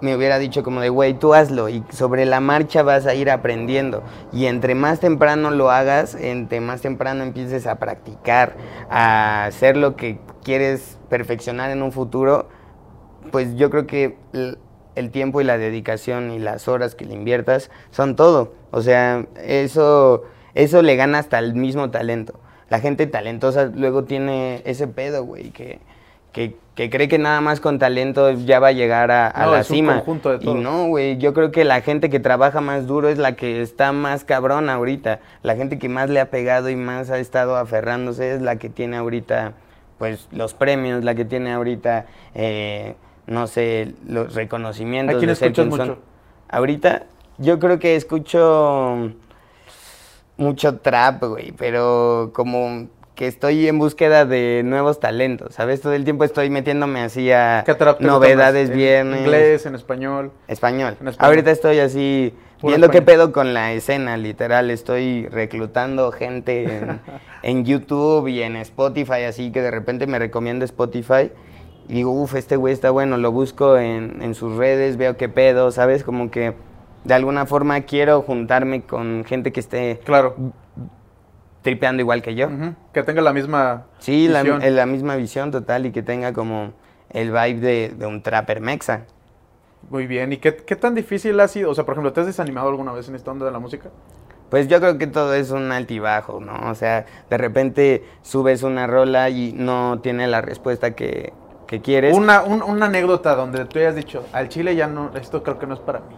me 0.00 0.16
hubiera 0.16 0.38
dicho 0.40 0.64
como 0.64 0.80
de, 0.80 0.88
güey, 0.88 1.14
tú 1.14 1.32
hazlo 1.32 1.68
y 1.68 1.84
sobre 1.90 2.24
la 2.26 2.40
marcha 2.40 2.82
vas 2.82 3.06
a 3.06 3.14
ir 3.14 3.30
aprendiendo. 3.30 4.02
Y 4.32 4.46
entre 4.46 4.74
más 4.74 4.98
temprano 4.98 5.52
lo 5.52 5.70
hagas, 5.70 6.16
entre 6.16 6.60
más 6.60 6.80
temprano 6.80 7.22
empieces 7.22 7.68
a 7.68 7.76
practicar, 7.76 8.56
a 8.90 9.44
hacer 9.44 9.76
lo 9.76 9.94
que 9.94 10.18
quieres 10.42 10.98
perfeccionar 11.08 11.70
en 11.70 11.84
un 11.84 11.92
futuro, 11.92 12.48
pues 13.30 13.56
yo 13.56 13.70
creo 13.70 13.86
que 13.86 14.16
el 14.94 15.10
tiempo 15.10 15.40
y 15.40 15.44
la 15.44 15.58
dedicación 15.58 16.30
y 16.30 16.38
las 16.38 16.68
horas 16.68 16.94
que 16.94 17.04
le 17.04 17.14
inviertas 17.14 17.70
son 17.90 18.16
todo. 18.16 18.54
O 18.70 18.80
sea, 18.82 19.26
eso, 19.44 20.24
eso 20.54 20.82
le 20.82 20.96
gana 20.96 21.18
hasta 21.18 21.38
el 21.38 21.54
mismo 21.54 21.90
talento. 21.90 22.40
La 22.70 22.80
gente 22.80 23.06
talentosa 23.06 23.66
luego 23.66 24.04
tiene 24.04 24.62
ese 24.64 24.88
pedo, 24.88 25.22
güey, 25.24 25.50
que, 25.50 25.78
que, 26.32 26.56
que 26.74 26.90
cree 26.90 27.08
que 27.08 27.18
nada 27.18 27.40
más 27.40 27.60
con 27.60 27.78
talento 27.78 28.30
ya 28.32 28.58
va 28.58 28.68
a 28.68 28.72
llegar 28.72 29.10
a, 29.10 29.28
a 29.30 29.44
No, 29.46 29.52
la 29.52 29.60
es 29.60 29.70
un 29.70 29.76
cima. 29.76 29.94
conjunto 29.96 30.36
de 30.36 30.44
y 30.50 30.54
no, 30.54 30.86
güey, 30.88 31.16
yo 31.18 31.32
creo 31.32 31.52
que 31.52 31.64
la 31.64 31.80
gente 31.82 32.10
que 32.10 32.18
trabaja 32.18 32.60
más 32.60 32.86
duro 32.86 33.08
es 33.08 33.18
la 33.18 33.36
que 33.36 33.62
está 33.62 33.92
más 33.92 34.24
cabrona 34.24 34.74
ahorita. 34.74 35.20
La 35.42 35.54
gente 35.56 35.78
que 35.78 35.88
más 35.88 36.10
le 36.10 36.20
ha 36.20 36.30
pegado 36.30 36.68
y 36.68 36.76
más 36.76 37.10
ha 37.10 37.18
estado 37.18 37.56
aferrándose 37.56 38.34
es 38.34 38.42
la 38.42 38.56
que 38.56 38.68
tiene 38.68 38.96
ahorita, 38.96 39.52
pues, 39.98 40.26
los 40.32 40.54
premios, 40.54 41.04
la 41.04 41.14
que 41.14 41.24
tiene 41.24 41.52
ahorita, 41.52 42.06
eh, 42.34 42.96
no 43.26 43.46
sé, 43.46 43.94
los 44.06 44.34
reconocimientos. 44.34 45.16
¿A 45.16 45.18
quién 45.18 45.28
de 45.28 45.36
ser 45.36 45.48
escuchas 45.48 45.76
son. 45.76 45.88
mucho? 45.88 45.98
Ahorita, 46.48 47.06
yo 47.38 47.58
creo 47.58 47.78
que 47.78 47.96
escucho 47.96 49.12
mucho 50.36 50.78
trap, 50.78 51.24
güey, 51.24 51.52
pero 51.52 52.30
como 52.34 52.88
que 53.14 53.26
estoy 53.26 53.66
en 53.66 53.78
búsqueda 53.78 54.26
de 54.26 54.62
nuevos 54.62 55.00
talentos, 55.00 55.54
¿sabes? 55.54 55.80
Todo 55.80 55.94
el 55.94 56.04
tiempo 56.04 56.24
estoy 56.24 56.50
metiéndome 56.50 57.00
así 57.00 57.32
a 57.32 57.62
¿qué 57.64 57.74
trap 57.74 57.98
te 57.98 58.04
gusta 58.04 58.12
novedades 58.12 58.68
más? 58.68 58.72
¿En 58.72 58.76
viernes. 58.76 59.20
inglés, 59.20 59.66
en 59.66 59.74
español. 59.74 60.32
Español. 60.46 60.96
En 61.00 61.08
español. 61.08 61.30
Ahorita 61.30 61.50
estoy 61.50 61.78
así 61.78 62.34
Puro 62.60 62.72
viendo 62.72 62.90
qué 62.90 63.00
pedo 63.00 63.32
con 63.32 63.54
la 63.54 63.72
escena, 63.72 64.18
literal. 64.18 64.70
Estoy 64.70 65.26
reclutando 65.28 66.12
gente 66.12 66.64
en, 66.64 67.00
en 67.42 67.64
YouTube 67.64 68.28
y 68.28 68.42
en 68.42 68.56
Spotify, 68.56 69.22
así 69.26 69.50
que 69.50 69.62
de 69.62 69.70
repente 69.70 70.06
me 70.06 70.18
recomienda 70.18 70.66
Spotify. 70.66 71.32
Y 71.88 71.94
digo, 71.94 72.10
uff, 72.10 72.34
este 72.34 72.56
güey 72.56 72.72
está 72.74 72.90
bueno, 72.90 73.16
lo 73.16 73.30
busco 73.32 73.76
en, 73.78 74.20
en 74.22 74.34
sus 74.34 74.56
redes, 74.56 74.96
veo 74.96 75.16
qué 75.16 75.28
pedo, 75.28 75.70
¿sabes? 75.70 76.02
Como 76.04 76.30
que 76.30 76.54
de 77.04 77.14
alguna 77.14 77.46
forma 77.46 77.80
quiero 77.82 78.22
juntarme 78.22 78.82
con 78.82 79.24
gente 79.24 79.52
que 79.52 79.60
esté 79.60 80.00
Claro. 80.04 80.34
tripeando 81.62 82.00
igual 82.02 82.22
que 82.22 82.34
yo. 82.34 82.48
Que 82.92 83.02
tenga 83.02 83.22
la 83.22 83.32
misma 83.32 83.86
Sí, 83.98 84.28
la, 84.28 84.42
visión. 84.42 84.74
la 84.76 84.86
misma 84.86 85.16
visión 85.16 85.50
total 85.50 85.86
y 85.86 85.92
que 85.92 86.02
tenga 86.02 86.32
como 86.32 86.72
el 87.10 87.30
vibe 87.30 87.60
de, 87.60 87.94
de 87.96 88.06
un 88.06 88.22
trapper 88.22 88.60
mexa. 88.60 89.02
Muy 89.90 90.06
bien. 90.08 90.32
¿Y 90.32 90.38
qué, 90.38 90.56
qué 90.56 90.74
tan 90.74 90.94
difícil 90.96 91.38
ha 91.38 91.46
sido? 91.48 91.70
O 91.70 91.74
sea, 91.74 91.84
por 91.84 91.94
ejemplo, 91.94 92.12
¿te 92.12 92.20
has 92.20 92.26
desanimado 92.26 92.68
alguna 92.68 92.92
vez 92.92 93.08
en 93.08 93.14
esta 93.14 93.30
onda 93.30 93.46
de 93.46 93.52
la 93.52 93.60
música? 93.60 93.90
Pues 94.50 94.68
yo 94.68 94.80
creo 94.80 94.96
que 94.98 95.06
todo 95.06 95.34
es 95.34 95.50
un 95.50 95.70
altibajo, 95.72 96.40
¿no? 96.40 96.70
O 96.70 96.74
sea, 96.74 97.04
de 97.30 97.38
repente 97.38 98.04
subes 98.22 98.62
una 98.62 98.86
rola 98.86 99.28
y 99.30 99.52
no 99.52 100.00
tiene 100.00 100.26
la 100.28 100.40
respuesta 100.40 100.92
que, 100.96 101.32
que 101.66 101.80
quieres. 101.80 102.16
Una, 102.16 102.42
un- 102.42 102.62
una 102.62 102.86
anécdota 102.86 103.34
donde 103.34 103.64
tú 103.64 103.78
hayas 103.78 103.94
dicho, 103.96 104.24
al 104.32 104.48
chile 104.48 104.76
ya 104.76 104.86
no, 104.86 105.10
esto 105.14 105.42
creo 105.42 105.58
que 105.58 105.66
no 105.66 105.74
es 105.74 105.80
para 105.80 106.00
mí. 106.00 106.14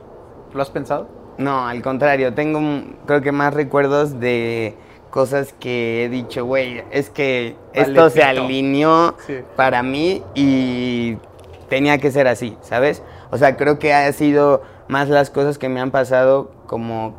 ¿Lo 0.52 0.62
has 0.62 0.70
pensado? 0.70 1.08
No, 1.38 1.66
al 1.66 1.82
contrario, 1.82 2.34
tengo 2.34 2.60
creo 3.06 3.20
que 3.20 3.32
más 3.32 3.54
recuerdos 3.54 4.18
de 4.20 4.74
cosas 5.10 5.54
que 5.58 6.04
he 6.04 6.08
dicho, 6.08 6.44
güey, 6.44 6.82
es 6.90 7.10
que 7.10 7.56
esto 7.72 8.10
se 8.10 8.22
alineó 8.22 9.14
Sí. 9.26 9.38
para 9.56 9.82
mí 9.82 10.22
y 10.34 11.16
tenía 11.68 11.98
que 11.98 12.10
ser 12.10 12.28
así, 12.28 12.56
¿sabes? 12.60 13.02
O 13.30 13.38
sea, 13.38 13.56
creo 13.56 13.78
que 13.78 13.92
ha 13.94 14.10
sido 14.12 14.62
más 14.88 15.08
las 15.08 15.30
cosas 15.30 15.58
que 15.58 15.68
me 15.68 15.80
han 15.80 15.90
pasado 15.90 16.50
como 16.66 17.14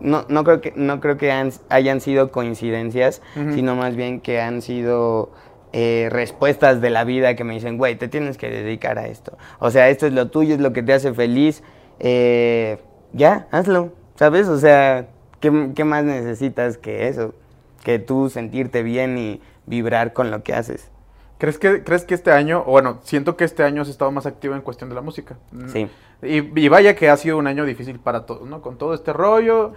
no, 0.00 0.24
no 0.28 0.44
creo 0.44 0.60
que 0.60 0.72
no 0.76 1.00
creo 1.00 1.16
que 1.16 1.30
han- 1.32 1.52
hayan 1.70 2.00
sido 2.00 2.30
coincidencias, 2.30 3.22
sino 3.54 3.74
más 3.76 3.94
bien 3.96 4.20
que 4.20 4.40
han 4.40 4.60
sido 4.60 5.30
eh, 5.76 6.08
respuestas 6.08 6.80
de 6.80 6.88
la 6.88 7.02
vida 7.02 7.34
que 7.34 7.42
me 7.42 7.54
dicen, 7.54 7.78
güey, 7.78 7.96
te 7.96 8.06
tienes 8.06 8.38
que 8.38 8.48
dedicar 8.48 8.96
a 8.96 9.08
esto. 9.08 9.36
O 9.58 9.72
sea, 9.72 9.88
esto 9.88 10.06
es 10.06 10.12
lo 10.12 10.28
tuyo, 10.28 10.54
es 10.54 10.60
lo 10.60 10.72
que 10.72 10.84
te 10.84 10.92
hace 10.92 11.12
feliz. 11.12 11.64
eh, 11.98 12.78
ya, 13.12 13.48
hazlo, 13.50 13.92
¿sabes? 14.14 14.46
O 14.48 14.58
sea, 14.58 15.08
¿qué, 15.40 15.70
qué 15.74 15.84
más 15.84 16.04
necesitas 16.04 16.78
que 16.78 17.08
eso? 17.08 17.34
Que 17.82 17.98
tú 17.98 18.30
sentirte 18.30 18.82
bien 18.84 19.18
y 19.18 19.40
vibrar 19.66 20.12
con 20.12 20.30
lo 20.30 20.42
que 20.44 20.54
haces. 20.54 20.90
¿Crees 21.38 21.58
que, 21.58 21.82
¿Crees 21.82 22.04
que 22.04 22.14
este 22.14 22.30
año, 22.30 22.62
bueno, 22.64 23.00
siento 23.02 23.36
que 23.36 23.44
este 23.44 23.64
año 23.64 23.82
has 23.82 23.88
estado 23.88 24.10
más 24.12 24.26
activo 24.26 24.54
en 24.54 24.62
cuestión 24.62 24.88
de 24.90 24.94
la 24.94 25.00
música? 25.00 25.36
Sí. 25.72 25.88
Y, 26.22 26.60
y 26.60 26.68
vaya 26.68 26.94
que 26.94 27.08
ha 27.10 27.16
sido 27.16 27.36
un 27.36 27.46
año 27.48 27.64
difícil 27.64 27.98
para 27.98 28.26
todos, 28.26 28.48
¿no? 28.48 28.62
Con 28.62 28.78
todo 28.78 28.94
este 28.94 29.12
rollo. 29.12 29.72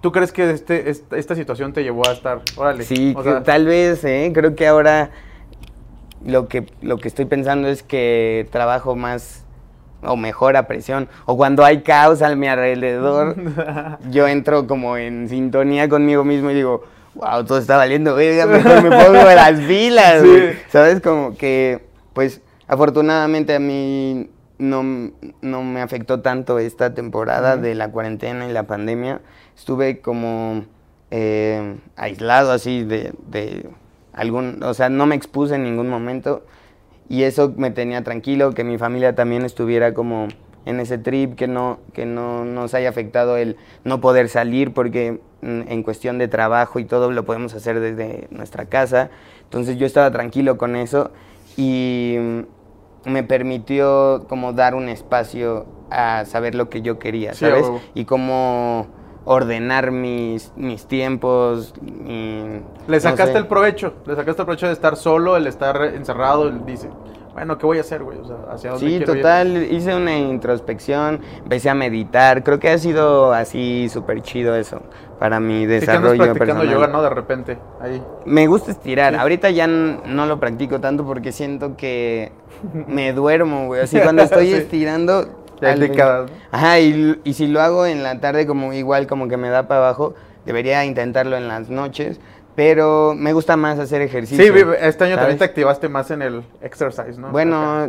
¿Tú 0.00 0.12
crees 0.12 0.32
que 0.32 0.50
este, 0.50 0.88
esta, 0.90 1.16
esta 1.18 1.34
situación 1.34 1.72
te 1.72 1.82
llevó 1.82 2.06
a 2.08 2.12
estar, 2.12 2.40
órale? 2.56 2.84
Sí, 2.84 3.12
o 3.16 3.22
que 3.22 3.30
sea, 3.30 3.42
tal 3.42 3.66
vez, 3.66 4.02
¿eh? 4.04 4.30
creo 4.34 4.54
que 4.54 4.66
ahora 4.66 5.10
lo 6.24 6.48
que, 6.48 6.66
lo 6.80 6.98
que 6.98 7.08
estoy 7.08 7.26
pensando 7.26 7.68
es 7.68 7.82
que 7.82 8.48
trabajo 8.50 8.96
más 8.96 9.44
o 10.02 10.16
mejor 10.16 10.56
a 10.56 10.66
presión. 10.66 11.08
O 11.26 11.36
cuando 11.36 11.64
hay 11.64 11.82
caos 11.82 12.22
a 12.22 12.34
mi 12.34 12.48
alrededor, 12.48 13.36
yo 14.10 14.26
entro 14.26 14.66
como 14.66 14.96
en 14.96 15.28
sintonía 15.28 15.88
conmigo 15.88 16.24
mismo 16.24 16.50
y 16.50 16.54
digo, 16.54 16.84
wow, 17.14 17.44
todo 17.44 17.58
está 17.58 17.76
valiendo, 17.76 18.14
verga, 18.14 18.46
mejor 18.46 18.82
me 18.82 18.90
pongo 19.04 19.24
las 19.24 19.60
pilas, 19.60 20.20
Sí. 20.22 20.28
güey". 20.28 20.52
¿Sabes? 20.70 21.00
Como 21.00 21.36
que, 21.36 21.84
pues, 22.14 22.40
afortunadamente 22.66 23.54
a 23.54 23.60
mí 23.60 24.30
no, 24.60 25.10
no 25.40 25.62
me 25.62 25.80
afectó 25.80 26.20
tanto 26.20 26.58
esta 26.58 26.94
temporada 26.94 27.56
de 27.56 27.74
la 27.74 27.90
cuarentena 27.90 28.46
y 28.46 28.52
la 28.52 28.64
pandemia. 28.64 29.20
Estuve 29.56 30.00
como 30.00 30.64
eh, 31.10 31.76
aislado 31.96 32.52
así 32.52 32.84
de, 32.84 33.12
de 33.28 33.68
algún, 34.12 34.62
o 34.62 34.74
sea, 34.74 34.90
no 34.90 35.06
me 35.06 35.14
expuse 35.14 35.54
en 35.54 35.64
ningún 35.64 35.88
momento 35.88 36.44
y 37.08 37.24
eso 37.24 37.52
me 37.56 37.70
tenía 37.70 38.04
tranquilo, 38.04 38.52
que 38.52 38.62
mi 38.62 38.78
familia 38.78 39.14
también 39.14 39.44
estuviera 39.44 39.94
como 39.94 40.28
en 40.66 40.78
ese 40.78 40.98
trip, 40.98 41.34
que 41.34 41.48
no, 41.48 41.80
que 41.94 42.04
no 42.04 42.44
nos 42.44 42.74
haya 42.74 42.90
afectado 42.90 43.38
el 43.38 43.56
no 43.82 44.00
poder 44.00 44.28
salir, 44.28 44.72
porque 44.72 45.20
en 45.42 45.82
cuestión 45.82 46.18
de 46.18 46.28
trabajo 46.28 46.78
y 46.78 46.84
todo 46.84 47.10
lo 47.10 47.24
podemos 47.24 47.54
hacer 47.54 47.80
desde 47.80 48.28
nuestra 48.30 48.66
casa. 48.66 49.10
Entonces 49.44 49.78
yo 49.78 49.86
estaba 49.86 50.10
tranquilo 50.10 50.58
con 50.58 50.76
eso 50.76 51.10
y 51.56 52.16
me 53.04 53.22
permitió 53.22 54.26
como 54.28 54.52
dar 54.52 54.74
un 54.74 54.88
espacio 54.88 55.66
a 55.90 56.24
saber 56.24 56.54
lo 56.54 56.68
que 56.68 56.82
yo 56.82 56.98
quería, 56.98 57.32
Sí, 57.34 57.44
¿sabes? 57.46 57.62
huevo. 57.62 57.80
y 57.94 58.04
cómo 58.04 58.86
ordenar 59.24 59.90
mis, 59.90 60.52
mis 60.56 60.86
tiempos. 60.86 61.74
mi- 61.80 62.60
Le 62.88 62.96
no 62.96 63.00
sacaste 63.00 63.32
sé. 63.32 63.38
el 63.38 63.46
provecho, 63.46 63.94
le 64.06 64.16
sacaste 64.16 64.42
el 64.42 64.46
provecho 64.46 64.66
de 64.66 64.72
estar 64.72 64.96
solo, 64.96 65.36
el 65.36 65.46
estar 65.46 65.82
encerrado, 65.84 66.48
él 66.48 66.64
dice, 66.66 66.88
bueno, 67.34 67.58
¿qué 67.58 67.66
voy 67.66 67.78
a 67.78 67.82
hacer, 67.82 68.02
güey? 68.02 68.18
O 68.18 68.24
sea, 68.24 68.36
¿hacia 68.50 68.70
dónde 68.72 68.86
Sí, 68.86 68.96
quiero 68.98 69.14
ir? 69.14 69.22
total, 69.22 69.56
hice 69.70 69.94
una 69.94 70.16
introspección, 70.18 71.20
empecé 71.42 71.70
a 71.70 71.74
meditar, 71.74 72.42
creo 72.42 72.58
que 72.58 72.68
ha 72.70 72.78
sido 72.78 73.32
así 73.32 73.88
súper 73.88 74.22
chido 74.22 74.54
eso 74.56 74.82
para 75.18 75.38
mi 75.40 75.60
Sí, 75.62 75.66
que 75.68 75.74
andas 75.74 75.80
desarrollo 75.80 76.16
practicando 76.18 76.60
personal. 76.62 76.74
yoga, 76.74 76.86
¿no? 76.88 77.02
De 77.02 77.10
repente, 77.10 77.58
ahí. 77.80 78.02
Me 78.24 78.46
gusta 78.46 78.70
estirar, 78.70 79.14
Sí. 79.14 79.20
ahorita 79.20 79.50
ya 79.50 79.66
no 79.66 80.26
lo 80.26 80.40
practico 80.40 80.80
tanto 80.80 81.04
porque 81.04 81.32
siento 81.32 81.76
que 81.76 82.32
me 82.86 83.12
duermo, 83.12 83.66
güey, 83.66 83.82
así 83.82 83.98
cuando 84.00 84.22
estoy 84.22 84.46
Sí. 84.50 84.54
estirando... 84.54 85.28
Ya 85.60 85.72
al-. 85.72 86.26
Ajá, 86.50 86.80
y, 86.80 87.20
y 87.22 87.34
si 87.34 87.46
lo 87.46 87.60
hago 87.60 87.84
en 87.84 88.02
la 88.02 88.18
tarde 88.18 88.46
como 88.46 88.72
igual 88.72 89.06
como 89.06 89.28
que 89.28 89.36
me 89.36 89.50
da 89.50 89.68
para 89.68 89.80
abajo, 89.88 90.14
debería 90.46 90.86
intentarlo 90.86 91.36
en 91.36 91.48
las 91.48 91.68
noches, 91.68 92.18
pero 92.60 93.14
me 93.16 93.32
gusta 93.32 93.56
más 93.56 93.78
hacer 93.78 94.02
ejercicio. 94.02 94.44
Sí, 94.44 94.62
este 94.82 95.04
año 95.04 95.16
también 95.16 95.38
te 95.38 95.44
activaste 95.44 95.88
más 95.88 96.10
en 96.10 96.20
el 96.20 96.42
exercise, 96.60 97.18
¿no? 97.18 97.30
Bueno, 97.30 97.88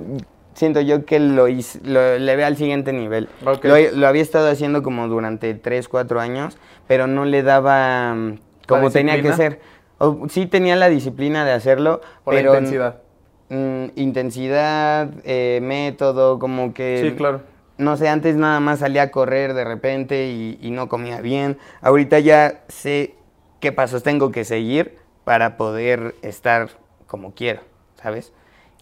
siento 0.53 0.79
yo 0.79 1.03
que 1.03 1.19
lo, 1.19 1.49
hice, 1.49 1.81
lo 1.83 2.17
le 2.17 2.41
al 2.41 2.55
siguiente 2.55 2.93
nivel. 2.93 3.27
Lo, 3.63 3.77
lo 3.93 4.07
había 4.07 4.21
estado 4.21 4.49
haciendo 4.49 4.81
como 4.81 5.09
durante 5.09 5.55
3, 5.55 5.89
4 5.89 6.21
años, 6.21 6.57
pero 6.87 7.05
no 7.05 7.25
le 7.25 7.43
daba 7.43 8.13
mm, 8.15 8.39
como 8.65 8.89
tenía 8.91 9.21
que 9.21 9.33
ser. 9.33 9.59
O- 9.97 10.29
sí 10.29 10.45
tenía 10.45 10.77
la 10.77 10.87
disciplina 10.87 11.43
de 11.43 11.51
hacerlo, 11.51 11.99
Por 12.23 12.33
la 12.35 12.39
pero... 12.39 12.53
intensidad. 12.53 13.01
mm, 13.49 13.85
intensidad, 13.97 15.09
eh, 15.25 15.59
método, 15.61 16.39
como 16.39 16.73
que... 16.73 17.09
Sí, 17.09 17.17
claro. 17.17 17.41
No 17.77 17.97
sé, 17.97 18.07
antes 18.07 18.37
nada 18.37 18.61
más 18.61 18.79
salía 18.79 19.01
a 19.01 19.11
correr 19.11 19.53
de 19.53 19.65
repente 19.65 20.27
y, 20.27 20.57
y 20.61 20.71
no 20.71 20.87
comía 20.87 21.19
bien. 21.19 21.57
Ahorita 21.81 22.19
ya 22.19 22.61
sé 22.69 23.15
qué 23.61 23.71
pasos 23.71 24.03
tengo 24.03 24.31
que 24.31 24.43
seguir 24.43 24.97
para 25.23 25.55
poder 25.55 26.15
estar 26.21 26.69
como 27.07 27.33
quiero, 27.33 27.61
¿sabes? 28.01 28.33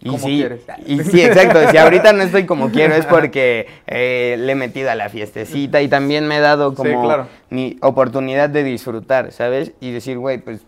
Y 0.02 0.08
Como 0.08 0.20
sí, 0.20 0.38
quieres. 0.38 0.62
y 0.86 1.04
sí, 1.04 1.22
exacto. 1.22 1.60
Si 1.70 1.78
ahorita 1.78 2.13
no 2.13 2.24
estoy 2.24 2.46
como 2.46 2.72
quiero 2.72 2.96
es 2.96 3.06
porque 3.06 3.68
eh, 3.86 4.38
le 4.39 4.54
he 4.54 4.56
metido 4.56 4.89
a 4.89 4.96
la 4.96 5.10
fiestecita 5.10 5.82
y 5.82 5.89
también 5.89 6.26
me 6.26 6.38
he 6.38 6.39
dado 6.39 6.70
Sí, 6.72 6.78
como 6.78 7.04
claro. 7.04 7.28
mi 7.50 7.78
oportunidad 7.82 8.50
de 8.50 8.63
disfrutar, 8.63 9.34
¿sabes? 9.34 9.74
Y 9.82 9.92
decir, 9.92 10.18
güey, 10.18 10.38
pues 10.38 10.62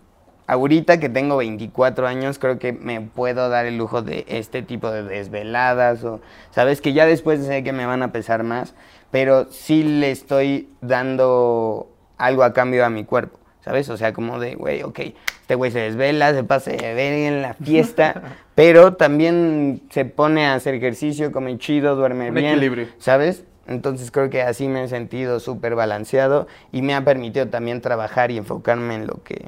ahorita 0.48 1.00
que 1.00 1.08
tengo 1.08 1.38
24 1.38 2.06
años, 2.06 2.38
creo 2.38 2.58
que 2.58 2.74
me 2.74 3.00
puedo 3.00 3.48
dar 3.48 3.64
el 3.64 3.78
lujo 3.78 4.02
de 4.02 4.26
este 4.28 4.60
tipo 4.60 4.90
de 4.90 5.02
desveladas 5.02 6.04
o, 6.04 6.20
¿sabes? 6.50 6.82
Que 6.82 6.92
ya 6.92 7.06
después 7.06 7.42
sé 7.46 7.64
que 7.64 7.72
me 7.72 7.86
van 7.86 8.02
a 8.02 8.12
pesar 8.12 8.42
más, 8.42 8.74
pero 9.10 9.46
sí 9.50 9.82
le 9.82 10.10
estoy 10.10 10.68
dando 10.82 11.88
algo 12.18 12.42
a 12.44 12.52
cambio 12.52 12.84
a 12.84 12.90
mi 12.90 13.04
cuerpo, 13.04 13.38
¿sabes? 13.64 13.88
O 13.88 13.96
sea, 13.96 14.12
como 14.12 14.38
de, 14.38 14.54
güey, 14.54 14.82
ok, 14.82 14.98
este 15.40 15.54
güey 15.54 15.70
se 15.70 15.78
desvela, 15.80 16.32
se 16.34 16.44
pasa 16.44 16.70
de 16.72 16.94
ver 16.94 17.12
en 17.12 17.42
la 17.42 17.54
fiesta, 17.54 18.22
pero 18.54 18.94
también 18.94 19.82
se 19.90 20.04
pone 20.04 20.46
a 20.46 20.54
hacer 20.54 20.74
ejercicio, 20.74 21.32
come 21.32 21.56
chido, 21.58 21.96
duerme 21.96 22.28
Un 22.28 22.34
bien, 22.34 22.46
equilibrio. 22.52 22.88
¿sabes? 22.98 23.44
Entonces 23.66 24.10
creo 24.10 24.28
que 24.28 24.42
así 24.42 24.66
me 24.68 24.82
he 24.84 24.88
sentido 24.88 25.38
súper 25.38 25.74
balanceado 25.76 26.48
y 26.72 26.82
me 26.82 26.94
ha 26.94 27.04
permitido 27.04 27.48
también 27.48 27.80
trabajar 27.80 28.30
y 28.32 28.36
enfocarme 28.38 28.96
en 28.96 29.06
lo 29.06 29.22
que 29.22 29.46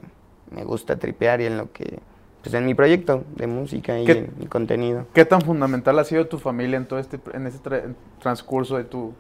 me 0.53 0.63
gusta 0.65 0.97
tripear 1.01 1.41
y 1.41 1.47
en 1.47 1.57
lo 1.57 1.73
que, 1.73 1.99
pues 2.43 2.55
en 2.55 2.65
mi 2.65 2.75
proyecto 2.75 3.25
de 3.35 3.49
música 3.49 3.99
y 3.99 4.05
¿Qué- 4.05 4.13
en 4.13 4.33
mi 4.39 4.47
contenido. 4.47 5.07
¿Qué 5.13 5.25
tan 5.25 5.41
fundamental 5.41 5.99
ha 5.99 6.05
sido 6.05 6.29
tu 6.29 6.39
familia 6.39 6.77
en 6.77 6.87
todo 6.87 7.01
este, 7.01 7.19
en 7.33 7.49
este 7.49 7.69
tra- 7.69 7.95
transcurso 8.21 8.77
de 8.77 8.85
tu, 8.85 9.13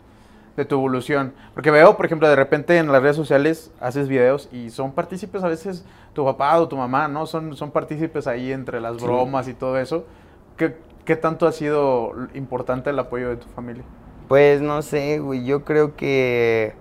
de 0.57 0.65
tu 0.65 0.77
evolución? 0.77 1.33
Porque 1.55 1.71
veo, 1.71 1.97
por 1.97 2.07
ejemplo, 2.07 2.29
de 2.29 2.37
repente 2.37 2.79
en 2.79 2.91
las 2.93 3.03
redes 3.03 3.17
sociales 3.17 3.73
haces 3.81 4.09
videos 4.09 4.49
y 4.53 4.71
son 4.71 4.93
partícipes 4.93 5.43
a 5.43 5.49
veces 5.49 5.85
tu 6.13 6.25
papá 6.25 6.59
o 6.61 6.69
tu 6.69 6.77
mamá, 6.77 7.09
¿no? 7.09 7.27
Son, 7.27 7.57
son 7.57 7.71
partícipes 7.71 8.27
ahí 8.27 8.53
entre 8.53 8.81
las 8.81 8.97
Sí. 8.99 9.05
bromas 9.05 9.49
y 9.49 9.55
todo 9.55 9.79
eso. 9.79 10.05
¿Qué, 10.57 10.77
¿Qué 11.05 11.17
tanto 11.17 11.47
ha 11.47 11.53
sido 11.53 12.13
importante 12.35 12.91
el 12.91 12.99
apoyo 12.99 13.29
de 13.31 13.37
tu 13.37 13.49
familia? 13.49 13.83
Pues 14.29 14.61
no 14.63 14.81
sé, 14.83 15.19
güey, 15.19 15.45
yo 15.45 15.65
creo 15.65 15.97
que 15.97 16.75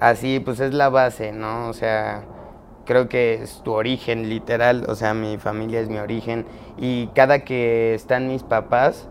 así 0.00 0.40
pues 0.40 0.58
es 0.60 0.74
la 0.74 0.88
base, 0.88 1.32
¿no? 1.32 1.68
O 1.68 1.72
sea, 1.74 2.24
creo 2.86 3.08
que 3.08 3.34
es 3.34 3.62
tu 3.62 3.72
origen 3.72 4.28
literal, 4.28 4.84
o 4.88 4.94
sea, 4.96 5.14
mi 5.14 5.38
familia 5.38 5.78
es 5.80 5.88
mi 5.88 5.98
origen 5.98 6.44
y 6.78 7.06
cada 7.08 7.44
que 7.44 7.94
están 7.94 8.26
mis 8.26 8.42
papás, 8.42 9.06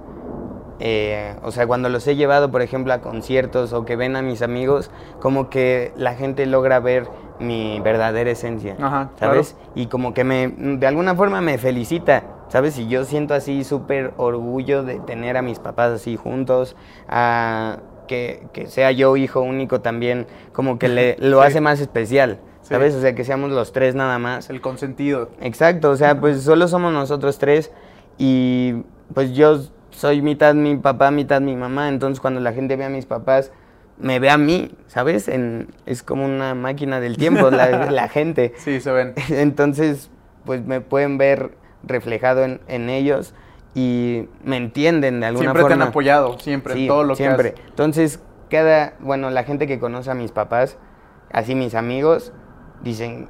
eh, 0.84 1.36
o 1.44 1.52
sea, 1.52 1.68
cuando 1.68 1.90
los 1.90 2.08
he 2.08 2.16
llevado, 2.16 2.50
por 2.50 2.62
ejemplo, 2.64 2.92
a 2.92 3.02
conciertos 3.02 3.72
o 3.72 3.86
que 3.86 3.96
ven 3.96 4.16
a 4.16 4.24
mis 4.24 4.42
amigos, 4.42 4.90
como 5.20 5.50
que 5.50 5.94
la 5.96 6.16
gente 6.16 6.46
logra 6.48 6.80
ver 6.80 7.08
mi 7.40 7.80
verdadera 7.80 8.32
esencia, 8.32 8.76
Ajá, 8.82 9.10
¿sabes? 9.20 9.56
Y 9.76 9.86
como 9.88 10.14
que 10.14 10.24
me, 10.24 10.48
de 10.48 10.88
alguna 10.88 11.14
forma 11.16 11.40
me 11.42 11.58
felicita, 11.60 12.24
¿sabes? 12.50 12.78
Y 12.80 12.88
yo 12.88 13.04
siento 13.06 13.34
así 13.36 13.64
súper 13.64 14.14
orgullo 14.18 14.84
de 14.84 15.00
tener 15.00 15.38
a 15.38 15.42
mis 15.44 15.60
papás 15.60 15.92
así 15.92 16.16
juntos, 16.18 16.76
a 17.08 17.78
que, 18.08 18.44
que 18.52 18.66
sea 18.68 18.92
yo 18.92 19.16
hijo 19.18 19.42
único 19.42 19.82
también, 19.82 20.26
como 20.52 20.80
que 20.80 20.88
le, 20.88 21.16
lo 21.20 21.42
Sí. 21.42 21.48
hace 21.48 21.62
más 21.62 21.80
especial, 21.80 22.40
Sí. 22.62 22.70
¿sabes? 22.76 22.96
O 22.96 23.02
sea, 23.02 23.14
que 23.16 23.24
seamos 23.24 23.52
los 23.52 23.72
tres 23.72 23.96
nada 23.96 24.18
más. 24.20 24.50
El 24.50 24.62
consentido. 24.62 25.30
Exacto, 25.42 25.92
o 25.92 25.96
sea, 25.96 26.20
pues 26.20 26.42
solo 26.44 26.68
somos 26.68 26.92
nosotros 26.94 27.38
tres 27.38 27.72
y 28.18 28.84
pues 29.14 29.32
yo 29.34 29.62
soy 29.92 30.22
mitad 30.22 30.54
mi 30.56 30.76
papá, 30.78 31.12
mitad 31.12 31.42
mi 31.42 31.56
mamá, 31.56 31.90
entonces 31.90 32.20
cuando 32.20 32.40
la 32.40 32.54
gente 32.54 32.76
ve 32.76 32.86
a 32.86 32.90
mis 32.90 33.06
papás, 33.06 33.52
me 33.98 34.20
ve 34.20 34.30
a 34.30 34.38
mí, 34.38 34.72
¿sabes? 34.88 35.28
En, 35.28 35.68
es 35.86 36.02
como 36.04 36.26
una 36.26 36.56
máquina 36.56 37.00
del 37.00 37.18
tiempo, 37.18 37.52
la, 37.52 37.70
la 37.92 38.08
gente. 38.10 38.54
Sí, 38.58 38.80
se 38.82 38.92
ven. 38.92 39.14
Entonces, 39.30 40.10
pues 40.46 40.66
me 40.66 40.82
pueden 40.82 41.18
ver 41.18 41.52
reflejado 41.84 42.44
en, 42.44 42.62
en 42.68 42.90
ellos 42.90 43.34
y 43.76 44.28
me 44.44 44.58
entienden 44.58 45.20
de 45.20 45.28
alguna 45.28 45.44
Siempre 45.52 45.64
te 45.64 45.70
forma. 45.70 45.84
han 45.84 45.90
apoyado, 45.90 46.40
siempre, 46.40 46.74
Sí, 46.74 46.82
en 46.84 46.88
todo 46.88 47.04
lo 47.04 47.16
siempre. 47.16 47.54
que 47.54 47.60
haces. 47.60 47.70
Entonces, 47.70 48.20
cada, 48.50 48.94
bueno, 49.00 49.30
la 49.30 49.44
gente 49.44 49.68
que 49.68 49.80
conoce 49.80 50.10
a 50.12 50.14
mis 50.16 50.32
papás, 50.32 50.78
así 51.32 51.54
mis 51.56 51.76
amigos, 51.76 52.34
dicen, 52.84 53.30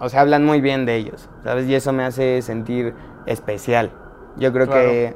o 0.00 0.08
sea, 0.08 0.22
hablan 0.22 0.44
muy 0.44 0.60
bien 0.60 0.86
de 0.86 0.96
ellos, 0.96 1.28
¿sabes? 1.44 1.66
Y 1.68 1.74
eso 1.74 1.92
me 1.92 2.04
hace 2.04 2.40
sentir 2.42 2.94
especial. 3.26 3.90
Yo 4.36 4.52
creo 4.52 4.66
Claro. 4.66 4.88
que 4.90 5.14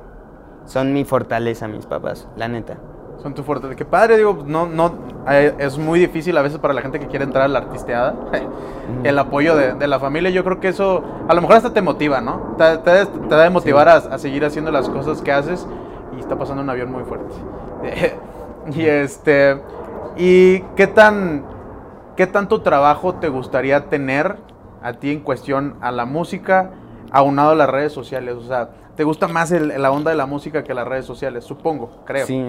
son 0.67 0.93
mi 0.93 1.05
fortaleza 1.05 1.69
mis 1.69 1.87
papás, 1.87 2.29
la 2.37 2.49
neta. 2.49 2.77
Son 3.23 3.35
tu 3.35 3.45
fuerte. 3.45 3.77
Qué 3.77 3.85
padre, 3.85 4.17
digo, 4.17 4.43
no, 4.47 4.67
no, 4.67 4.95
eh, 5.29 5.55
es 5.59 5.79
muy 5.79 6.01
difícil 6.01 6.37
a 6.37 6.43
veces 6.43 6.59
para 6.59 6.75
la 6.75 6.83
gente 6.83 6.99
que 6.99 7.07
quiere 7.07 7.25
entrar 7.25 7.45
a 7.45 7.49
la 7.49 7.61
artisteada. 7.61 8.17
El 9.05 9.17
apoyo 9.19 9.55
de, 9.55 9.75
de 9.75 9.87
la 9.87 10.01
familia, 10.01 10.31
yo 10.31 10.43
creo 10.43 10.59
que 10.59 10.69
eso 10.69 11.05
a 11.29 11.35
lo 11.35 11.41
mejor 11.41 11.57
hasta 11.57 11.73
te 11.73 11.83
motiva, 11.83 12.21
¿no? 12.21 12.57
Te, 12.59 12.79
te- 12.79 13.07
te 13.07 13.29
da 13.29 13.43
de 13.45 13.51
motivar 13.51 13.89
a, 13.89 13.95
a 13.97 14.19
seguir 14.19 14.45
haciendo 14.45 14.73
las 14.73 14.89
cosas 14.89 15.23
que 15.23 15.31
haces 15.31 15.67
y 16.17 16.21
está 16.21 16.37
pasando 16.37 16.63
un 16.63 16.71
avión 16.71 16.91
muy 16.91 17.05
fuerte. 17.05 17.33
y 18.75 18.87
este, 18.87 19.61
¿y 20.17 20.61
qué 20.75 20.89
tan, 20.89 21.45
qué 22.17 22.27
tanto 22.27 22.61
trabajo 22.63 23.15
te 23.15 23.29
gustaría 23.29 23.89
tener 23.89 24.37
a 24.83 24.95
ti 24.95 25.13
en 25.13 25.21
cuestión 25.21 25.77
a 25.81 25.93
la 25.93 26.07
música 26.07 26.71
aunado 27.13 27.51
a 27.53 27.55
las 27.55 27.71
redes 27.71 27.93
sociales? 27.93 28.35
O 28.35 28.43
sea, 28.43 28.71
¿te 28.97 29.05
gusta 29.05 29.29
más 29.29 29.51
el- 29.53 29.69
la 29.81 29.91
onda 29.91 30.11
de 30.11 30.17
la 30.17 30.27
música 30.27 30.65
que 30.65 30.75
las 30.75 30.87
redes 30.87 31.05
sociales? 31.05 31.45
Supongo, 31.45 32.03
creo. 32.05 32.27
Sí, 32.27 32.43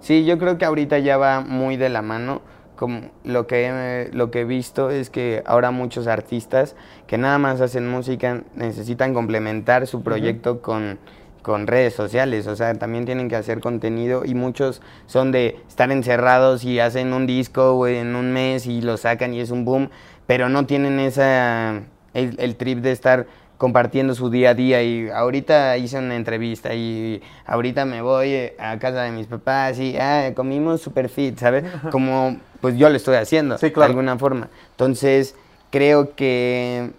sí, 0.00 0.24
yo 0.24 0.38
creo 0.38 0.58
que 0.58 0.64
ahorita 0.64 0.98
ya 0.98 1.16
va 1.16 1.40
muy 1.40 1.76
de 1.76 1.88
la 1.88 2.02
mano. 2.02 2.40
Como 2.76 3.10
lo 3.24 3.46
que, 3.46 3.68
he- 3.68 4.10
lo 4.12 4.30
que 4.30 4.40
he 4.40 4.44
visto 4.44 4.90
es 4.90 5.08
que 5.08 5.42
ahora 5.46 5.70
muchos 5.70 6.06
artistas 6.06 6.76
que 7.06 7.16
nada 7.16 7.38
más 7.38 7.60
hacen 7.62 7.88
música 7.88 8.42
necesitan 8.54 9.14
complementar 9.14 9.86
su 9.86 10.02
proyecto 10.02 10.60
con, 10.60 10.98
con 11.40 11.66
redes 11.66 11.94
sociales. 11.94 12.46
O 12.46 12.54
sea, 12.54 12.74
también 12.74 13.06
tienen 13.06 13.28
que 13.30 13.36
hacer 13.36 13.60
contenido 13.60 14.26
y 14.26 14.34
muchos 14.34 14.82
son 15.06 15.32
de 15.32 15.56
estar 15.66 15.90
encerrados 15.90 16.64
y 16.64 16.78
hacen 16.80 17.14
un 17.14 17.26
disco 17.26 17.86
en 17.86 18.14
un 18.14 18.30
mes 18.34 18.66
y 18.66 18.82
lo 18.82 18.98
sacan 18.98 19.32
y 19.32 19.40
es 19.40 19.50
un 19.50 19.64
boom, 19.64 19.88
pero 20.26 20.50
no 20.50 20.66
tienen 20.66 21.00
esa, 21.00 21.76
el, 22.12 22.34
el 22.38 22.56
trip 22.56 22.80
de 22.80 22.92
estar 22.92 23.26
compartiendo 23.58 24.14
su 24.14 24.28
día 24.30 24.50
a 24.50 24.54
día 24.54 24.82
y 24.82 25.08
ahorita 25.08 25.76
hice 25.78 25.98
una 25.98 26.16
entrevista 26.16 26.74
y 26.74 27.22
ahorita 27.46 27.84
me 27.84 28.02
voy 28.02 28.28
eh, 28.30 28.56
a 28.58 28.78
casa 28.78 29.02
de 29.02 29.12
mis 29.12 29.26
papás 29.26 29.78
y 29.78 29.96
ah, 29.98 30.32
comimos 30.34 30.82
super 30.82 31.08
fit, 31.08 31.38
¿sabes? 31.38 31.64
Como 31.90 32.36
pues 32.60 32.76
yo 32.76 32.88
lo 32.90 32.96
estoy 32.96 33.16
haciendo 33.16 33.56
Sí, 33.58 33.70
claro. 33.70 33.88
de 33.88 33.98
alguna 33.98 34.18
forma. 34.18 34.48
Entonces, 34.72 35.34
creo 35.70 36.14
que 36.14 36.90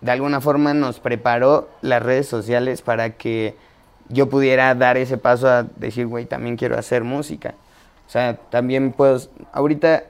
de 0.00 0.10
alguna 0.12 0.40
forma 0.40 0.74
nos 0.74 1.00
preparó 1.00 1.68
las 1.82 2.02
redes 2.02 2.28
sociales 2.28 2.82
para 2.82 3.10
que 3.10 3.54
yo 4.08 4.28
pudiera 4.28 4.74
dar 4.74 4.96
ese 4.96 5.18
paso 5.18 5.48
a 5.48 5.64
decir, 5.64 6.06
güey, 6.06 6.26
también 6.26 6.56
quiero 6.56 6.78
hacer 6.78 7.02
música. 7.02 7.54
O 8.06 8.10
sea, 8.10 8.36
también 8.36 8.92
puedo, 8.92 9.20
ahorita, 9.52 10.04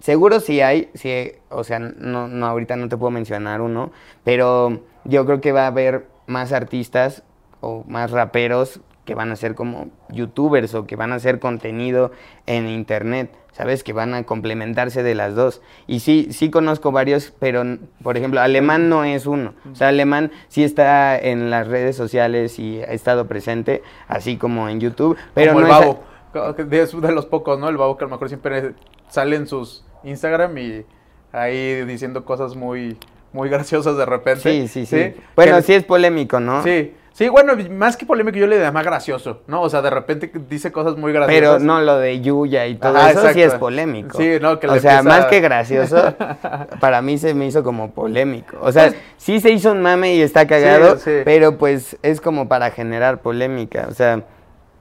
seguro 0.00 0.40
sí 0.40 0.62
hay, 0.62 0.88
sí, 0.94 1.32
o 1.50 1.64
sea, 1.64 1.78
no, 1.78 2.28
no, 2.28 2.46
ahorita 2.46 2.76
no 2.76 2.88
te 2.88 2.96
puedo 2.96 3.10
mencionar 3.10 3.60
uno, 3.60 3.90
pero 4.24 4.80
yo 5.04 5.24
creo 5.26 5.40
que 5.40 5.52
va 5.52 5.64
a 5.64 5.68
haber 5.68 6.06
más 6.26 6.52
artistas 6.52 7.22
o 7.60 7.84
más 7.86 8.10
raperos 8.10 8.80
que 9.04 9.14
van 9.14 9.32
a 9.32 9.36
ser 9.36 9.54
como 9.54 9.88
youtubers 10.10 10.74
o 10.74 10.86
que 10.86 10.96
van 10.96 11.12
a 11.12 11.16
hacer 11.16 11.40
contenido 11.40 12.12
en 12.46 12.68
internet, 12.68 13.34
¿sabes? 13.52 13.82
Que 13.82 13.92
van 13.92 14.14
a 14.14 14.22
complementarse 14.24 15.02
de 15.02 15.14
las 15.14 15.34
dos. 15.34 15.60
Y 15.88 16.00
sí, 16.00 16.28
sí 16.30 16.50
conozco 16.50 16.92
varios, 16.92 17.32
pero 17.40 17.64
por 18.02 18.16
ejemplo, 18.16 18.40
Alemán 18.40 18.88
no 18.88 19.04
es 19.04 19.26
uno. 19.26 19.54
O 19.70 19.74
sea, 19.74 19.88
Alemán 19.88 20.30
sí 20.48 20.62
está 20.62 21.18
en 21.18 21.50
las 21.50 21.66
redes 21.66 21.96
sociales 21.96 22.58
y 22.58 22.80
ha 22.80 22.92
estado 22.92 23.26
presente, 23.26 23.82
así 24.06 24.36
como 24.36 24.68
en 24.68 24.80
YouTube, 24.80 25.16
pero 25.34 25.52
Como 25.52 25.66
no 25.66 25.66
el 25.66 25.72
babo. 25.72 26.00
Es 26.60 27.00
de 27.00 27.12
los 27.12 27.26
pocos, 27.26 27.58
¿no? 27.58 27.68
El 27.68 27.76
babo 27.76 27.96
que 27.98 28.04
a 28.04 28.06
lo 28.06 28.12
mejor 28.12 28.28
siempre 28.28 28.74
sale 29.08 29.36
en 29.36 29.46
sus 29.46 29.84
Instagram 30.04 30.56
y 30.58 30.86
ahí 31.32 31.84
diciendo 31.84 32.24
cosas 32.24 32.56
muy, 32.56 32.96
muy 33.32 33.48
graciosas 33.48 33.96
de 33.96 34.06
repente. 34.06 34.42
Sí, 34.42 34.68
sí, 34.68 34.86
sí. 34.86 35.14
Bueno, 35.36 35.56
Que- 35.56 35.62
sí 35.62 35.74
es 35.74 35.84
polémico, 35.84 36.38
¿no? 36.40 36.62
Sí, 36.62 36.92
sí, 37.12 37.28
bueno, 37.28 37.54
más 37.70 37.96
que 37.96 38.04
polémico 38.06 38.38
yo 38.38 38.46
le 38.46 38.70
más 38.70 38.84
gracioso, 38.84 39.40
¿no? 39.46 39.62
O 39.62 39.68
sea, 39.70 39.80
de 39.82 39.90
repente 39.90 40.30
dice 40.48 40.70
cosas 40.72 40.96
muy 40.96 41.12
graciosas. 41.12 41.40
Pero 41.40 41.58
no 41.58 41.80
lo 41.80 41.98
de 41.98 42.20
Yuya 42.20 42.66
y 42.66 42.74
todo 42.76 42.96
Ajá, 42.96 43.10
eso 43.12 43.32
sí 43.32 43.42
es 43.42 43.54
polémico. 43.54 44.18
Sí, 44.18 44.32
no, 44.40 44.58
que 44.60 44.68
o 44.68 44.74
le 44.74 44.80
sea, 44.80 44.98
empieza- 44.98 45.18
más 45.18 45.26
que 45.30 45.40
gracioso, 45.40 46.14
para 46.80 47.00
mí 47.02 47.18
se 47.18 47.34
me 47.34 47.46
hizo 47.46 47.62
como 47.62 47.92
polémico. 47.92 48.56
O 48.60 48.70
sea, 48.72 48.92
sí 49.16 49.40
se 49.40 49.50
hizo 49.50 49.72
un 49.72 49.82
mame 49.82 50.14
y 50.14 50.22
está 50.22 50.46
cagado, 50.46 50.98
sí. 50.98 51.10
pero 51.24 51.56
pues 51.58 51.96
es 52.02 52.20
como 52.20 52.48
para 52.48 52.70
generar 52.70 53.20
polémica. 53.22 53.86
O 53.88 53.94
sea, 53.94 54.22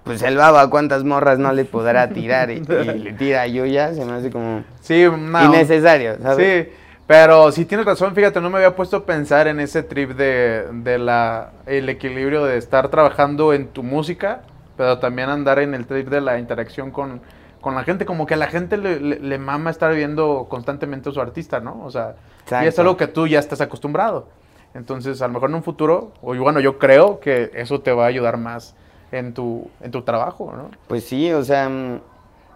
pues 0.04 0.24
el 0.24 0.36
baba, 0.36 0.68
¿cuántas 0.72 1.04
morras 1.04 1.38
no 1.38 1.54
le 1.54 1.64
podrá 1.64 2.10
tirar? 2.10 2.50
Y, 2.50 2.56
y 2.56 2.98
le 3.00 3.14
tira 3.14 3.44
a 3.44 3.48
Yuya, 3.48 3.94
se 3.94 4.04
me 4.04 4.14
hace 4.14 4.32
como 4.32 4.64
Sí, 4.82 5.06
una- 5.06 5.44
innecesario, 5.46 6.18
¿sabes? 6.22 6.66
Sí, 6.68 6.74
pero 7.12 7.52
sí 7.52 7.66
tienes 7.66 7.86
razón, 7.86 8.16
fíjate, 8.16 8.40
no 8.40 8.50
me 8.50 8.56
había 8.60 8.74
puesto 8.74 8.96
a 8.96 9.06
pensar 9.06 9.50
en 9.50 9.60
ese 9.60 9.84
trip 9.84 10.12
de, 10.12 10.66
de 10.72 10.98
la, 10.98 11.52
el 11.66 11.90
equilibrio 11.90 12.46
de 12.46 12.56
estar 12.56 12.88
trabajando 12.88 13.54
en 13.54 13.68
tu 13.68 13.84
música, 13.84 14.44
pero 14.78 14.98
también 15.00 15.28
andar 15.28 15.60
en 15.60 15.74
el 15.74 15.86
trip 15.88 16.08
de 16.08 16.22
la 16.22 16.40
interacción 16.40 16.90
con, 16.90 17.20
con 17.60 17.76
la 17.76 17.84
gente, 17.84 18.06
como 18.06 18.26
que 18.26 18.36
a 18.36 18.38
la 18.38 18.48
gente 18.48 18.78
le, 18.78 19.02
le- 19.02 19.20
le 19.20 19.38
mama 19.38 19.72
estar 19.72 19.94
viendo 19.94 20.48
constantemente 20.50 21.10
a 21.10 21.12
su 21.12 21.20
artista, 21.20 21.60
¿no? 21.60 21.82
O 21.84 21.92
sea, 21.92 22.16
y 22.64 22.68
es 22.70 22.80
algo 22.80 22.96
que 22.96 23.08
tú 23.08 23.28
ya 23.28 23.40
estás 23.40 23.60
acostumbrado. 23.60 24.30
Entonces, 24.74 25.22
a 25.22 25.28
lo 25.28 25.34
mejor 25.34 25.50
en 25.50 25.56
un 25.58 25.64
futuro, 25.64 26.14
o 26.22 26.34
bueno, 26.34 26.62
yo 26.62 26.80
creo 26.80 27.20
que 27.20 27.52
eso 27.56 27.82
te 27.82 27.92
va 27.92 28.06
a 28.06 28.08
ayudar 28.08 28.38
más 28.38 28.74
en 29.12 29.34
tu, 29.34 29.70
en 29.82 29.92
tu 29.92 30.04
trabajo, 30.04 30.54
¿no? 30.56 30.72
Pues 30.88 31.04
sí, 31.04 31.30
o 31.34 31.44
sea, 31.44 31.68
mm, 31.68 32.00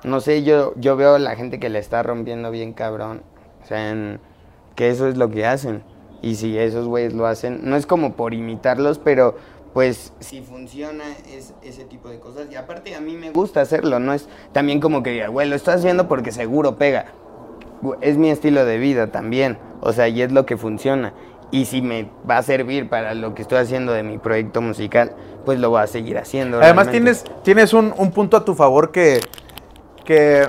no 0.05 0.21
sé, 0.21 0.43
yo, 0.43 0.71
yo 0.77 0.95
veo 0.95 1.15
a 1.15 1.19
la 1.19 1.35
gente 1.35 1.59
que 1.59 1.67
le 1.67 1.79
está 1.79 2.03
rompiendo 2.03 2.51
bien 2.51 2.71
cabrón. 2.71 3.21
O 3.61 3.65
sea, 3.67 3.89
en- 3.91 4.21
que 4.75 4.89
eso 4.89 5.07
es 5.07 5.17
lo 5.17 5.29
que 5.29 5.45
hacen. 5.45 5.83
Y 6.21 6.35
si 6.35 6.57
esos 6.57 6.88
güeyes 6.88 7.13
lo 7.13 7.27
hacen, 7.27 7.61
no 7.63 7.75
es 7.75 7.85
como 7.85 8.13
por 8.13 8.33
imitarlos, 8.33 8.99
pero 8.99 9.35
pues 9.73 10.13
si 10.19 10.41
funciona 10.41 11.03
es 11.31 11.53
ese 11.61 11.83
tipo 11.83 12.09
de 12.09 12.19
cosas. 12.19 12.47
Y 12.51 12.55
aparte 12.55 12.95
a 12.95 13.01
mí 13.01 13.15
me 13.15 13.31
gusta 13.31 13.61
hacerlo, 13.61 13.99
no 13.99 14.13
es 14.13 14.27
también 14.53 14.79
como 14.79 15.03
que 15.03 15.11
diga, 15.11 15.27
güey, 15.27 15.47
lo 15.47 15.55
estoy 15.55 15.75
haciendo 15.75 16.07
porque 16.07 16.31
seguro 16.31 16.77
pega. 16.77 17.07
Es 18.01 18.17
mi 18.17 18.29
estilo 18.29 18.65
de 18.65 18.77
vida 18.77 19.11
también, 19.11 19.57
o 19.81 19.93
sea, 19.93 20.07
y 20.07 20.21
es 20.21 20.31
lo 20.31 20.45
que 20.45 20.57
funciona. 20.57 21.13
Y 21.51 21.65
si 21.65 21.81
me 21.81 22.09
va 22.27 22.38
a 22.38 22.43
servir 22.43 22.89
para 22.89 23.13
lo 23.13 23.35
que 23.35 23.43
estoy 23.43 23.59
haciendo 23.59 23.91
de 23.91 24.01
mi 24.01 24.17
proyecto 24.17 24.61
musical, 24.61 25.15
pues 25.45 25.59
lo 25.59 25.69
voy 25.69 25.81
a 25.81 25.88
seguir 25.88 26.17
haciendo. 26.17 26.57
Además 26.57 26.88
realmente. 26.88 27.21
tienes, 27.21 27.43
tienes 27.43 27.73
un, 27.73 27.93
un 27.97 28.11
punto 28.11 28.38
a 28.38 28.45
tu 28.45 28.55
favor 28.55 28.91
que, 28.91 29.19
que 30.05 30.47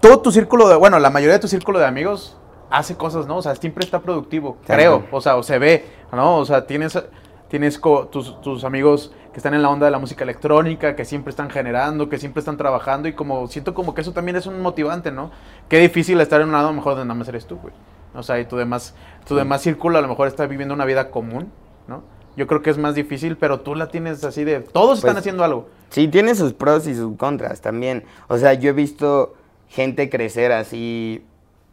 todo 0.00 0.20
tu 0.20 0.30
círculo 0.30 0.68
de, 0.68 0.76
bueno, 0.76 0.98
la 1.00 1.10
mayoría 1.10 1.34
de 1.34 1.40
tu 1.40 1.48
círculo 1.48 1.78
de 1.80 1.86
amigos 1.86 2.37
hace 2.70 2.96
cosas, 2.96 3.26
¿no? 3.26 3.36
O 3.38 3.42
sea, 3.42 3.54
siempre 3.56 3.84
está 3.84 4.00
productivo, 4.00 4.56
creo. 4.66 5.04
O 5.10 5.20
sea, 5.20 5.36
o 5.36 5.42
se 5.42 5.58
ve, 5.58 5.84
¿no? 6.12 6.36
O 6.38 6.44
sea, 6.44 6.66
tienes, 6.66 6.98
tienes 7.48 7.80
tus, 8.10 8.40
tus 8.40 8.64
amigos 8.64 9.12
que 9.32 9.38
están 9.38 9.54
en 9.54 9.62
la 9.62 9.70
onda 9.70 9.86
de 9.86 9.92
la 9.92 9.98
música 9.98 10.24
electrónica, 10.24 10.96
que 10.96 11.04
siempre 11.04 11.30
están 11.30 11.50
generando, 11.50 12.08
que 12.08 12.18
siempre 12.18 12.40
están 12.40 12.56
trabajando 12.56 13.08
y 13.08 13.12
como 13.12 13.46
siento 13.46 13.74
como 13.74 13.94
que 13.94 14.00
eso 14.00 14.12
también 14.12 14.36
es 14.36 14.46
un 14.46 14.60
motivante, 14.60 15.12
¿no? 15.12 15.30
Qué 15.68 15.78
difícil 15.78 16.20
estar 16.20 16.40
en 16.40 16.48
un 16.48 16.52
lado 16.52 16.72
mejor 16.72 16.92
donde 16.94 17.06
nada 17.06 17.18
más 17.18 17.28
eres 17.28 17.46
tú, 17.46 17.56
güey. 17.56 17.74
O 18.14 18.22
sea, 18.22 18.40
y 18.40 18.46
tu 18.46 18.56
demás, 18.56 18.94
tu 19.26 19.36
demás 19.36 19.62
círculo 19.62 19.98
a 19.98 20.00
lo 20.00 20.08
mejor 20.08 20.28
está 20.28 20.46
viviendo 20.46 20.74
una 20.74 20.84
vida 20.86 21.10
común, 21.10 21.50
¿no? 21.86 22.02
Yo 22.36 22.46
creo 22.46 22.62
que 22.62 22.70
es 22.70 22.78
más 22.78 22.94
difícil, 22.94 23.36
pero 23.36 23.60
tú 23.60 23.74
la 23.74 23.88
tienes 23.88 24.22
así 24.24 24.44
de... 24.44 24.60
Todos 24.60 24.98
están 24.98 25.12
Pues, 25.14 25.20
haciendo 25.20 25.42
algo. 25.44 25.68
Sí, 25.90 26.06
tiene 26.08 26.34
sus 26.34 26.52
pros 26.52 26.86
y 26.86 26.94
sus 26.94 27.16
contras 27.16 27.60
también. 27.60 28.04
O 28.28 28.38
sea, 28.38 28.54
yo 28.54 28.70
he 28.70 28.72
visto 28.72 29.34
gente 29.68 30.08
crecer 30.08 30.52
así 30.52 31.24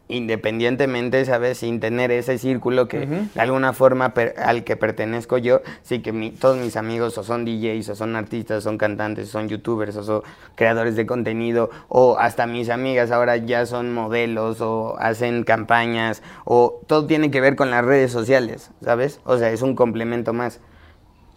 independientemente, 0.07 1.23
¿sabes? 1.25 1.57
Sin 1.59 1.79
tener 1.79 2.11
ese 2.11 2.37
círculo 2.37 2.87
que 2.87 3.05
de 3.33 3.41
alguna 3.41 3.73
forma 3.73 4.13
al 4.37 4.63
que 4.63 4.75
pertenezco 4.75 5.37
yo, 5.37 5.61
sí 5.83 5.99
que 6.01 6.11
mi- 6.11 6.31
todos 6.31 6.57
mis 6.57 6.75
amigos 6.77 7.17
o 7.17 7.23
son 7.23 7.45
DJs, 7.45 7.89
o 7.89 7.95
son 7.95 8.15
artistas, 8.15 8.57
o 8.59 8.61
son 8.61 8.77
cantantes, 8.77 9.29
o 9.29 9.31
son 9.31 9.47
youtubers, 9.49 9.95
o 9.95 10.03
son 10.03 10.21
creadores 10.55 10.95
de 10.95 11.05
contenido, 11.05 11.69
o 11.87 12.17
hasta 12.19 12.47
mis 12.47 12.69
amigas 12.69 13.11
ahora 13.11 13.37
ya 13.37 13.65
son 13.65 13.93
modelos, 13.93 14.61
o 14.61 14.95
hacen 14.99 15.43
campañas, 15.43 16.21
o 16.45 16.81
todo 16.87 17.05
tiene 17.05 17.31
que 17.31 17.41
ver 17.41 17.55
con 17.55 17.71
las 17.71 17.83
redes 17.85 18.11
sociales, 18.11 18.71
¿sabes? 18.83 19.19
O 19.25 19.37
sea, 19.37 19.51
es 19.51 19.61
un 19.61 19.75
complemento 19.75 20.33
más. 20.33 20.59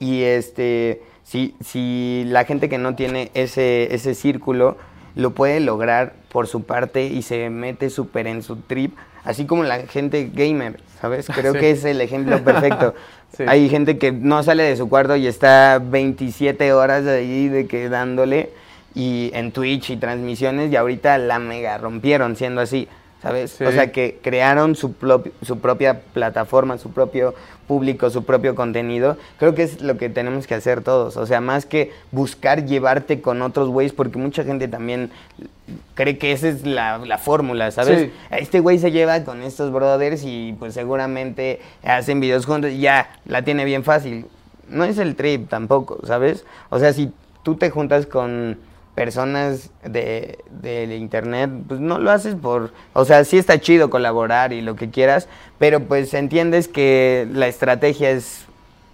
Y 0.01 0.23
este, 0.23 1.03
si, 1.25 1.57
si 1.61 2.25
la 2.27 2.45
gente 2.45 2.69
que 2.69 2.79
no 2.79 2.95
tiene 2.95 3.31
ese, 3.35 3.93
ese 3.95 4.15
círculo 4.15 4.77
lo 5.19 5.33
puede 5.33 5.59
lograr 5.59 6.13
por 6.31 6.47
su 6.47 6.63
parte 6.63 7.05
y 7.07 7.23
se 7.23 7.51
mete 7.51 7.91
súper 7.91 8.29
en 8.29 8.43
su 8.45 8.55
trip, 8.57 8.97
así 9.25 9.47
como 9.47 9.65
la 9.65 9.81
gente 9.89 10.31
gamer, 10.33 10.81
¿sabes? 11.01 11.27
Creo 11.35 11.55
Sí. 11.55 11.59
que 11.59 11.71
es 11.73 11.85
el 11.85 12.01
ejemplo 12.01 12.43
perfecto. 12.43 12.95
Sí. 13.37 13.45
Hay 13.47 13.69
gente 13.69 13.99
que 13.99 14.11
no 14.11 14.43
sale 14.43 14.63
de 14.63 14.75
su 14.75 14.89
cuarto 14.89 15.15
y 15.15 15.27
está 15.27 15.83
27 15.85 16.73
horas 16.73 17.05
ahí 17.07 17.49
de 17.49 17.67
que 17.67 17.91
dándole 17.91 18.49
y 18.95 19.31
en 19.35 19.53
Twitch 19.53 19.91
y 19.91 19.99
transmisiones 19.99 20.73
y 20.73 20.77
ahorita 20.77 21.19
la 21.19 21.39
mega 21.39 21.77
rompieron 21.77 22.37
siendo 22.37 22.63
así, 22.63 22.89
¿sabes? 23.21 23.51
Sí. 23.51 23.65
O 23.65 23.71
sea, 23.71 23.93
que 23.93 24.19
crearon 24.23 24.75
su, 24.77 24.95
su 25.43 25.59
propia 25.59 26.01
plataforma, 26.15 26.79
su 26.79 26.91
propio 26.91 27.35
público, 27.69 28.11
su 28.11 28.25
propio 28.25 28.57
contenido. 28.57 29.17
Creo 29.39 29.55
que 29.55 29.63
es 29.63 29.81
lo 29.81 29.97
que 29.97 30.09
tenemos 30.09 30.49
que 30.49 30.55
hacer 30.55 30.83
todos. 30.83 31.17
O 31.17 31.27
sea, 31.27 31.41
más 31.41 31.67
que 31.67 31.93
buscar 32.11 32.65
llevarte 32.65 33.21
con 33.21 33.43
otros 33.43 33.69
güeyes, 33.69 33.93
porque 33.93 34.19
mucha 34.19 34.43
gente 34.43 34.67
también 34.67 35.11
cree 35.95 36.19
que 36.19 36.33
esa 36.33 36.49
es 36.49 36.67
la, 36.67 36.99
la 36.99 37.19
fórmula, 37.19 37.71
¿sabes? 37.71 38.01
Sí. 38.01 38.13
Este 38.31 38.59
güey 38.59 38.79
se 38.79 38.91
lleva 38.91 39.23
con 39.23 39.43
estos 39.43 39.71
brothers 39.71 40.23
y 40.25 40.57
pues 40.59 40.75
seguramente 40.75 41.61
hacen 41.85 42.19
videos 42.19 42.47
juntos 42.47 42.73
y 42.73 42.81
ya 42.81 43.11
la 43.27 43.43
tiene 43.43 43.65
bien 43.65 43.85
fácil. 43.85 44.27
No 44.69 44.85
es 44.85 44.99
el 44.99 45.15
trip 45.15 45.49
tampoco, 45.49 46.01
¿sabes? 46.05 46.45
O 46.71 46.79
sea, 46.79 46.93
si 46.93 47.13
tú 47.43 47.55
te 47.55 47.71
juntas 47.71 48.07
con 48.07 48.59
personas 48.99 49.71
de, 49.85 50.41
de 50.51 50.97
internet, 50.97 51.51
pues 51.69 51.79
no 51.79 52.01
lo 52.01 52.11
haces 52.11 52.35
por, 52.35 52.73
o 52.95 53.05
sea, 53.05 53.23
sí 53.23 53.39
está 53.39 53.61
chido 53.61 53.91
colaborar 53.91 54.53
y 54.53 54.61
lo 54.61 54.75
que 54.75 54.91
quieras, 54.91 55.29
pero 55.57 55.85
pues 55.85 56.13
entiendes 56.15 56.67
que 56.67 57.29
la 57.33 57.47
estrategia 57.47 58.11
es 58.11 58.45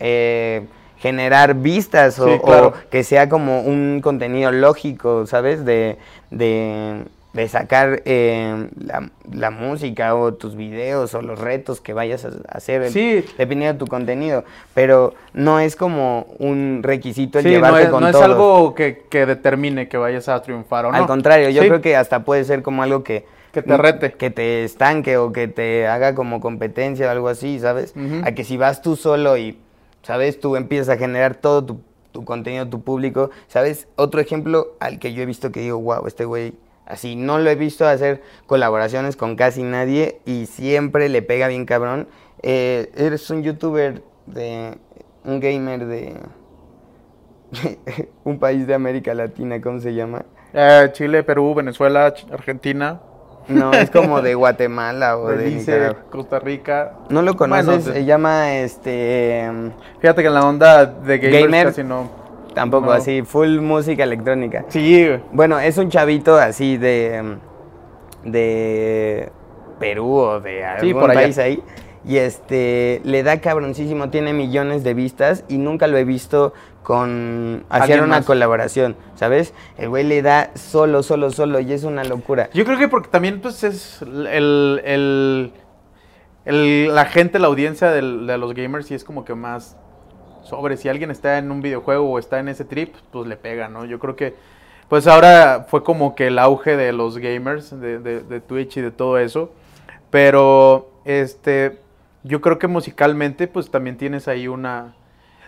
eh, 0.00 0.66
generar 0.98 1.54
vistas 1.54 2.18
o, 2.18 2.26
Sí, 2.28 2.38
claro. 2.44 2.66
o 2.68 2.90
que 2.90 3.02
sea 3.02 3.30
como 3.30 3.62
un 3.62 4.02
contenido 4.02 4.52
lógico, 4.52 5.26
¿sabes? 5.26 5.64
De, 5.64 5.96
de, 6.30 7.04
de 7.35 7.49
sacar 7.49 8.01
eh, 8.07 8.68
la, 8.79 9.11
la 9.33 9.51
música 9.51 10.14
o 10.14 10.35
tus 10.35 10.57
videos 10.57 11.14
o 11.14 11.20
los 11.20 11.38
retos 11.38 11.81
que 11.81 11.92
vayas 11.92 12.25
a 12.25 12.31
hacer, 12.49 12.90
Sí. 12.90 13.25
dependiendo 13.37 13.75
de 13.75 13.79
tu 13.81 13.87
contenido, 13.87 14.44
pero 14.73 15.14
no 15.33 15.59
es 15.61 15.77
como 15.77 16.27
un 16.38 16.81
requisito 16.83 17.40
el 17.40 17.44
Sí, 17.44 17.51
no 17.51 17.55
llevarte 17.57 17.83
es, 17.83 17.88
con 17.90 18.03
no 18.05 18.09
es 18.09 18.14
algo 18.16 18.75
que, 18.75 19.03
que 19.11 19.27
determine 19.27 19.88
que 19.88 19.97
vayas 19.97 20.29
a 20.29 20.40
triunfar 20.42 20.87
o 20.87 20.92
no. 20.92 20.97
Al 20.97 21.07
contrario, 21.07 21.51
yo 21.51 21.62
Sí. 21.62 21.68
creo 21.68 21.81
que 21.81 21.97
hasta 21.97 22.25
puede 22.25 22.44
ser 22.44 22.62
como 22.62 22.83
algo 22.83 23.03
que... 23.03 23.27
Que 23.53 23.62
te 23.62 23.77
rete. 23.77 24.12
Que 24.14 24.31
te 24.31 24.64
estanque 24.64 25.16
o 25.16 25.31
que 25.33 25.47
te 25.47 25.87
haga 25.87 26.14
como 26.16 26.40
competencia 26.40 27.07
o 27.07 27.11
algo 27.11 27.29
así, 27.29 27.59
¿sabes? 27.61 27.94
A 28.25 28.33
que 28.33 28.42
si 28.42 28.57
vas 28.57 28.83
tú 28.83 28.97
solo 28.97 29.37
y, 29.37 29.57
¿sabes? 30.03 30.40
Tú 30.40 30.57
empiezas 30.57 30.88
a 30.88 30.99
generar 30.99 31.37
todo 31.37 31.64
tu, 31.64 31.81
tu 32.11 32.25
contenido, 32.25 32.68
tu 32.68 32.83
público, 32.83 33.31
¿sabes? 33.47 33.87
Otro 33.94 34.20
ejemplo 34.20 34.73
al 34.81 34.99
que 34.99 35.12
yo 35.12 35.23
he 35.23 35.27
visto 35.27 35.53
que 35.53 35.61
digo, 35.61 35.79
wow, 35.79 36.05
este 36.09 36.25
güey, 36.25 36.55
así, 36.87 37.16
no 37.16 37.38
lo 37.38 37.51
he 37.51 37.55
visto 37.55 37.87
hacer 37.87 38.23
colaboraciones 38.47 39.16
con 39.16 39.37
casi 39.37 39.62
nadie 39.62 40.20
y 40.25 40.47
siempre 40.47 41.09
le 41.09 41.23
pega 41.23 41.49
bien 41.49 41.66
cabrón. 41.66 42.09
Eh, 42.42 42.90
eres 42.97 43.29
un 43.31 43.42
youtuber 43.42 44.03
de... 44.27 44.77
un 45.25 45.40
gamer 45.40 45.87
de... 45.87 46.14
un 48.25 48.38
país 48.38 48.66
de 48.66 48.75
América 48.75 49.14
Latina, 49.14 49.61
¿cómo 49.61 49.81
se 49.81 49.94
llama? 49.94 50.25
Eh, 50.53 50.88
Chile, 50.92 51.23
Perú, 51.23 51.55
Venezuela, 51.55 52.12
Argentina, 52.33 53.01
No, 53.49 53.73
es 53.73 53.90
como 53.90 54.23
de 54.23 54.35
Guatemala 54.37 55.18
o 55.18 55.29
de 55.29 55.51
Nicaragua. 55.51 56.03
Costa 56.11 56.38
Rica. 56.38 56.94
¿No 57.11 57.23
lo 57.23 57.37
conoces? 57.37 57.66
Bueno, 57.66 57.81
Se 57.83 58.05
llama 58.05 58.55
este. 58.55 59.51
Fíjate 60.01 60.23
que 60.23 60.29
en 60.29 60.35
la 60.35 60.47
onda 60.47 60.87
de 60.87 61.18
gamers 61.18 61.44
Gamer. 61.44 61.66
casi 61.66 61.85
no. 61.85 62.23
Tampoco 62.54 62.86
No. 62.86 62.92
así, 62.92 63.22
full 63.22 63.58
música 63.60 64.04
electrónica. 64.04 64.64
Sí, 64.68 65.06
güey. 65.06 65.20
Bueno, 65.32 65.58
es 65.58 65.76
un 65.78 65.90
chavito 65.90 66.36
así 66.36 66.76
de. 66.76 67.36
de 68.24 69.28
Perú 69.78 70.14
o 70.14 70.40
de 70.40 70.64
algún 70.64 71.00
por 71.00 71.10
allá. 71.10 71.20
país 71.20 71.38
ahí. 71.38 71.62
Y 72.06 72.18
este. 72.18 73.00
Le 73.04 73.22
da 73.22 73.40
cabroncísimo, 73.40 74.10
tiene 74.10 74.32
millones 74.32 74.84
de 74.84 74.94
vistas 74.94 75.44
y 75.48 75.58
nunca 75.58 75.86
lo 75.86 75.96
he 75.96 76.04
visto 76.04 76.52
con. 76.82 77.64
hacer 77.70 78.00
una 78.02 78.16
más. 78.18 78.26
colaboración, 78.26 78.96
¿sabes? 79.14 79.54
El 79.78 79.88
güey 79.88 80.04
le 80.04 80.22
da 80.22 80.50
solo, 80.54 81.02
solo, 81.02 81.30
solo 81.30 81.60
y 81.60 81.72
es 81.72 81.82
una 81.84 82.04
locura. 82.04 82.50
Yo 82.52 82.64
creo 82.64 82.78
que 82.78 82.88
porque 82.88 83.08
también 83.08 83.40
pues 83.40 83.64
es 83.64 84.02
el, 84.02 84.80
el- 84.84 85.52
el- 86.44 86.94
la 86.94 87.06
gente, 87.06 87.38
la 87.38 87.46
audiencia 87.46 87.90
del- 87.90 88.26
de 88.26 88.36
los 88.38 88.52
gamers 88.54 88.86
sí 88.86 88.94
es 88.94 89.02
como 89.02 89.24
que 89.24 89.34
más 89.34 89.78
sobre 90.44 90.76
si 90.76 90.88
alguien 90.88 91.11
está 91.11 91.38
en 91.38 91.50
un 91.50 91.61
videojuego 91.62 92.09
o 92.11 92.18
está 92.18 92.38
en 92.38 92.48
ese 92.48 92.64
trip, 92.64 92.94
pues 93.12 93.26
le 93.26 93.37
pega, 93.37 93.68
¿no? 93.68 93.85
Yo 93.85 93.98
creo 93.98 94.14
que 94.16 94.35
pues 94.88 95.07
ahora 95.07 95.66
fue 95.68 95.83
como 95.83 96.14
que 96.14 96.26
el 96.28 96.38
auge 96.38 96.76
de 96.76 96.92
los 96.92 97.18
gamers, 97.18 97.78
de, 97.80 97.98
de- 97.98 98.20
de 98.22 98.40
Twitch 98.40 98.76
y 98.76 98.80
de 98.83 98.90
todo 98.90 99.18
eso, 99.18 99.50
pero 100.11 100.90
este, 101.04 101.78
yo 102.22 102.40
creo 102.40 102.59
que 102.59 102.66
musicalmente 102.68 103.46
pues 103.48 103.70
también 103.70 103.96
tienes 103.96 104.28
ahí 104.28 104.46
una... 104.48 104.94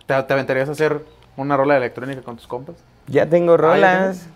¿Te, 0.06 0.20
te 0.22 0.32
aventarías 0.32 0.68
a 0.68 0.72
hacer 0.72 1.04
una 1.36 1.56
rola 1.56 1.74
de 1.74 1.78
electrónica 1.80 2.22
con 2.22 2.36
tus 2.36 2.46
compas? 2.46 2.76
Ya 3.08 3.28
tengo 3.28 3.54
Ah, 3.54 3.56
¿ya 3.56 3.62
rolas. 3.62 4.26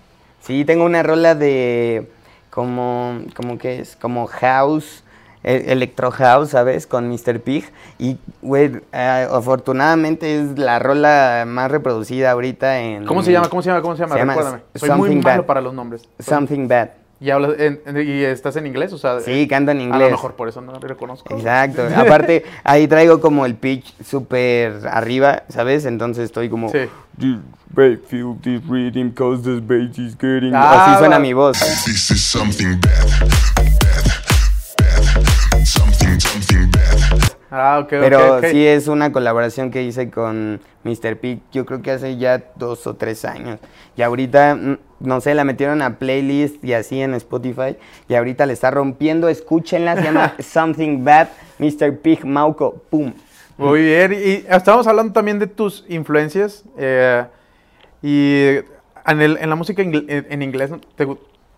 Sí, 0.40 0.64
tengo 0.64 0.84
una 0.84 1.02
rola 1.02 1.34
de 1.34 2.10
como, 2.50 3.20
como 3.34 3.58
que 3.58 3.80
es, 3.80 3.96
como 3.96 4.26
house, 4.26 5.04
electro 5.42 6.10
house, 6.10 6.50
¿sabes? 6.50 6.86
Con 6.86 7.08
Mr. 7.08 7.40
Pig. 7.40 7.64
Y, 7.98 8.18
güey, 8.42 8.72
eh, 8.92 9.26
afortunadamente 9.30 10.38
es 10.40 10.58
la 10.58 10.78
rola 10.78 11.44
más 11.46 11.70
reproducida 11.70 12.30
ahorita 12.32 12.80
en... 12.80 13.06
¿Cómo 13.06 13.22
se 13.22 13.32
llama? 13.32 13.48
¿Cómo 13.48 13.62
se 13.62 13.68
llama? 13.70 13.82
¿Cómo 13.82 13.96
se 13.96 14.02
llama? 14.02 14.14
Se 14.14 14.18
llama 14.20 14.32
Recuérdame. 14.34 14.62
Soy 14.74 14.88
muy 14.90 14.98
Something 14.98 15.22
malo 15.22 15.42
Bad. 15.42 15.46
para 15.46 15.60
los 15.60 15.74
nombres. 15.74 16.02
Something 16.18 16.68
Bad. 16.68 16.88
¿Y, 17.22 17.28
hablas 17.30 17.52
en- 17.58 17.80
en- 17.84 17.96
¿Y 18.08 18.22
estás 18.24 18.56
en 18.56 18.66
inglés? 18.66 18.94
O 18.94 18.98
sea, 18.98 19.20
Sí, 19.20 19.46
canto 19.46 19.72
en 19.72 19.78
A 19.78 19.82
inglés. 19.82 20.02
lo 20.04 20.10
mejor 20.12 20.34
por 20.36 20.48
eso 20.48 20.62
no 20.62 20.72
lo 20.72 20.78
reconozco. 20.80 21.34
Exacto. 21.36 21.82
Aparte, 21.96 22.44
ahí 22.64 22.88
traigo 22.88 23.20
como 23.20 23.44
el 23.44 23.56
pitch 23.56 23.94
súper 24.02 24.86
arriba, 24.90 25.42
¿sabes? 25.50 25.84
Entonces 25.84 26.24
estoy 26.24 26.48
como... 26.48 26.70
Sí. 26.70 26.78
"This 27.18 27.98
feel 28.08 28.36
this 28.42 28.62
rhythm 28.66 29.10
'cause 29.14 29.42
this 29.42 29.60
bass 29.66 29.98
is 29.98 30.16
getting-" 30.16 30.54
Ah, 30.54 30.86
Así 30.92 30.98
suena 30.98 31.16
va. 31.16 31.20
mi 31.22 31.34
voz. 31.34 31.58
This 31.84 32.10
is 32.10 32.22
something 32.26 32.80
bad, 32.80 33.78
Ah, 37.50 37.78
ok, 37.80 37.84
ok, 37.86 37.90
Pero 38.00 38.40
sí 38.50 38.64
es 38.66 38.86
una 38.86 39.10
colaboración 39.12 39.70
que 39.70 39.82
hice 39.82 40.08
con 40.10 40.60
Mr. 40.84 41.16
Pig, 41.16 41.40
yo 41.52 41.66
creo 41.66 41.82
que 41.82 41.90
hace 41.90 42.16
ya 42.16 42.44
dos 42.56 42.86
o 42.86 42.94
tres 42.94 43.24
años. 43.24 43.58
Y 43.96 44.02
ahorita, 44.02 44.54
mm, 44.54 44.78
no 45.00 45.20
sé, 45.20 45.34
la 45.34 45.44
metieron 45.44 45.82
a 45.82 45.98
playlist 45.98 46.62
y 46.64 46.74
así 46.74 47.00
en 47.02 47.14
Spotify. 47.14 47.76
Y 48.08 48.14
ahorita 48.14 48.46
le 48.46 48.52
está 48.52 48.70
rompiendo, 48.70 49.28
escúchenla, 49.28 49.96
se 49.96 50.02
llama 50.04 50.34
Something 50.38 51.04
Bad, 51.04 51.28
Mr. 51.58 51.98
Pig 51.98 52.24
Mauco, 52.24 52.82
pum. 52.88 53.12
Muy 53.58 53.82
bien, 53.82 54.12
y 54.14 54.44
estábamos 54.48 54.86
hablando 54.86 55.12
también 55.12 55.38
de 55.38 55.46
tus 55.48 55.84
influencias. 55.88 56.64
eh, 56.78 57.24
y 58.02 58.56
en, 59.06 59.20
el- 59.20 59.36
en 59.38 59.50
la 59.50 59.56
música 59.56 59.82
en, 59.82 60.06
en 60.08 60.42
inglés, 60.42 60.70
¿te, 60.94 61.06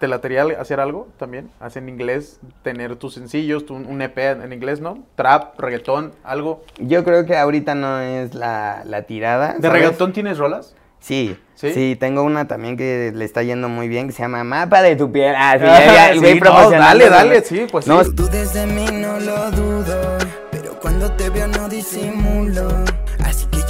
te 0.03 0.09
latería 0.09 0.45
hacer 0.59 0.81
algo 0.81 1.07
también? 1.17 1.49
¿Hacer 1.61 1.85
en 1.85 1.89
inglés? 1.89 2.41
¿Tener 2.65 2.97
tus 2.97 3.15
sencillos, 3.15 3.65
tu- 3.67 3.77
un 3.77 4.03
EP 4.03 4.19
en 4.33 4.53
inglés, 4.53 4.81
no? 4.81 4.99
¿Trap, 5.15 5.61
reggaetón, 5.61 6.11
algo? 6.25 6.65
Yo 6.81 7.05
creo 7.05 7.25
que 7.25 7.37
ahorita 7.37 7.77
no 7.77 8.01
es 8.01 8.35
la, 8.35 8.83
la 8.85 9.03
tirada. 9.03 9.55
¿De 9.61 9.71
reggaetón 9.71 10.13
tienes 10.13 10.39
rolas? 10.39 10.75
Sí, 10.99 11.39
¿Sí? 11.55 11.73
¿Sí? 11.73 11.97
tengo 12.01 12.25
una 12.25 12.49
también 12.49 12.77
que 12.77 13.13
le 13.15 13.25
está 13.25 13.45
yendo 13.45 13.69
muy 13.69 13.87
bien, 13.87 14.09
que 14.09 14.13
se 14.13 14.23
llama 14.23 14.43
Mapa 14.43 14.83
de 14.83 14.97
tu 14.97 15.13
piel. 15.13 15.37
Ah, 15.39 15.55
sí, 15.57 15.65
ya, 15.65 16.15
sí, 16.33 16.41
no, 16.41 16.71
dale, 16.73 17.09
dale, 17.09 17.41
sí, 17.43 17.67
pues 17.71 17.87
No, 17.87 18.03
sí. 18.03 18.11
Dudes 18.13 18.55
de 18.55 18.67
mí, 18.67 18.87
no 18.91 19.21
lo 19.21 19.53
dudo. 19.53 20.19
Pero 20.51 20.81
cuando 20.81 21.13
te 21.13 21.31
veo, 21.31 21.47
no 21.47 21.69
disimulo. 21.69 22.67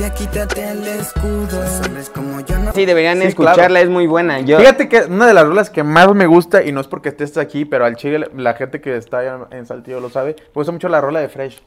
Ya 0.02 0.12
quítate 0.12 0.68
el 0.68 0.84
escudo. 0.84 1.60
Hombres 1.86 2.10
como 2.10 2.40
yo 2.40 2.58
no. 2.58 2.72
Sí, 2.72 2.84
deberían 2.86 3.20
Sí, 3.20 3.28
escucharla, 3.28 3.66
claro. 3.68 3.84
es 3.84 3.88
muy 3.88 4.08
buena. 4.08 4.40
Yo, 4.40 4.58
Fíjate 4.58 4.88
que 4.88 5.02
una 5.02 5.28
de 5.28 5.32
las 5.34 5.46
rolas 5.46 5.70
que 5.70 5.84
más 5.84 6.12
me 6.12 6.26
gusta, 6.26 6.64
y 6.64 6.72
no 6.72 6.80
es 6.80 6.88
porque 6.88 7.10
estés 7.10 7.38
aquí, 7.38 7.64
pero 7.64 7.84
al 7.84 7.94
chile 7.94 8.28
la 8.34 8.54
gente 8.54 8.80
que 8.80 8.96
está 8.96 9.18
allá 9.18 9.38
en 9.52 9.64
Saltillo 9.64 10.00
lo 10.00 10.10
sabe, 10.10 10.34
me 10.40 10.44
gusta 10.54 10.72
mucho 10.72 10.88
la 10.88 11.00
rola 11.00 11.20
de 11.20 11.28
Fresh. 11.28 11.62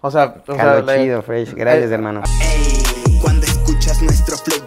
O 0.00 0.10
sea, 0.10 0.36
o 0.46 0.54
sea, 0.54 0.64
Jalo 0.64 0.86
la- 0.86 0.96
chido, 0.96 1.20
Fresh. 1.20 1.52
Gracias, 1.54 1.90
eh, 1.90 1.94
hermano. 1.94 2.22
Ey, 2.40 3.18
cuando 3.20 3.44
escuchas 3.44 4.00
nuestro 4.02 4.36
flow, 4.38 4.66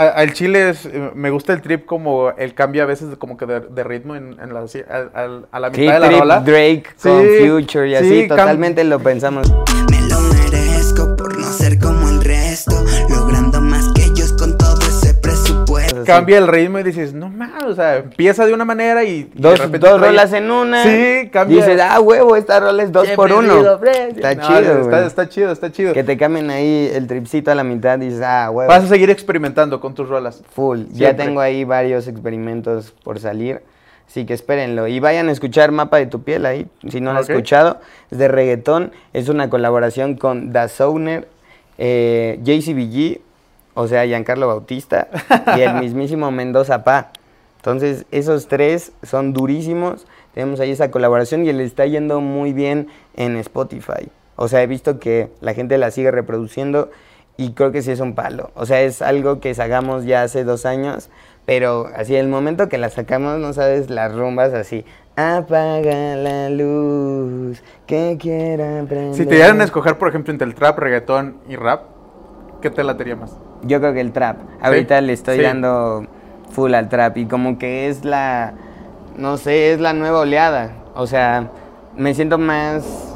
Al 0.00 0.32
chile 0.32 0.70
es, 0.70 0.86
eh, 0.86 1.10
me 1.14 1.30
gusta 1.30 1.52
el 1.52 1.60
trip 1.62 1.84
como 1.86 2.30
él 2.36 2.54
cambia 2.54 2.84
a 2.84 2.86
veces 2.86 3.16
como 3.18 3.36
que 3.36 3.46
de, 3.46 3.60
de 3.60 3.84
ritmo 3.84 4.14
en, 4.16 4.36
en 4.40 4.52
la, 4.54 4.60
al- 4.60 5.10
al- 5.14 5.46
a 5.50 5.60
la 5.60 5.70
mitad 5.70 5.72
Trip, 5.72 5.90
de 5.92 5.98
la 6.00 6.06
Trip, 6.08 6.18
rola. 6.20 6.40
Drake 6.40 6.84
Sí, 6.96 7.08
con 7.08 7.26
Future 7.40 7.88
y 7.88 7.94
así, 7.94 8.08
sí, 8.08 8.22
cam- 8.24 8.28
totalmente 8.28 8.84
lo 8.84 8.98
pensamos. 9.00 9.50
Me 9.90 10.00
lo 10.02 10.20
merezco 10.20 11.16
por 11.16 11.36
no 11.38 11.44
ser 11.52 11.78
como 11.78 12.08
el 12.08 12.22
resto. 12.22 12.72
Logrando 13.08 13.47
Cambia 16.04 16.38
el 16.38 16.46
ritmo 16.48 16.78
y 16.78 16.82
dices, 16.82 17.12
no 17.14 17.28
mames, 17.28 17.62
o 17.64 17.74
sea, 17.74 17.96
empieza 17.98 18.46
de 18.46 18.54
una 18.54 18.64
manera 18.64 19.04
y, 19.04 19.08
y 19.08 19.22
de 19.24 19.30
Dos, 19.34 19.60
dos 19.80 20.00
rolas 20.00 20.32
en 20.32 20.50
una. 20.50 20.82
Sí, 20.82 21.28
cambia. 21.32 21.56
Dices, 21.64 21.80
ah, 21.80 22.00
huevo, 22.00 22.36
esta 22.36 22.60
rola 22.60 22.82
es 22.82 22.92
dos 22.92 23.08
por 23.10 23.32
uno. 23.32 23.60
Está 23.86 24.34
No, 24.34 24.46
chido, 24.46 24.80
está, 24.80 25.06
está 25.06 25.28
chido, 25.28 25.52
está 25.52 25.72
chido. 25.72 25.92
Que 25.92 26.04
te 26.04 26.16
cambien 26.16 26.50
ahí 26.50 26.90
el 26.94 27.06
tripcito 27.06 27.50
a 27.50 27.54
la 27.54 27.64
mitad, 27.64 27.98
dices, 27.98 28.22
ah, 28.24 28.50
huevo. 28.50 28.68
Vas 28.68 28.84
a 28.84 28.88
seguir 28.88 29.10
experimentando 29.10 29.80
con 29.80 29.94
tus 29.94 30.08
rolas. 30.08 30.42
Full. 30.54 30.80
Ya 30.90 31.08
Siempre. 31.08 31.24
tengo 31.26 31.40
ahí 31.40 31.64
varios 31.64 32.08
experimentos 32.08 32.92
por 33.02 33.18
salir. 33.20 33.62
Así 34.06 34.24
que 34.24 34.32
espérenlo. 34.32 34.88
Y 34.88 35.00
vayan 35.00 35.28
a 35.28 35.32
escuchar 35.32 35.70
Mapa 35.70 35.98
de 35.98 36.06
tu 36.06 36.22
piel 36.22 36.46
ahí, 36.46 36.66
si 36.88 36.98
no 37.00 37.12
lo 37.12 37.18
han 37.18 37.24
Ok. 37.24 37.30
escuchado. 37.30 37.78
Es 38.10 38.16
de 38.16 38.26
reggaetón. 38.28 38.92
Es 39.12 39.28
una 39.28 39.50
colaboración 39.50 40.16
con 40.16 40.50
Da 40.50 40.68
Sowner, 40.68 41.28
eh, 41.76 42.38
JCBG, 42.42 43.20
o 43.78 43.86
sea, 43.86 44.04
Giancarlo 44.04 44.48
Bautista, 44.48 45.06
y 45.56 45.60
el 45.60 45.74
mismísimo 45.80 46.32
Mendoza 46.32 46.82
Pa. 46.82 47.12
Entonces, 47.58 48.06
esos 48.10 48.48
tres 48.48 48.90
son 49.04 49.32
durísimos. 49.32 50.04
Tenemos 50.34 50.58
ahí 50.58 50.72
esa 50.72 50.90
colaboración 50.90 51.46
y 51.46 51.52
le 51.52 51.62
está 51.62 51.86
yendo 51.86 52.20
muy 52.20 52.52
bien 52.52 52.88
en 53.14 53.36
Spotify. 53.36 54.08
O 54.34 54.48
sea, 54.48 54.64
he 54.64 54.66
visto 54.66 54.98
que 54.98 55.30
la 55.40 55.54
gente 55.54 55.78
la 55.78 55.92
sigue 55.92 56.10
reproduciendo 56.10 56.90
y 57.36 57.52
creo 57.52 57.70
que 57.70 57.82
sí 57.82 57.92
es 57.92 58.00
un 58.00 58.16
palo. 58.16 58.50
O 58.56 58.66
sea, 58.66 58.80
es 58.82 59.00
algo 59.00 59.38
que 59.38 59.54
sacamos 59.54 60.04
ya 60.04 60.22
hace 60.22 60.42
dos 60.42 60.66
años, 60.66 61.08
pero 61.46 61.88
así 61.94 62.16
el 62.16 62.26
momento 62.26 62.68
que 62.68 62.78
la 62.78 62.88
sacamos, 62.88 63.38
no 63.38 63.52
sabes, 63.52 63.90
las 63.90 64.12
rumbas 64.12 64.54
así. 64.54 64.84
Apaga 65.14 66.16
la 66.16 66.50
luz 66.50 67.62
que 67.86 68.16
quiera. 68.18 68.84
Si 69.12 69.24
te 69.24 69.36
dieran 69.36 69.60
a 69.60 69.64
escoger, 69.64 69.98
por 69.98 70.08
ejemplo, 70.08 70.32
entre 70.32 70.48
el 70.48 70.56
trap, 70.56 70.80
reggaetón 70.80 71.38
y 71.48 71.54
rap, 71.54 71.84
¿qué 72.60 72.70
te 72.70 72.82
latería 72.82 73.14
más? 73.14 73.36
Yo 73.62 73.80
creo 73.80 73.92
que 73.92 74.00
el 74.00 74.12
trap. 74.12 74.38
Ahorita 74.60 75.00
le 75.00 75.12
estoy 75.12 75.38
sí. 75.38 75.42
dando 75.42 76.06
full 76.50 76.74
al 76.74 76.88
trap 76.88 77.16
y 77.18 77.26
como 77.26 77.58
que 77.58 77.88
es 77.88 78.04
la, 78.04 78.54
no 79.16 79.36
sé, 79.36 79.72
es 79.72 79.80
la 79.80 79.92
nueva 79.92 80.20
oleada. 80.20 80.72
O 80.94 81.06
sea, 81.06 81.50
me 81.96 82.14
siento 82.14 82.38
más 82.38 83.08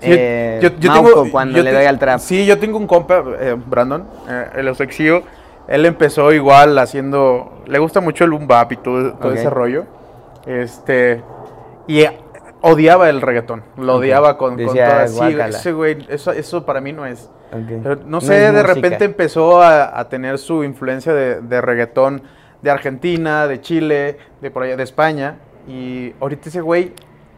Sí, 0.00 0.08
eh, 0.12 0.72
mauco 0.86 1.30
cuando 1.30 1.58
yo 1.58 1.62
le 1.62 1.70
te- 1.70 1.76
doy 1.76 1.86
al 1.86 1.98
trap. 1.98 2.20
Sí, 2.20 2.46
yo 2.46 2.58
tengo 2.58 2.78
un 2.78 2.86
compa, 2.86 3.22
eh, 3.38 3.56
Brandon, 3.66 4.06
eh, 4.28 4.46
el 4.56 4.68
Osexio. 4.68 5.22
Él 5.68 5.84
empezó 5.84 6.32
igual 6.32 6.78
haciendo. 6.78 7.62
Le 7.66 7.78
gusta 7.78 8.00
mucho 8.00 8.24
el 8.24 8.30
boom 8.30 8.46
bap 8.48 8.72
y 8.72 8.76
todo, 8.76 9.32
ese 9.32 9.50
rollo. 9.50 9.84
Este. 10.46 11.22
Y 11.86 12.00
eh, 12.00 12.18
odiaba 12.62 13.10
el 13.10 13.20
reggaetón. 13.20 13.62
Lo 13.76 13.96
odiaba 13.96 14.38
con, 14.38 14.56
con 14.56 14.56
Decía, 14.56 14.88
todas. 14.88 15.14
Sí, 15.14 15.36
ese 15.58 15.72
güey, 15.72 15.98
eso, 16.08 16.32
eso 16.32 16.64
para 16.64 16.80
mí 16.80 16.92
no 16.92 17.04
es. 17.04 17.30
Ok. 17.52 17.80
Pero 17.82 17.96
no 18.06 18.20
sé, 18.20 18.34
de 18.34 18.52
música. 18.52 18.74
repente 18.74 19.04
empezó 19.04 19.62
a, 19.62 19.98
a 19.98 20.08
tener 20.08 20.38
su 20.38 20.62
influencia 20.64 21.12
de, 21.12 21.40
de 21.40 21.60
reggaetón 21.60 22.22
de 22.62 22.70
Argentina, 22.70 23.46
de 23.46 23.60
Chile, 23.60 24.18
de 24.40 24.50
por 24.50 24.62
allá, 24.62 24.76
de 24.76 24.82
España. 24.84 25.36
Y 25.68 26.14
ahorita 26.20 26.48
ese 26.48 26.60
güey 26.60 26.92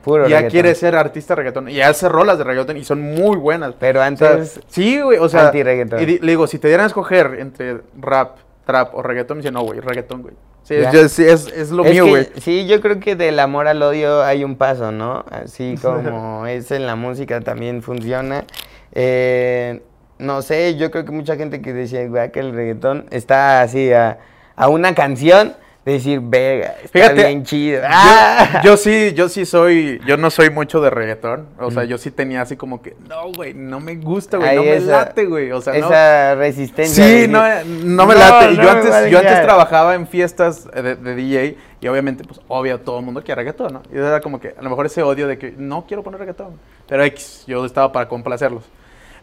Puro 0.05 0.25
ya 0.29 0.37
reggaetón. 0.37 0.51
quiere 0.51 0.75
ser 0.75 0.97
artista 0.97 1.35
de 1.35 1.37
reggaetón. 1.37 1.69
Y 1.69 1.81
hace 1.81 2.09
rolas 2.09 2.37
de 2.39 2.45
reggaetón 2.45 2.77
y 2.77 2.85
son 2.85 3.01
muy 3.01 3.37
buenas. 3.37 3.75
Pero 3.79 4.01
O 4.01 4.03
sea, 4.03 4.07
antes, 4.09 4.61
sí, 4.67 5.01
güey, 5.01 5.19
o 5.19 5.29
sea. 5.29 5.47
anti-reggaetón. 5.47 6.01
y 6.03 6.05
di- 6.07 6.19
le 6.19 6.33
digo, 6.33 6.47
si 6.47 6.59
te 6.59 6.69
dieran 6.69 6.85
a 6.85 6.87
escoger 6.89 7.37
entre 7.39 7.81
rap, 8.01 8.37
trap 8.67 8.95
o 8.95 9.03
reggaetón, 9.03 9.39
me 9.39 9.43
dice, 9.43 9.53
no, 9.53 9.63
güey, 9.63 9.81
reggaetón, 9.81 10.23
güey. 10.23 10.35
Sí, 10.65 10.75
es, 10.75 10.93
yo- 10.93 11.09
sí, 11.09 11.25
es, 11.25 11.47
es 11.49 11.71
lo 11.71 11.85
es 11.85 11.91
mío, 11.93 12.07
güey. 12.07 12.29
Sí, 12.39 12.67
yo 12.67 12.81
creo 12.81 13.01
que 13.01 13.17
del 13.17 13.39
amor 13.41 13.67
al 13.67 13.83
odio 13.83 14.23
hay 14.23 14.45
un 14.45 14.57
paso, 14.57 14.93
¿no? 14.93 15.25
Así 15.31 15.77
como 15.83 16.47
es 16.47 16.71
en 16.71 16.87
la 16.87 16.97
música 16.97 17.41
también 17.41 17.83
funciona. 17.83 18.45
Eh, 18.93 19.83
no 20.19 20.43
sé, 20.43 20.77
yo 20.77 20.91
creo 20.91 21.05
que 21.05 21.13
mucha 21.13 21.37
gente 21.37 21.61
que 21.63 21.73
decía, 21.73 22.07
güey, 22.09 22.31
que 22.31 22.41
el 22.41 22.53
reggaetón 22.53 23.07
está 23.11 23.63
así 23.63 23.93
a, 23.93 24.19
a 24.57 24.69
una 24.69 24.95
canción, 24.95 25.55
de 25.85 25.95
decir, 25.95 26.21
vega, 26.23 26.77
está 26.81 26.91
Fíjate, 26.91 27.15
bien 27.27 27.43
chido. 27.43 27.81
Yo- 27.81 27.87
¡Ah! 27.91 28.61
Yo, 28.63 28.77
sí, 28.77 29.13
yo 29.17 29.29
sí 29.29 29.45
soy, 29.45 30.01
yo 30.07 30.17
no 30.17 30.31
soy 30.31 30.49
mucho 30.49 30.81
de 30.81 30.91
reggaetón. 30.91 31.49
O 31.59 31.73
sea, 31.73 31.83
Ujú. 31.83 31.91
yo 31.91 31.99
sí 31.99 32.13
tenía 32.13 32.41
así 32.43 32.57
como 32.57 32.81
que, 32.83 32.95
no, 33.09 33.33
güey, 33.33 33.53
no 33.53 33.81
me 33.81 33.97
gusta, 33.97 34.37
güey, 34.37 34.55
no 34.55 34.63
me 34.63 34.79
late, 34.79 35.27
güey. 35.27 35.51
O 35.51 35.61
sea, 35.61 35.73
no. 35.73 35.87
esa 35.89 36.37
resistencia. 36.37 37.05
Sí, 37.05 37.27
no, 37.27 37.43
no 37.65 38.07
me 38.07 38.15
"No, 38.15 38.21
late. 38.21 38.53
Y 38.53 38.57
yo 38.59 38.71
antes, 38.71 39.11
yo 39.11 39.19
antes 39.19 39.33
ya". 39.33 39.43
trabajaba 39.43 39.97
en 39.97 40.07
fiestas 40.07 40.71
de, 40.71 40.95
de 40.95 41.15
DJ 41.17 41.57
y 41.81 41.89
obviamente, 41.89 42.23
pues, 42.23 42.39
obvio, 42.47 42.79
todo 42.79 43.01
el 43.01 43.05
mundo 43.05 43.21
quiere 43.25 43.41
reggaetón, 43.41 43.73
¿no? 43.73 43.83
Y 43.93 43.97
era 43.99 44.21
como 44.21 44.39
que, 44.39 44.55
a 44.57 44.63
lo 44.63 44.71
mejor 44.71 44.87
ese 44.87 45.03
odio 45.03 45.27
de 45.27 45.37
que 45.37 45.53
no 45.59 45.85
quiero 45.89 46.05
poner 46.05 46.21
reggaetón. 46.21 46.61
Pero 46.87 47.03
X, 47.03 47.43
yo 47.49 47.65
estaba 47.67 47.91
para 47.91 48.07
complacerlos. 48.07 48.63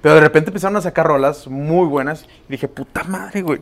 Pero 0.01 0.15
de 0.15 0.21
repente 0.21 0.49
empezaron 0.49 0.77
a 0.77 0.81
sacar 0.81 1.07
rolas 1.07 1.47
muy 1.47 1.87
buenas 1.87 2.25
y 2.47 2.51
dije, 2.53 2.67
puta 2.67 3.03
madre, 3.03 3.41
güey. 3.41 3.59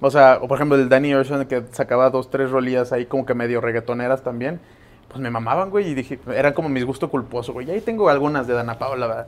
O 0.00 0.10
sea, 0.10 0.38
o 0.42 0.48
por 0.48 0.58
ejemplo 0.58 0.76
el 0.76 0.88
Danny 0.88 1.14
Ocean 1.14 1.46
que 1.46 1.62
sacaba 1.72 2.10
dos, 2.10 2.30
tres 2.30 2.50
rolillas 2.50 2.92
ahí 2.92 3.06
como 3.06 3.24
que 3.24 3.34
medio 3.34 3.60
reggaetoneras 3.60 4.22
también. 4.22 4.60
Pues 5.08 5.20
me 5.20 5.30
mamaban, 5.30 5.70
güey, 5.70 5.88
y 5.88 5.94
dije, 5.94 6.18
eran 6.34 6.52
como 6.52 6.68
mis 6.68 6.84
gustos 6.84 7.08
culposos, 7.08 7.54
güey. 7.54 7.68
Y 7.68 7.70
ahí 7.70 7.80
tengo 7.80 8.08
algunas 8.10 8.46
de 8.48 8.54
Dana 8.54 8.76
Paola, 8.78 9.06
¿verdad? 9.06 9.26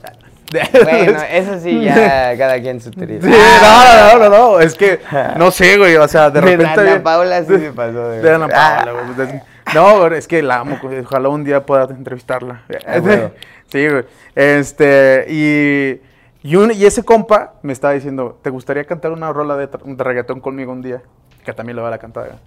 Bueno, 0.84 1.18
eso 1.30 1.58
sí, 1.60 1.84
ya 1.84 2.36
cada 2.36 2.60
quien 2.60 2.80
su 2.80 2.90
teoría. 2.90 3.20
Sí, 3.22 3.28
no, 3.28 4.18
no, 4.18 4.28
no, 4.28 4.36
no, 4.54 4.60
es 4.60 4.74
que, 4.74 4.98
no 5.36 5.50
sé, 5.50 5.78
güey, 5.78 5.94
o 5.96 6.08
sea, 6.08 6.30
de 6.30 6.40
De 6.40 6.46
repente... 6.50 6.64
Dana 6.74 6.82
había- 6.90 7.02
Paula 7.02 7.44
sí 7.44 7.58
se 7.58 7.72
pasó. 7.72 8.08
De 8.10 8.20
Dana 8.22 8.48
Ah. 8.52 8.82
Paola, 8.84 9.02
güey. 9.14 9.26
de- 9.28 9.42
No, 9.74 9.98
güey, 10.00 10.18
es 10.18 10.26
que 10.26 10.42
la 10.42 10.56
amo, 10.56 10.78
güey, 10.82 10.98
ojalá 11.00 11.28
un 11.28 11.44
día 11.44 11.64
pueda 11.64 11.84
entrevistarla. 11.84 12.62
Ah. 12.86 13.30
Sí, 13.70 13.86
güey. 13.88 14.04
Este, 14.34 15.26
y, 15.28 16.00
y, 16.42 16.56
un- 16.56 16.72
y 16.72 16.84
ese 16.84 17.02
compa 17.04 17.54
me 17.62 17.72
estaba 17.72 17.94
diciendo, 17.94 18.38
¿te 18.42 18.50
gustaría 18.50 18.84
cantar 18.84 19.12
una 19.12 19.32
rola 19.32 19.56
de, 19.56 19.68
reggaetón 19.96 20.40
conmigo 20.40 20.72
un 20.72 20.82
día? 20.82 21.02
Que 21.44 21.52
también 21.52 21.76
le 21.76 21.82
va 21.82 21.88
a 21.88 21.92
la 21.92 21.98
cantada. 21.98 22.38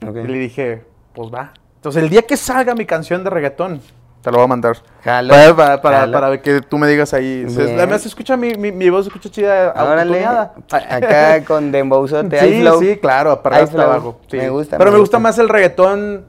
Y 0.00 0.06
le 0.26 0.38
dije, 0.38 0.84
pues 1.14 1.32
va. 1.32 1.52
Entonces, 1.76 2.02
el 2.02 2.08
día 2.10 2.22
que 2.22 2.36
salga 2.36 2.74
mi 2.74 2.86
canción 2.86 3.24
de 3.24 3.30
reggaetón, 3.30 3.80
te 4.22 4.30
lo 4.30 4.36
voy 4.38 4.44
a 4.44 4.48
mandar. 4.48 4.76
Jalo, 5.02 5.34
Para, 5.34 5.56
para, 5.56 5.82
para, 5.82 5.98
jalo. 6.00 6.12
para 6.12 6.42
que 6.42 6.60
tú 6.60 6.78
me 6.78 6.86
digas 6.86 7.12
ahí. 7.12 7.44
Se-. 7.48 7.74
Además, 7.74 8.02
se 8.02 8.08
escucha 8.08 8.36
mi, 8.36 8.54
mi, 8.54 8.70
mi 8.70 8.88
voz, 8.90 9.06
escucha 9.06 9.28
chida, 9.30 9.72
Órale, 9.76 10.24
acá 10.24 11.44
con 11.44 11.72
Dembowzote, 11.72 12.38
Sí, 12.38 12.46
iFlow. 12.58 12.80
sí, 12.80 12.96
claro, 12.98 13.42
para 13.42 13.56
hasta 13.58 13.72
flow. 13.72 13.84
abajo. 13.86 14.20
sí. 14.30 14.36
Me 14.36 14.48
gusta. 14.50 14.78
Pero 14.78 14.92
me 14.92 14.98
gusta 14.98 15.18
más 15.18 15.38
el 15.38 15.48
reggaetón 15.48 16.24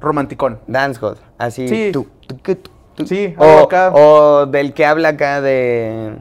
romanticón. 0.00 0.60
Dancehall, 0.66 1.18
así. 1.38 1.68
Sí. 1.68 1.90
tú. 1.92 2.06
Sí, 3.06 3.34
o, 3.38 3.60
acá. 3.64 3.90
o 3.92 4.46
del 4.46 4.72
que 4.74 4.84
habla 4.86 5.10
acá 5.10 5.40
de 5.40 6.12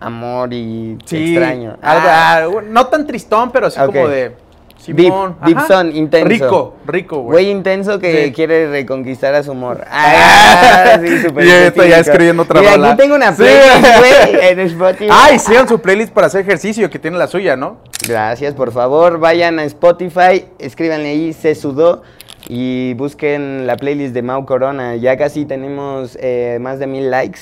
amor 0.00 0.52
y 0.52 0.98
Sí, 1.04 1.36
extraño. 1.36 1.76
algo- 1.82 2.08
Ah, 2.08 2.40
ah, 2.44 2.62
no 2.68 2.86
tan 2.86 3.06
tristón, 3.06 3.50
pero 3.52 3.66
así 3.68 3.78
como 3.80 4.08
de. 4.08 4.32
Simón. 4.78 5.36
Deep, 5.38 5.46
Deep 5.46 5.58
Ajá. 5.58 5.66
Son, 5.68 5.94
intenso. 5.94 6.28
Rico, 6.28 6.74
rico, 6.88 7.16
güey. 7.20 7.32
Güey 7.44 7.50
intenso 7.52 8.00
que 8.00 8.24
Sí. 8.24 8.32
quiere 8.32 8.68
reconquistar 8.68 9.32
a 9.32 9.44
su 9.44 9.52
amor. 9.52 9.84
Ah, 9.88 10.98
sí, 11.00 11.22
súper 11.22 11.44
Y 11.46 11.50
ahorita 11.52 11.86
ya 11.86 11.98
escribiendo 11.98 12.42
otra 12.42 12.60
Mira, 12.60 12.88
aquí 12.88 12.96
tengo 12.96 13.14
una 13.14 13.30
Sí. 13.32 13.44
playlist, 13.44 13.98
güey, 13.98 14.48
en 14.50 14.58
Spotify. 14.60 15.08
Ay, 15.12 15.38
sigan 15.38 15.68
su 15.68 15.80
playlist 15.80 16.12
para 16.12 16.26
hacer 16.26 16.40
ejercicio, 16.40 16.90
que 16.90 16.98
tiene 16.98 17.16
la 17.16 17.28
suya, 17.28 17.54
¿no? 17.54 17.76
Gracias, 18.08 18.54
por 18.54 18.72
favor, 18.72 19.20
vayan 19.20 19.60
a 19.60 19.64
Spotify, 19.66 20.46
escríbanle 20.58 21.10
ahí, 21.10 21.32
se 21.32 21.54
sudó 21.54 22.02
y 22.48 22.94
busquen 22.94 23.66
la 23.66 23.76
playlist 23.76 24.14
de 24.14 24.22
Mau 24.22 24.44
Corona. 24.46 24.96
Ya 24.96 25.16
casi 25.16 25.44
tenemos 25.44 26.16
eh, 26.20 26.58
más 26.60 26.78
de 26.78 26.86
mil 26.86 27.10
likes. 27.10 27.40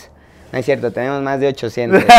No 0.53 0.59
es 0.59 0.65
cierto, 0.65 0.91
tenemos 0.91 1.23
más 1.23 1.39
de 1.39 1.47
800. 1.47 2.03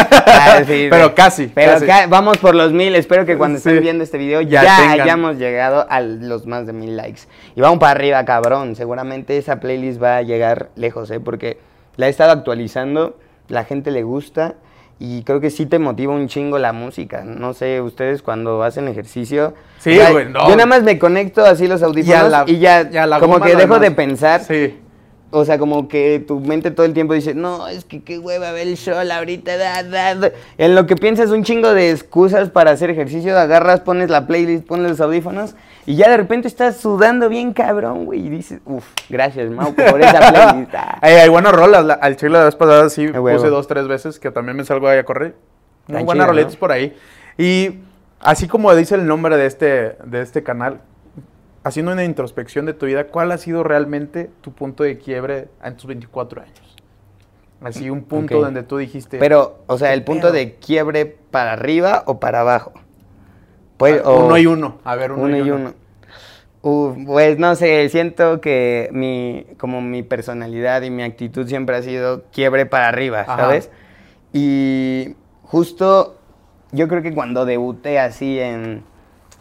Ah, 0.43 0.61
sí, 0.65 0.87
Pero 0.89 1.13
casi, 1.13 1.47
Pero 1.47 1.73
casi. 1.73 1.85
ca- 1.85 2.07
vamos 2.07 2.37
por 2.37 2.55
los 2.55 2.71
mil. 2.71 2.95
Espero 2.95 3.25
que 3.25 3.37
cuando 3.37 3.59
Sí. 3.59 3.67
estén 3.69 3.83
viendo 3.83 4.03
este 4.03 4.17
video 4.17 4.41
Ya 4.41 4.63
ya, 4.63 4.91
hayamos 4.91 5.37
llegado 5.37 5.85
a 5.89 5.99
los 6.01 6.45
más 6.47 6.65
de 6.65 6.73
mil 6.73 6.95
likes. 6.97 7.21
Y 7.55 7.61
vamos 7.61 7.79
para 7.79 7.91
arriba, 7.91 8.23
cabrón. 8.25 8.75
Seguramente 8.77 9.37
esa 9.37 9.59
playlist 9.59 10.01
va 10.01 10.17
a 10.17 10.21
llegar 10.21 10.69
lejos, 10.75 11.11
¿eh? 11.11 11.19
Porque 11.19 11.57
la 11.97 12.07
he 12.07 12.09
estado 12.09 12.31
actualizando, 12.31 13.19
la 13.49 13.65
gente 13.65 13.91
le 13.91 14.03
gusta. 14.03 14.55
Y 15.03 15.23
creo 15.23 15.41
que 15.41 15.49
sí 15.49 15.65
te 15.65 15.79
motiva 15.79 16.13
un 16.13 16.27
chingo 16.27 16.59
la 16.59 16.73
música. 16.73 17.23
No 17.25 17.55
sé, 17.55 17.81
ustedes 17.81 18.21
cuando 18.21 18.61
hacen 18.61 18.87
ejercicio. 18.87 19.55
Sí, 19.79 19.97
güey, 20.11 20.29
no. 20.29 20.47
Yo 20.47 20.51
nada 20.55 20.67
más 20.67 20.83
me 20.83 20.99
conecto 20.99 21.43
así 21.43 21.65
los 21.65 21.81
audífonos 21.81 22.29
la- 22.29 22.43
y 22.45 22.59
ya, 22.59 22.81
y 22.81 22.93
la 22.93 23.19
como 23.19 23.39
que 23.41 23.55
dejo 23.55 23.79
de 23.79 23.89
pensar. 23.89 24.43
Sí. 24.43 24.77
O 25.31 25.43
sea, 25.43 25.57
como 25.57 25.87
que 25.87 26.23
tu 26.27 26.39
mente 26.39 26.69
todo 26.69 26.85
el 26.85 26.93
tiempo 26.93 27.15
dice, 27.15 27.33
no, 27.33 27.67
es 27.67 27.83
que 27.83 28.03
qué 28.03 28.19
hueva 28.19 28.51
ver 28.51 28.67
el 28.67 28.77
sol 28.77 29.09
ahorita. 29.09 29.57
Da, 29.57 29.81
da, 29.81 30.13
da". 30.13 30.31
En 30.59 30.75
lo 30.75 30.85
que 30.85 30.95
piensas 30.95 31.31
un 31.31 31.43
chingo 31.43 31.73
de 31.73 31.89
excusas 31.89 32.51
para 32.51 32.69
hacer 32.69 32.91
ejercicio, 32.91 33.39
agarras, 33.39 33.79
pones 33.79 34.11
la 34.11 34.27
playlist, 34.27 34.67
pones 34.67 34.87
los 34.91 35.01
audífonos 35.01 35.55
y 35.85 35.95
ya 35.95 36.09
de 36.09 36.17
repente 36.17 36.47
estás 36.47 36.77
sudando 36.77 37.27
bien 37.29 37.53
cabrón, 37.53 38.05
güey. 38.05 38.25
Y 38.25 38.29
dices, 38.29 38.61
uff, 38.65 38.85
gracias, 39.09 39.49
Mau, 39.49 39.73
por 39.73 40.01
esa 40.01 40.31
playlist. 40.31 40.73
Ah. 40.75 40.97
Ay, 41.01 41.13
hay 41.15 41.29
buenas 41.29 41.53
rolas. 41.53 41.83
la- 41.85 41.93
al 41.95 42.15
chile 42.15 42.31
la 42.31 42.45
vez 42.45 42.55
pasada 42.55 42.89
sí 42.89 43.07
huevo. 43.07 43.37
puse 43.37 43.49
dos, 43.49 43.67
tres 43.67 43.87
veces 43.87 44.19
que 44.19 44.31
también 44.31 44.55
me 44.57 44.63
salgo 44.63 44.87
ahí 44.87 44.99
a 44.99 45.03
correr. 45.03 45.35
Muy 45.87 46.03
buenas 46.03 46.27
roletas 46.27 46.53
¿no? 46.53 46.59
por 46.59 46.71
ahí. 46.71 46.95
Y 47.37 47.79
así 48.19 48.47
como 48.47 48.73
dice 48.75 48.95
el 48.95 49.07
nombre 49.07 49.37
de 49.37 49.45
este, 49.47 49.97
de 50.05 50.21
este 50.21 50.43
canal, 50.43 50.81
haciendo 51.63 51.91
una 51.91 52.03
introspección 52.03 52.65
de 52.65 52.73
tu 52.73 52.85
vida, 52.85 53.07
¿cuál 53.07 53.31
ha 53.31 53.37
sido 53.37 53.63
realmente 53.63 54.29
tu 54.41 54.51
punto 54.53 54.83
de 54.83 54.97
quiebre 54.97 55.49
en 55.63 55.75
tus 55.75 55.85
24 55.87 56.41
años? 56.41 56.75
Así 57.63 57.89
un 57.89 58.03
punto 58.03 58.39
donde 58.41 58.63
tú 58.63 58.77
dijiste... 58.77 59.19
Pero, 59.19 59.59
o 59.67 59.77
sea, 59.77 59.89
¿Qué 59.89 59.93
el 59.93 60.03
punto 60.03 60.27
pedo? 60.27 60.33
de 60.33 60.55
quiebre 60.55 61.05
para 61.05 61.53
arriba 61.53 62.03
o 62.07 62.19
para 62.19 62.39
abajo. 62.39 62.73
Pues, 63.81 63.99
Ah, 64.05 64.11
o- 64.11 64.25
uno 64.27 64.37
y 64.37 64.45
uno. 64.45 64.77
A 64.83 64.95
ver, 64.95 65.11
uno, 65.11 65.23
Uno 65.23 65.37
y 65.37 65.49
uno. 65.49 65.73
Pues 67.07 67.39
no 67.39 67.55
sé, 67.55 67.89
siento 67.89 68.39
que 68.39 68.89
mi, 68.91 69.47
como 69.57 69.81
mi 69.81 70.03
personalidad 70.03 70.83
y 70.83 70.91
mi 70.91 71.01
actitud 71.01 71.47
siempre 71.47 71.75
ha 71.75 71.81
sido 71.81 72.25
quiebre 72.31 72.67
para 72.67 72.87
arriba, 72.89 73.21
Ajá. 73.21 73.35
¿sabes? 73.37 73.71
Y 74.33 75.15
justo 75.41 76.15
yo 76.71 76.87
creo 76.87 77.01
que 77.01 77.15
cuando 77.15 77.45
debuté 77.45 77.97
así 77.97 78.39
en, 78.39 78.83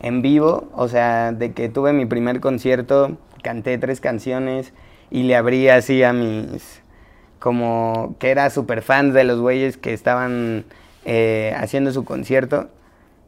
en 0.01 0.23
vivo, 0.23 0.71
o 0.75 0.89
sea, 0.89 1.33
de 1.33 1.53
que 1.53 1.69
tuve 1.69 1.93
mi 1.93 2.07
primer 2.07 2.41
concierto, 2.41 3.19
canté 3.43 3.77
tres 3.77 4.01
canciones 4.01 4.73
y 5.11 5.25
le 5.25 5.37
abrí 5.37 5.69
así 5.69 6.03
a 6.03 6.15
mis, 6.15 6.81
como 7.39 8.17
que 8.19 8.31
era 8.31 8.49
súper 8.49 8.81
fans 8.81 9.13
de 9.13 9.25
los 9.25 9.39
güeyes 9.39 9.77
que 9.77 9.93
estaban 9.93 10.65
eh, 11.05 11.53
haciendo 11.59 11.93
su 11.93 12.07
concierto. 12.07 12.69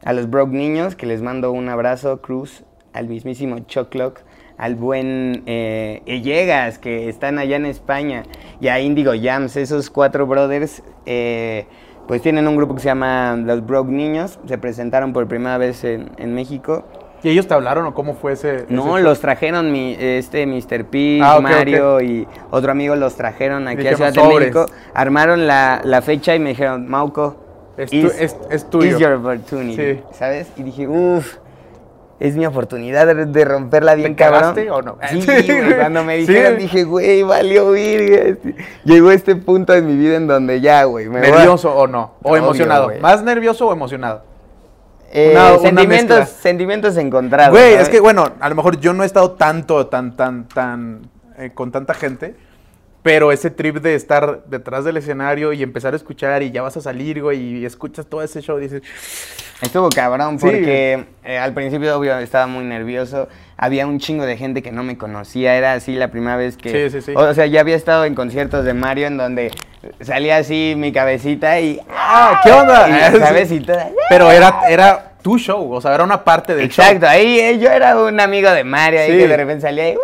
A 0.05 0.13
los 0.13 0.29
Broke 0.29 0.51
Niños, 0.53 0.95
que 0.95 1.05
les 1.05 1.21
mando 1.21 1.51
un 1.51 1.69
abrazo, 1.69 2.21
Cruz, 2.21 2.63
al 2.93 3.07
mismísimo 3.07 3.59
Choclock, 3.59 4.19
al 4.57 4.75
buen 4.75 5.43
eh, 5.45 6.01
Ellegas, 6.05 6.77
que 6.79 7.09
están 7.09 7.39
allá 7.39 7.55
en 7.55 7.65
España, 7.65 8.23
y 8.59 8.67
a 8.67 8.79
Indigo 8.79 9.13
Jams, 9.21 9.55
esos 9.55 9.89
cuatro 9.89 10.27
brothers, 10.27 10.83
eh, 11.05 11.65
pues 12.07 12.21
tienen 12.21 12.47
un 12.47 12.55
grupo 12.57 12.75
que 12.75 12.81
se 12.81 12.87
llama 12.87 13.35
Los 13.37 13.65
Broke 13.65 13.89
Niños, 13.91 14.39
se 14.45 14.57
presentaron 14.57 15.13
por 15.13 15.27
primera 15.27 15.57
vez 15.57 15.83
en, 15.85 16.11
en 16.17 16.33
México. 16.35 16.83
¿Y 17.23 17.29
ellos 17.29 17.47
te 17.47 17.53
hablaron 17.53 17.85
o 17.85 17.93
cómo 17.93 18.15
fue 18.15 18.33
ese...? 18.33 18.65
No, 18.67 18.97
ese- 18.97 19.05
los 19.05 19.21
trajeron 19.21 19.71
mi, 19.71 19.95
este 19.97 20.45
Mr. 20.45 20.83
P, 20.85 21.19
Ah, 21.23 21.39
Mario 21.41 22.01
y 22.01 22.27
otro 22.51 22.73
amigo 22.73 22.97
los 22.97 23.15
trajeron 23.15 23.69
aquí 23.69 23.87
a 23.87 23.95
Ciudad 23.95 24.11
de. 24.13 24.39
México, 24.39 24.65
armaron 24.93 25.47
la, 25.47 25.79
la 25.85 26.01
fecha 26.01 26.35
y 26.35 26.39
me 26.39 26.49
dijeron, 26.49 26.89
Mauco, 26.89 27.37
Es 27.77 27.89
tu- 27.89 27.97
es- 28.07 28.37
es 28.49 28.69
tuyo". 28.69 28.91
is 28.91 28.99
your 28.99 29.13
opportunity", 29.13 29.75
Sí. 29.95 29.99
¿sabes? 30.13 30.47
Y 30.57 30.63
dije, 30.63 30.87
uff, 30.87 31.37
es 32.19 32.35
mi 32.35 32.45
oportunidad 32.45 33.07
de, 33.13 33.45
romperla 33.45 33.95
bien 33.95 34.15
¿Te 34.15 34.23
cabrón. 34.23 34.55
o 34.69 34.81
no? 34.81 34.97
Sí, 35.09 35.25
güey, 35.25 35.75
cuando 35.77 36.03
me 36.03 36.17
Sí. 36.21 36.27
dijeron 36.27 36.57
dije, 36.57 36.83
güey, 36.83 37.23
valió 37.23 37.71
virga. 37.71 38.37
Llegó 38.85 39.11
este 39.11 39.35
punto 39.35 39.73
en 39.73 39.87
mi 39.87 39.95
vida 39.97 40.15
en 40.17 40.27
donde 40.27 40.61
ya, 40.61 40.83
güey, 40.85 41.09
me 41.09 41.17
a- 41.19 41.21
¿Nervioso 41.21 41.73
o 41.75 41.87
no? 41.87 42.13
¿O 42.21 42.29
Obvio, 42.31 42.43
emocionado? 42.43 42.91
¿Más 43.01 43.23
nervioso 43.23 43.67
o 43.67 43.73
emocionado? 43.73 44.21
Eh, 45.11 45.31
una- 45.33 45.57
sentimientos, 45.59 46.29
sentimientos 46.29 46.97
encontrados. 46.97 47.51
Güey, 47.51 47.73
es 47.73 47.89
que 47.89 47.99
bueno, 47.99 48.31
a 48.39 48.49
lo 48.49 48.55
mejor 48.55 48.79
yo 48.79 48.93
no 48.93 49.03
he 49.03 49.05
estado 49.05 49.31
tanto, 49.31 49.87
tan, 49.87 50.15
tan, 50.15 50.47
tan, 50.47 51.01
eh, 51.37 51.51
con 51.53 51.71
tanta 51.71 51.93
gente, 51.93 52.35
pero 53.03 53.31
ese 53.31 53.51
trip 53.51 53.77
de 53.77 53.95
estar 53.95 54.43
detrás 54.45 54.83
del 54.85 54.97
escenario 54.97 55.53
y 55.53 55.61
empezar 55.61 55.93
a 55.93 55.97
escuchar 55.97 56.41
y 56.41 56.51
ya 56.51 56.61
vas 56.61 56.77
a 56.77 56.81
salir, 56.81 57.21
güey, 57.21 57.59
y 57.59 57.65
escuchas 57.65 58.07
todo 58.07 58.23
ese 58.23 58.41
show, 58.41 58.57
dices, 58.57 58.81
Estuvo 59.61 59.87
cabrón 59.89 60.39
Sí. 60.39 60.45
porque 60.45 61.05
eh, 61.23 61.37
al 61.37 61.53
principio, 61.53 61.97
obvio, 61.97 62.17
estaba 62.17 62.47
muy 62.47 62.65
nervioso. 62.65 63.29
Había 63.55 63.87
un 63.87 63.97
chingo 63.97 64.25
de 64.25 64.35
gente 64.35 64.61
que 64.61 64.73
no 64.73 64.83
me 64.83 64.97
conocía. 64.97 65.55
Era 65.55 65.71
así 65.73 65.93
la 65.93 66.09
primera 66.09 66.35
vez 66.35 66.57
que. 66.57 66.89
Sí, 66.89 66.99
sí, 66.99 67.01
sí. 67.05 67.13
O 67.15 67.33
sea, 67.33 67.45
ya 67.45 67.61
había 67.61 67.77
estado 67.77 68.03
en 68.03 68.13
conciertos 68.13 68.65
de 68.65 68.73
Mario 68.73 69.07
en 69.07 69.15
donde 69.15 69.51
salía 70.01 70.35
así 70.37 70.73
mi 70.75 70.91
cabecita 70.91 71.61
y. 71.61 71.79
ah, 71.89 72.41
¿qué 72.43 72.51
onda? 72.51 72.89
y, 72.89 73.19
¿Sabes? 73.19 73.51
Y 73.53 73.61
toda- 73.61 73.87
Pero 74.09 74.31
era, 74.31 74.63
era 74.67 75.13
tu 75.21 75.37
show, 75.37 75.71
o 75.71 75.79
sea, 75.79 75.95
era 75.95 76.03
una 76.03 76.25
parte 76.25 76.55
del 76.55 76.65
Exacto, 76.65 77.07
ahí 77.07 77.39
eh, 77.39 77.57
yo 77.57 77.69
era 77.69 77.97
un 77.97 78.19
amigo 78.19 78.51
de 78.51 78.65
Mario 78.65 78.99
ahí 78.99 79.07
que 79.17 79.27
de 79.29 79.37
repente 79.37 79.61
salía 79.61 79.91
y. 79.91 79.97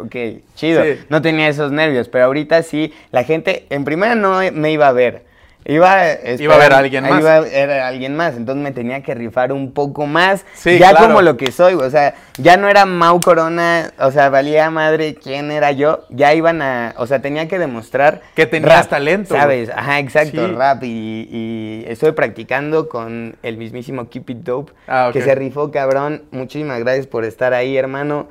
Ok, 0.00 0.42
chido. 0.54 0.82
Sí. 0.84 0.98
No 1.08 1.22
tenía 1.22 1.48
esos 1.48 1.72
nervios, 1.72 2.08
pero 2.08 2.24
ahorita 2.26 2.62
sí, 2.62 2.92
la 3.10 3.24
gente 3.24 3.66
en 3.70 3.84
primera 3.84 4.14
no 4.14 4.40
me 4.52 4.72
iba 4.72 4.88
a 4.88 4.92
ver. 4.92 5.30
Iba, 5.64 5.92
a 6.00 6.32
Iba 6.40 6.56
a 6.56 6.58
ver 6.58 6.72
a 6.72 6.78
alguien 6.78 7.04
más. 7.04 7.20
Iba 7.20 7.36
a 7.36 7.40
ver 7.40 7.70
a 7.70 7.86
alguien 7.86 8.16
más, 8.16 8.34
entonces 8.36 8.60
me 8.64 8.72
tenía 8.72 9.00
que 9.04 9.14
rifar 9.14 9.52
un 9.52 9.70
poco 9.70 10.06
más. 10.06 10.44
Sí, 10.54 10.76
ya 10.76 10.90
claro. 10.90 11.06
como 11.06 11.22
lo 11.22 11.36
que 11.36 11.52
soy, 11.52 11.74
o 11.74 11.88
sea, 11.88 12.14
ya 12.36 12.56
no 12.56 12.68
era 12.68 12.84
Mau 12.84 13.20
Corona, 13.20 13.92
o 14.00 14.10
sea, 14.10 14.28
valía 14.28 14.70
madre 14.70 15.14
quién 15.14 15.52
era 15.52 15.70
yo. 15.70 16.04
Ya 16.10 16.34
iban 16.34 16.62
a, 16.62 16.94
o 16.96 17.06
sea, 17.06 17.22
tenía 17.22 17.46
que 17.46 17.60
demostrar. 17.60 18.22
Que 18.34 18.46
tenías 18.46 18.88
talento, 18.88 19.36
¿Sabes? 19.36 19.70
Ajá, 19.70 20.00
exacto, 20.00 20.48
Sí. 20.48 20.52
rap. 20.52 20.82
Y, 20.82 21.28
y 21.30 21.84
estoy 21.86 22.10
practicando 22.10 22.88
con 22.88 23.36
el 23.44 23.56
mismísimo 23.56 24.08
Keep 24.08 24.30
It 24.30 24.38
Dope, 24.38 24.72
Ah, 24.88 25.10
que 25.12 25.22
se 25.22 25.32
rifó, 25.36 25.70
cabrón. 25.70 26.24
Muchísimas 26.32 26.80
gracias 26.80 27.06
por 27.06 27.24
estar 27.24 27.54
ahí, 27.54 27.76
hermano. 27.76 28.26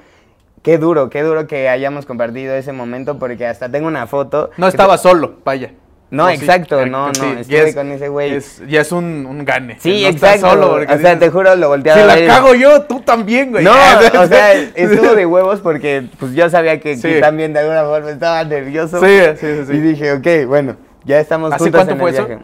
Qué 0.63 0.77
duro, 0.77 1.09
qué 1.09 1.23
duro 1.23 1.47
que 1.47 1.69
hayamos 1.69 2.05
compartido 2.05 2.53
ese 2.55 2.71
momento, 2.71 3.17
porque 3.17 3.47
hasta 3.47 3.69
tengo 3.69 3.87
una 3.87 4.05
foto. 4.07 4.51
No 4.57 4.67
estaba 4.67 4.97
solo, 4.97 5.35
vaya. 5.43 5.71
No, 6.11 6.29
exacto, 6.29 6.85
no, 6.85 7.07
no, 7.07 7.13
sí, 7.13 7.25
estuve 7.39 7.73
con 7.73 7.89
ese 7.93 8.09
güey. 8.09 8.33
es- 8.35 8.61
ya 8.67 8.81
es 8.81 8.91
un, 8.91 9.25
un 9.25 9.45
gane. 9.45 9.77
Sí, 9.79 10.01
No 10.03 10.09
exacto. 10.09 10.49
solo, 10.49 10.71
porque 10.71 10.93
o 10.93 10.99
sea, 10.99 11.17
te 11.17 11.29
juro, 11.29 11.55
lo 11.55 11.69
volteaba 11.69 12.01
Si 12.01 12.05
la 12.21 12.27
cago 12.27 12.53
yo, 12.53 12.81
tú 12.81 12.99
también, 12.99 13.51
güey. 13.51 13.63
No, 13.63 13.71
o 14.21 14.27
sea, 14.27 14.51
estuvo 14.53 15.15
de 15.15 15.25
huevos 15.25 15.61
porque 15.61 16.09
pues 16.19 16.33
yo 16.33 16.49
sabía 16.49 16.81
que, 16.81 16.99
que 16.99 17.15
Sí. 17.15 17.21
también 17.21 17.53
de 17.53 17.59
alguna 17.59 17.85
forma 17.85 18.09
estaba 18.11 18.43
nervioso. 18.43 18.99
Sí, 18.99 19.19
sí, 19.37 19.47
sí. 19.65 19.73
Y 19.73 19.79
dije, 19.79 20.11
ok, 20.11 20.27
bueno, 20.47 20.75
ya 21.05 21.17
estamos 21.21 21.53
¿Hace 21.53 21.63
juntos 21.63 21.79
cuánto 21.79 21.93
en 21.93 21.99
fue 22.01 22.09
el 22.09 22.15
eso? 22.17 22.27
viaje. 22.27 22.43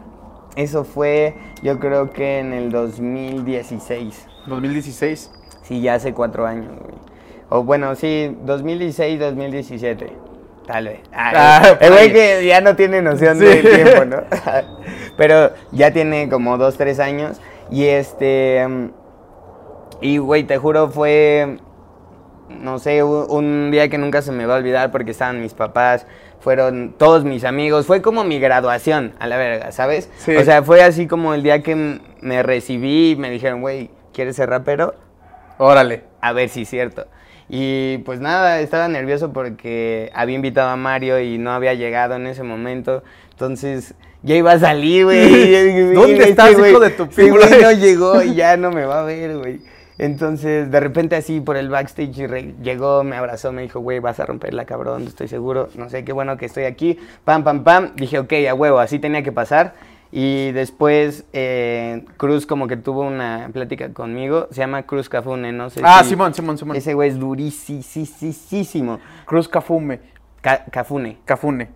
Eso 0.56 0.84
fue, 0.84 1.34
yo 1.62 1.78
creo 1.78 2.10
que 2.10 2.38
en 2.38 2.54
el 2.54 2.70
2016. 2.72 4.26
2016. 4.46 5.30
Sí, 5.62 5.82
ya 5.82 5.94
hace 5.94 6.14
cuatro 6.14 6.46
años, 6.46 6.72
güey. 6.80 6.94
O 7.50 7.62
bueno, 7.64 7.94
sí, 7.94 8.36
2016, 8.42 9.18
2017. 9.20 10.12
Tal 10.66 10.84
vez. 10.88 11.00
Ah, 11.12 11.62
Ah, 11.64 11.76
el 11.80 11.92
güey 11.92 12.12
que 12.12 12.44
ya 12.46 12.60
no 12.60 12.76
tiene 12.76 13.00
noción 13.00 13.38
Sí. 13.38 13.44
del 13.46 13.62
tiempo, 13.62 14.04
¿no? 14.04 14.22
Pero 15.16 15.52
ya 15.72 15.90
tiene 15.92 16.28
como 16.28 16.58
dos, 16.58 16.76
tres 16.76 17.00
años. 17.00 17.40
Y 17.70 17.86
este. 17.86 18.66
mm, 18.68 18.90
Y, 20.00 20.18
güey, 20.18 20.44
te 20.44 20.58
juro, 20.58 20.88
fue. 20.90 21.56
No 22.50 22.78
sé, 22.78 23.02
un 23.02 23.70
día 23.70 23.88
que 23.90 23.98
nunca 23.98 24.22
se 24.22 24.32
me 24.32 24.46
va 24.46 24.54
a 24.54 24.58
olvidar 24.58 24.90
porque 24.90 25.10
estaban 25.10 25.40
mis 25.42 25.52
papás, 25.52 26.06
fueron 26.40 26.94
todos 26.96 27.24
mis 27.24 27.44
amigos. 27.44 27.84
Fue 27.86 28.00
como 28.00 28.24
mi 28.24 28.38
graduación, 28.38 29.12
a 29.18 29.26
la 29.26 29.36
verga, 29.36 29.70
¿sabes? 29.72 30.10
Sí. 30.18 30.34
O 30.34 30.42
sea, 30.44 30.62
fue 30.62 30.82
así 30.82 31.06
como 31.06 31.34
el 31.34 31.42
día 31.42 31.62
que 31.62 32.00
me 32.20 32.42
recibí 32.42 33.10
y 33.10 33.16
me 33.16 33.28
dijeron, 33.30 33.60
güey, 33.60 33.90
¿quieres 34.14 34.36
ser 34.36 34.48
rapero? 34.48 34.94
Órale. 35.58 36.04
a 36.22 36.32
ver 36.32 36.48
si 36.48 36.62
es 36.62 36.70
cierto. 36.70 37.06
Y 37.48 37.98
pues 37.98 38.20
nada, 38.20 38.60
estaba 38.60 38.88
nervioso 38.88 39.32
porque 39.32 40.10
había 40.14 40.36
invitado 40.36 40.68
a 40.68 40.76
Mario 40.76 41.20
y 41.20 41.38
no 41.38 41.52
había 41.52 41.74
llegado 41.74 42.16
en 42.16 42.26
ese 42.26 42.42
momento. 42.42 43.02
Entonces 43.30 43.94
ya 44.22 44.36
iba 44.36 44.52
a 44.52 44.58
salir, 44.58 45.04
güey. 45.04 45.26
dije, 45.28 45.92
¿Dónde 45.94 46.12
"Verga, 46.14 46.28
estás, 46.28 46.50
este 46.50 46.70
hijo 46.70 46.80
de 46.80 46.90
tu 46.90 47.02
este 47.04 47.30
güey 47.30 47.42
pinche-" 47.42 47.62
no 47.62 47.72
llegó 47.72 48.22
y 48.22 48.34
ya 48.34 48.56
no 48.56 48.70
me 48.70 48.84
va 48.84 49.00
a 49.00 49.04
ver, 49.04 49.38
güey. 49.38 49.60
Entonces, 49.98 50.70
de 50.70 50.78
repente 50.78 51.16
así 51.16 51.40
por 51.40 51.56
el 51.56 51.68
backstage 51.68 52.54
llegó, 52.62 53.02
me 53.02 53.16
abrazó, 53.16 53.50
me 53.50 53.62
dijo, 53.62 53.80
güey, 53.80 53.98
vas 53.98 54.20
a 54.20 54.26
romperla, 54.26 54.64
cabrón, 54.64 55.08
estoy 55.08 55.26
seguro. 55.26 55.70
No 55.74 55.88
sé, 55.88 56.04
qué 56.04 56.12
bueno 56.12 56.36
que 56.36 56.46
estoy 56.46 56.64
aquí. 56.64 56.98
Pam, 57.24 57.42
pam, 57.42 57.64
pam. 57.64 57.96
Dije, 57.96 58.20
ok, 58.20 58.32
a 58.48 58.54
huevo, 58.54 58.78
así 58.78 59.00
tenía 59.00 59.22
que 59.22 59.32
pasar. 59.32 59.74
Y 60.10 60.52
después 60.52 61.26
eh, 61.34 62.04
Cruz 62.16 62.46
como 62.46 62.66
que 62.66 62.76
tuvo 62.78 63.02
una 63.02 63.50
plática 63.52 63.92
conmigo. 63.92 64.48
Se 64.50 64.60
llama 64.60 64.84
Cruz 64.84 65.08
Cafune, 65.08 65.52
no 65.52 65.68
sé 65.70 65.80
Ah, 65.84 66.00
si- 66.02 66.10
Simón, 66.10 66.32
Simón, 66.34 66.56
Simón. 66.56 66.76
Ese 66.76 66.94
güey 66.94 67.10
es 67.10 67.18
durísimo. 67.18 69.00
Cruz 69.26 69.48
Cafume. 69.48 70.00
Ca- 70.40 70.64
Cafune. 70.70 71.18
Cafune. 71.24 71.68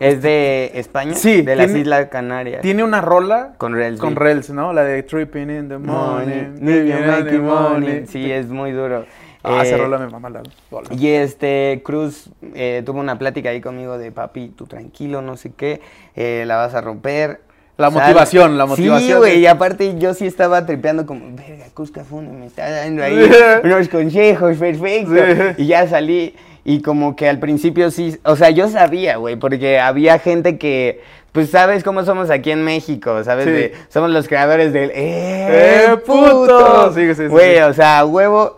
Es 0.00 0.22
de 0.22 0.70
España, 0.74 1.14
Sí, 1.16 1.42
de 1.42 1.56
las 1.56 1.66
tiene- 1.66 1.80
Islas 1.80 2.06
Canarias. 2.06 2.62
Tiene 2.62 2.84
una 2.84 3.00
rola 3.00 3.54
Con 3.58 3.74
Rels, 3.74 3.98
con. 4.00 4.14
Rels, 4.14 4.48
¿no? 4.50 4.72
La 4.72 4.84
de 4.84 5.02
Tripping 5.02 5.50
in 5.50 5.68
the 5.68 5.76
Morning. 5.78 6.54
the 6.60 7.38
money. 7.38 7.38
morning. 7.40 8.06
Sí, 8.06 8.30
es 8.30 8.46
muy 8.48 8.70
duro. 8.70 9.06
Ah, 9.48 9.64
Eh, 9.66 9.76
rola 9.76 9.98
me 9.98 10.08
mama 10.08 10.30
la 10.30 10.42
rola. 10.70 10.88
Y 10.92 11.08
este, 11.08 11.82
Cruz 11.84 12.30
eh, 12.54 12.82
tuvo 12.84 13.00
una 13.00 13.18
plática 13.18 13.50
ahí 13.50 13.60
conmigo 13.60 13.98
de 13.98 14.12
papi, 14.12 14.48
tú 14.56 14.66
tranquilo, 14.66 15.22
no 15.22 15.36
sé 15.36 15.52
qué, 15.56 15.80
eh, 16.16 16.44
la 16.46 16.56
vas 16.56 16.74
a 16.74 16.80
romper. 16.80 17.40
La 17.76 17.90
Sal". 17.92 18.02
motivación, 18.02 18.58
la 18.58 18.64
Sí, 18.64 18.70
motivación 18.70 19.18
güey, 19.18 19.32
de- 19.34 19.38
y 19.38 19.46
aparte 19.46 19.98
yo 19.98 20.12
sí 20.12 20.26
estaba 20.26 20.66
tripeando 20.66 21.06
como, 21.06 21.36
verga, 21.36 21.66
Cruz 21.74 21.92
Cafune 21.92 22.28
me 22.32 22.46
está 22.46 22.68
dando 22.68 23.04
ahí 23.04 23.16
unos 23.64 23.88
consejos, 23.88 24.56
perfecto. 24.56 25.14
Sí. 25.14 25.62
Y 25.62 25.66
ya 25.68 25.86
salí 25.86 26.34
y 26.64 26.82
como 26.82 27.14
que 27.14 27.28
al 27.28 27.38
principio 27.38 27.90
sí, 27.92 28.18
o 28.24 28.34
sea, 28.34 28.50
yo 28.50 28.68
sabía, 28.68 29.16
güey, 29.16 29.36
porque 29.36 29.78
había 29.78 30.18
gente 30.18 30.58
que... 30.58 31.00
Pues 31.30 31.50
sabes 31.50 31.84
cómo 31.84 32.04
somos 32.04 32.30
aquí 32.30 32.50
en 32.50 32.64
México, 32.64 33.22
¿sabes? 33.22 33.44
Sí. 33.44 33.50
De- 33.52 33.72
somos 33.90 34.10
los 34.10 34.26
creadores 34.26 34.72
del 34.72 34.90
¡Eh, 34.90 35.84
¡Eh, 35.92 35.96
puto! 36.04 36.30
puto! 36.46 36.92
Sí, 36.94 37.06
sí, 37.08 37.14
sí, 37.14 37.26
Güey, 37.26 37.56
sí. 37.56 37.60
o 37.62 37.72
sea, 37.74 38.04
huevo, 38.06 38.56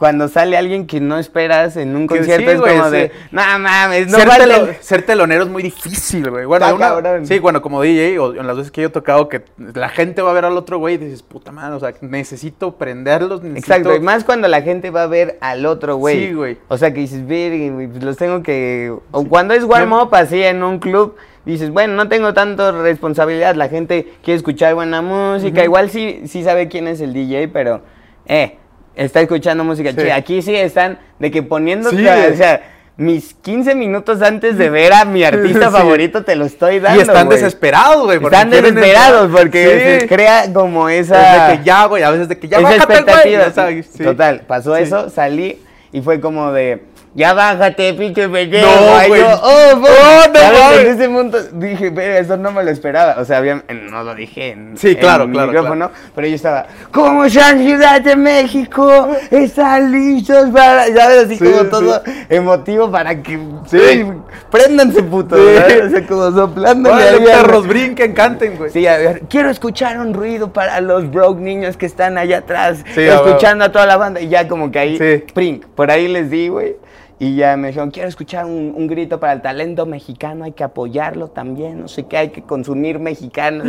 cuando 0.00 0.28
sale 0.28 0.56
alguien 0.56 0.86
que 0.86 0.98
no 0.98 1.18
esperas 1.18 1.76
en 1.76 1.94
un 1.94 2.06
concierto 2.06 2.50
sí, 2.50 2.56
es 2.56 2.60
como 2.62 2.84
sí. 2.86 2.90
de, 2.90 3.12
no 3.30 3.42
mames, 3.58 4.08
no 4.08 4.16
ser, 4.16 4.28
telo- 4.30 4.68
el-". 4.70 4.74
ser 4.80 5.02
telonero 5.02 5.42
es 5.42 5.50
muy 5.50 5.62
difícil, 5.62 6.30
güey. 6.30 6.46
Bueno, 6.46 6.74
una- 6.74 7.22
sí, 7.26 7.38
bueno, 7.38 7.60
como 7.60 7.82
DJ 7.82 8.18
o 8.18 8.34
en 8.34 8.46
las 8.46 8.56
veces 8.56 8.72
que 8.72 8.80
yo 8.80 8.88
he 8.88 8.90
tocado 8.90 9.28
que 9.28 9.42
la 9.58 9.90
gente 9.90 10.22
va 10.22 10.30
a 10.30 10.32
ver 10.32 10.46
al 10.46 10.56
otro 10.56 10.78
güey 10.78 10.94
y 10.94 10.96
dices, 10.98 11.22
puta 11.22 11.52
madre, 11.52 11.76
o 11.76 11.80
sea, 11.80 11.92
necesito 12.00 12.76
prenderlos, 12.76 13.42
necesito... 13.42 13.58
Exacto, 13.74 13.94
y 13.94 14.00
más 14.00 14.24
cuando 14.24 14.48
la 14.48 14.62
gente 14.62 14.88
va 14.88 15.02
a 15.02 15.06
ver 15.06 15.36
al 15.42 15.66
otro 15.66 15.96
güey. 15.96 16.28
Sí, 16.28 16.32
güey. 16.32 16.56
O 16.68 16.78
sea, 16.78 16.94
que 16.94 17.00
dices, 17.00 17.26
"Verga, 17.26 17.70
pues 17.92 18.02
los 18.02 18.16
tengo 18.16 18.42
que... 18.42 18.96
O 19.10 19.24
cuando 19.26 19.52
es 19.52 19.64
warm-up 19.64 20.14
así 20.14 20.42
en 20.42 20.62
un 20.62 20.78
club, 20.78 21.14
dices, 21.44 21.68
bueno, 21.70 21.92
no 21.92 22.08
tengo 22.08 22.32
tanto 22.32 22.82
responsabilidad, 22.82 23.54
la 23.54 23.68
gente 23.68 24.14
quiere 24.24 24.38
escuchar 24.38 24.74
buena 24.74 25.02
música, 25.02 25.62
igual 25.62 25.90
sí, 25.90 26.22
sí 26.24 26.42
sabe 26.42 26.68
quién 26.68 26.88
es 26.88 27.02
el 27.02 27.12
DJ, 27.12 27.48
pero, 27.48 27.82
eh, 28.24 28.56
está 29.04 29.20
escuchando 29.20 29.64
música 29.64 29.90
Sí. 29.90 29.96
chida. 29.98 30.14
Aquí 30.14 30.42
sí 30.42 30.54
están 30.54 30.98
de 31.18 31.30
que 31.30 31.42
poniendo, 31.42 31.90
Sí, 31.90 31.96
o 32.06 32.36
sea, 32.36 32.62
mis 32.96 33.32
15 33.34 33.74
minutos 33.74 34.20
antes 34.20 34.58
de 34.58 34.68
ver 34.68 34.92
a 34.92 35.04
mi 35.06 35.24
artista 35.24 35.66
Sí. 35.68 35.72
favorito 35.72 36.22
te 36.22 36.36
lo 36.36 36.44
estoy 36.44 36.80
dando, 36.80 36.98
y 36.98 37.02
están 37.02 37.26
güey. 37.26 37.38
desesperados, 37.38 38.04
güey. 38.04 38.22
Están 38.22 38.50
desesperados 38.50 39.30
porque 39.34 39.96
Sí. 39.96 40.00
se 40.00 40.08
crea 40.08 40.52
como 40.52 40.88
esa... 40.88 41.16
Desde 41.48 41.58
que 41.58 41.64
ya, 41.64 41.84
güey, 41.86 42.02
a 42.02 42.10
veces 42.10 42.28
de 42.28 42.38
que 42.38 42.48
ya 42.48 42.58
esa 42.58 42.68
bájate, 42.68 42.86
güey. 42.86 42.98
expectativa. 42.98 43.46
o 43.46 43.52
sea, 43.52 43.82
sí. 43.82 44.04
Total, 44.04 44.40
pasó 44.46 44.76
eso, 44.76 45.08
salí 45.08 45.58
y 45.92 46.02
fue 46.02 46.20
como 46.20 46.52
de, 46.52 46.82
ya 47.14 47.32
bájate, 47.34 47.92
pinche 47.94 48.28
pendejo. 48.28 48.66
No, 48.66 49.08
güey. 49.08 49.20
yo, 49.20 49.26
oh, 49.42 49.74
No, 49.76 50.52
no. 50.52 50.78
En 50.78 50.86
ese 50.86 51.08
momento 51.08 51.38
dije, 51.54 51.90
pero 51.90 52.14
eso 52.18 52.36
no 52.36 52.52
me 52.52 52.62
lo 52.62 52.70
esperaba. 52.70 53.16
O 53.20 53.24
sea, 53.24 53.38
había- 53.38 53.62
no 53.90 54.04
lo 54.04 54.14
dije 54.14 54.50
en, 54.52 54.76
Sí, 54.76 54.94
claro, 54.96 55.24
en 55.24 55.32
claro, 55.32 55.48
micrófono, 55.52 55.90
pero 56.14 56.26
yo 56.28 56.34
estaba, 56.36 56.66
como 56.92 57.28
San 57.28 57.58
Ciudad 57.58 58.00
de 58.00 58.14
México, 58.16 59.08
están 59.30 59.90
listos 59.90 60.50
para, 60.50 60.86
¿sabes? 60.86 61.24
Así 61.26 61.36
Sí, 61.36 61.44
como 61.44 61.62
sí. 61.64 61.66
todo 61.70 62.02
emotivo 62.28 62.90
para 62.90 63.20
que, 63.22 63.38
Sí. 63.66 64.04
préndanse, 64.50 65.02
puto. 65.02 65.36
O 65.36 65.90
sea, 65.90 66.06
como 66.06 66.30
soplándole 66.30 66.94
Órale, 66.94 67.10
ahí 67.18 67.24
perros, 67.24 67.66
brinquen, 67.66 68.12
canten, 68.12 68.56
güey. 68.56 68.70
Sí, 68.70 68.86
a 68.86 68.96
ver, 68.98 69.22
quiero 69.28 69.50
escuchar 69.50 69.98
un 69.98 70.14
ruido 70.14 70.52
para 70.52 70.80
los 70.80 71.10
broke 71.10 71.40
niños 71.40 71.76
que 71.76 71.86
están 71.86 72.18
allá 72.18 72.38
atrás, 72.38 72.84
Sí, 72.94 73.00
a 73.02 73.16
escuchando 73.16 73.64
a 73.64 73.72
toda 73.72 73.86
la 73.86 73.96
banda. 73.96 74.20
Y 74.20 74.28
ya 74.28 74.46
como 74.46 74.70
que 74.70 74.78
ahí, 74.78 74.98
Sí. 74.98 75.24
prink, 75.34 75.66
por 75.74 75.90
ahí 75.90 76.06
les 76.08 76.30
di, 76.30 76.48
güey. 76.48 76.76
Y 77.22 77.36
ya 77.36 77.54
me 77.58 77.68
dijeron, 77.68 77.90
quiero 77.90 78.08
escuchar 78.08 78.46
un, 78.46 78.72
un 78.74 78.86
grito 78.86 79.20
para 79.20 79.34
el 79.34 79.42
talento 79.42 79.84
mexicano, 79.84 80.44
hay 80.44 80.52
que 80.52 80.64
apoyarlo 80.64 81.28
también, 81.28 81.78
no 81.78 81.86
sé 81.86 82.06
qué, 82.06 82.16
hay 82.16 82.28
que 82.30 82.40
consumir 82.40 82.98
mexicano. 82.98 83.62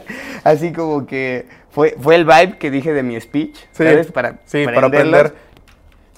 Así 0.44 0.72
como 0.74 1.06
que 1.06 1.46
fue, 1.70 1.96
fue 1.98 2.16
el 2.16 2.26
vibe 2.26 2.58
que 2.58 2.70
dije 2.70 2.92
de 2.92 3.02
mi 3.02 3.18
speech, 3.18 3.54
Sí. 3.72 3.84
¿sabes? 3.84 4.12
Para, 4.12 4.40
Sí, 4.44 4.62
para 4.66 4.86
aprender. 4.88 5.32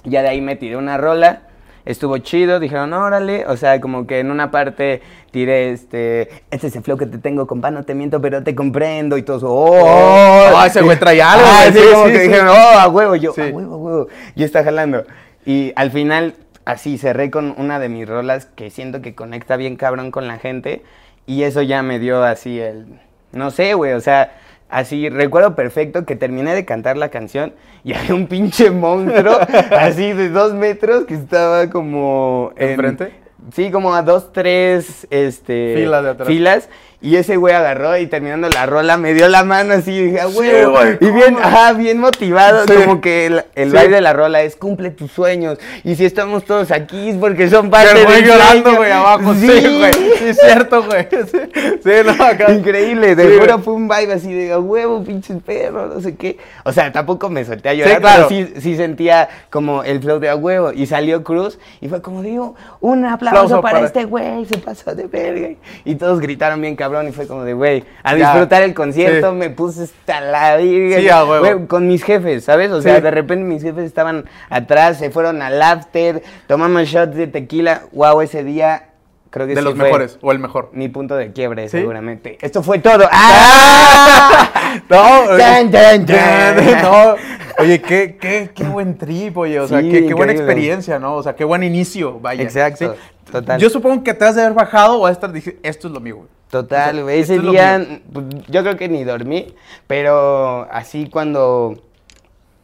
Ya 0.03 0.21
de 0.21 0.27
ahí 0.27 0.41
me 0.41 0.57
tiré 0.57 0.75
una 0.75 0.97
rola, 0.97 1.43
estuvo 1.85 2.17
chido, 2.17 2.59
dijeron, 2.59 2.91
órale, 2.91 3.45
o 3.47 3.55
sea, 3.55 3.79
como 3.79 4.05
que 4.05 4.19
en 4.19 4.29
una 4.29 4.51
parte 4.51 5.01
tiré 5.31 5.71
este, 5.71 6.29
este 6.51 6.67
es 6.67 6.75
el 6.75 6.83
flow 6.83 6.97
que 6.97 7.05
te 7.05 7.19
tengo, 7.19 7.47
compa, 7.47 7.71
no 7.71 7.85
te 7.85 7.95
miento, 7.95 8.19
pero 8.19 8.43
te 8.43 8.53
comprendo, 8.53 9.17
y 9.17 9.23
todos, 9.23 9.43
oh, 9.45 10.57
Ah, 10.57 10.65
ese 10.67 10.81
güey 10.81 10.99
trae 10.99 11.21
algo, 11.21 11.45
Ah, 11.47 11.63
sí, 11.71 11.79
sí, 11.79 11.85
como 11.93 12.07
sí, 12.07 12.11
que 12.11 12.19
dijeron, 12.19 12.49
oh, 12.49 12.79
a 12.79 12.87
huevo, 12.89 13.15
yo, 13.15 13.31
a 13.31 13.41
huevo, 13.45 13.75
a 13.75 13.77
huevo, 13.77 14.07
y 14.35 14.43
está 14.43 14.61
jalando. 14.61 15.05
Y 15.45 15.71
al 15.75 15.89
final, 15.91 16.35
así, 16.65 16.97
cerré 16.97 17.31
con 17.31 17.53
una 17.57 17.79
de 17.79 17.89
mis 17.89 18.07
rolas 18.07 18.45
que 18.45 18.69
siento 18.69 19.01
que 19.01 19.15
conecta 19.15 19.55
bien 19.57 19.75
cabrón 19.75 20.11
con 20.11 20.27
la 20.27 20.37
gente, 20.37 20.83
y 21.25 21.43
eso 21.43 21.61
ya 21.61 21.83
me 21.83 21.99
dio 21.99 22.23
así 22.23 22.59
el, 22.59 22.85
no 23.31 23.51
sé, 23.51 23.73
güey, 23.73 23.93
o 23.93 24.01
sea... 24.01 24.37
Así, 24.73 25.09
recuerdo 25.09 25.53
perfecto 25.53 26.05
que 26.05 26.15
terminé 26.15 26.55
de 26.55 26.63
cantar 26.63 26.95
la 26.95 27.09
canción 27.09 27.53
y 27.83 27.93
había 27.97 28.15
un 28.15 28.27
pinche 28.27 28.71
monstruo, 28.71 29.37
así 29.77 30.13
de 30.13 30.29
dos 30.29 30.53
metros, 30.53 31.03
que 31.03 31.13
estaba 31.13 31.69
como... 31.69 32.53
en- 32.55 32.69
¿Enfrente? 32.69 33.11
Sí, 33.51 33.69
como 33.69 33.93
a 33.93 34.01
dos, 34.01 34.31
tres, 34.31 35.07
este... 35.09 35.73
Filas 35.75 36.03
de 36.05 36.09
atrás. 36.11 36.27
Filas. 36.29 36.69
Y 37.01 37.15
ese 37.15 37.35
güey 37.35 37.53
agarró 37.55 37.97
y 37.97 38.05
terminando 38.05 38.47
la 38.49 38.67
rola 38.67 38.95
me 38.97 39.13
dio 39.15 39.27
la 39.27 39.43
mano 39.43 39.73
así 39.73 39.91
y 39.91 40.05
dije, 40.05 40.19
"Ah, 40.21 40.27
Sí, 40.29 40.37
huevo". 40.37 40.71
güey, 40.73 40.97
Y 41.01 41.09
bien, 41.09 41.35
ajá, 41.41 41.73
bien 41.73 41.97
motivado, 41.99 42.65
Sí. 42.67 42.73
como 42.73 43.01
que 43.01 43.25
el, 43.25 43.43
el 43.55 43.71
Sí. 43.71 43.77
vibe 43.77 43.89
de 43.95 44.01
la 44.01 44.13
rola 44.13 44.43
es 44.43 44.55
cumple 44.55 44.91
tus 44.91 45.11
sueños. 45.11 45.57
Y 45.83 45.95
si 45.95 46.05
estamos 46.05 46.45
todos 46.45 46.69
aquí 46.71 47.09
es 47.09 47.15
porque 47.15 47.49
son 47.49 47.71
parte 47.71 48.03
güey 48.03 48.21
del 48.21 48.29
llorando, 48.31 48.63
sueño". 48.63 48.77
güey, 48.77 48.91
abajo. 48.91 49.33
Sí, 49.33 49.47
güey. 49.47 49.93
Sí, 49.93 50.27
es 50.27 50.37
cierto, 50.39 50.83
güey. 50.83 51.07
Sí, 51.31 51.39
sí, 51.83 51.89
no, 52.05 52.23
acá. 52.23 52.51
Increíble, 52.51 53.15
de 53.15 53.23
Sí, 53.23 53.37
güey. 53.37 53.59
fue 53.63 53.73
un 53.73 53.87
vibe 53.87 54.13
así 54.13 54.31
de 54.31 54.53
"A 54.53 54.59
huevo, 54.59 55.03
pinches 55.03 55.37
perro, 55.43 55.87
no 55.87 56.01
sé 56.01 56.15
qué. 56.15 56.37
O 56.65 56.71
sea, 56.71 56.91
tampoco 56.91 57.29
me 57.29 57.43
solté 57.45 57.69
a 57.69 57.73
llorar, 57.73 57.99
claro. 57.99 58.27
pero 58.29 58.45
sí, 58.47 58.53
sí 58.61 58.75
sentía 58.75 59.27
como 59.49 59.83
el 59.83 60.01
flow 60.01 60.19
de 60.19 60.29
a 60.29 60.35
huevo. 60.35 60.71
Y 60.71 60.85
salió 60.85 61.23
Cruz 61.23 61.57
y 61.79 61.89
fue 61.89 62.01
como 62.03 62.21
digo, 62.21 62.53
un 62.79 63.05
aplauso, 63.05 63.37
Aplauso 63.39 63.61
para, 63.63 63.73
para- 63.77 63.87
este 63.87 64.05
güey, 64.05 64.45
se 64.45 64.59
pasó 64.59 64.93
de 64.93 65.07
verga. 65.07 65.49
Y 65.83 65.95
todos 65.95 66.19
gritaron 66.19 66.61
bien 66.61 66.75
cabrón 66.75 66.90
y 67.07 67.11
fue 67.11 67.27
como 67.27 67.43
de 67.43 67.53
güey, 67.53 67.83
a 68.03 68.13
disfrutar 68.15 68.61
el 68.63 68.73
concierto 68.73 69.31
Sí. 69.31 69.35
me 69.37 69.49
puse 69.49 69.83
hasta 69.83 70.21
la 70.21 70.57
virga. 70.57 70.97
Sí, 70.99 71.09
a 71.09 71.23
huevo. 71.25 71.39
Güey, 71.55 71.67
con 71.67 71.87
mis 71.87 72.03
jefes, 72.03 72.43
¿sabes? 72.43 72.71
O 72.71 72.81
sea, 72.81 72.95
Sí. 72.97 73.01
de 73.01 73.11
repente 73.11 73.43
mis 73.45 73.63
jefes 73.63 73.85
estaban 73.85 74.25
atrás, 74.49 74.97
se 74.99 75.09
fueron 75.09 75.41
al 75.41 75.61
after, 75.61 76.21
tomamos 76.47 76.83
shots 76.87 77.15
de 77.15 77.27
tequila. 77.27 77.83
Wow, 77.93 78.21
ese 78.21 78.43
día 78.43 78.87
creo 79.29 79.47
que 79.47 79.55
De 79.55 79.61
sí 79.61 79.65
los 79.65 79.75
mejores, 79.75 80.17
o 80.21 80.31
el 80.33 80.39
mejor. 80.39 80.69
mi 80.73 80.89
punto 80.89 81.15
de 81.15 81.31
quiebre, 81.31 81.69
¿Sí? 81.69 81.77
seguramente. 81.77 82.37
Esto 82.41 82.61
fue 82.63 82.79
todo. 82.79 83.07
¡Ah! 83.11 84.49
No, 84.89 85.37
Tan, 85.37 85.69
tan, 85.69 86.05
tan. 86.05 86.81
no. 86.81 87.15
Oye, 87.59 87.81
qué, 87.81 88.17
qué, 88.19 88.51
qué 88.55 88.63
buen 88.63 88.97
trip, 88.97 89.37
oye. 89.37 89.59
O 89.59 89.67
sea, 89.67 89.81
Sí, 89.81 89.89
qué, 89.91 90.05
qué 90.07 90.13
buena 90.13 90.31
experiencia, 90.31 90.97
¿no? 90.97 91.15
O 91.15 91.23
sea, 91.23 91.35
qué 91.35 91.43
buen 91.43 91.63
inicio, 91.63 92.19
vaya. 92.19 92.41
Exacto, 92.43 92.95
total. 93.29 93.59
Yo 93.59 93.69
supongo 93.69 94.03
que 94.03 94.13
te 94.13 94.25
has 94.25 94.35
de 94.35 94.41
haber 94.43 94.53
bajado 94.53 94.99
o 94.99 95.07
de 95.07 95.11
estar 95.13 95.31
diciendo, 95.31 95.59
esto 95.63 95.87
es 95.87 95.93
lo 95.93 95.99
mío, 95.99 96.17
güey. 96.17 96.29
Total, 96.49 96.89
O 96.89 96.93
sea, 96.95 97.03
güey. 97.03 97.19
Ese 97.19 97.39
día, 97.39 98.01
pues, 98.11 98.25
yo 98.49 98.61
creo 98.63 98.75
que 98.77 98.89
ni 98.89 99.03
dormí, 99.03 99.53
pero 99.87 100.67
así 100.71 101.09
cuando 101.09 101.81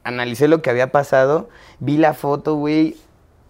analicé 0.04 0.48
lo 0.48 0.62
que 0.62 0.70
había 0.70 0.92
pasado, 0.92 1.50
vi 1.80 1.98
la 1.98 2.14
foto, 2.14 2.56
güey. 2.56 2.96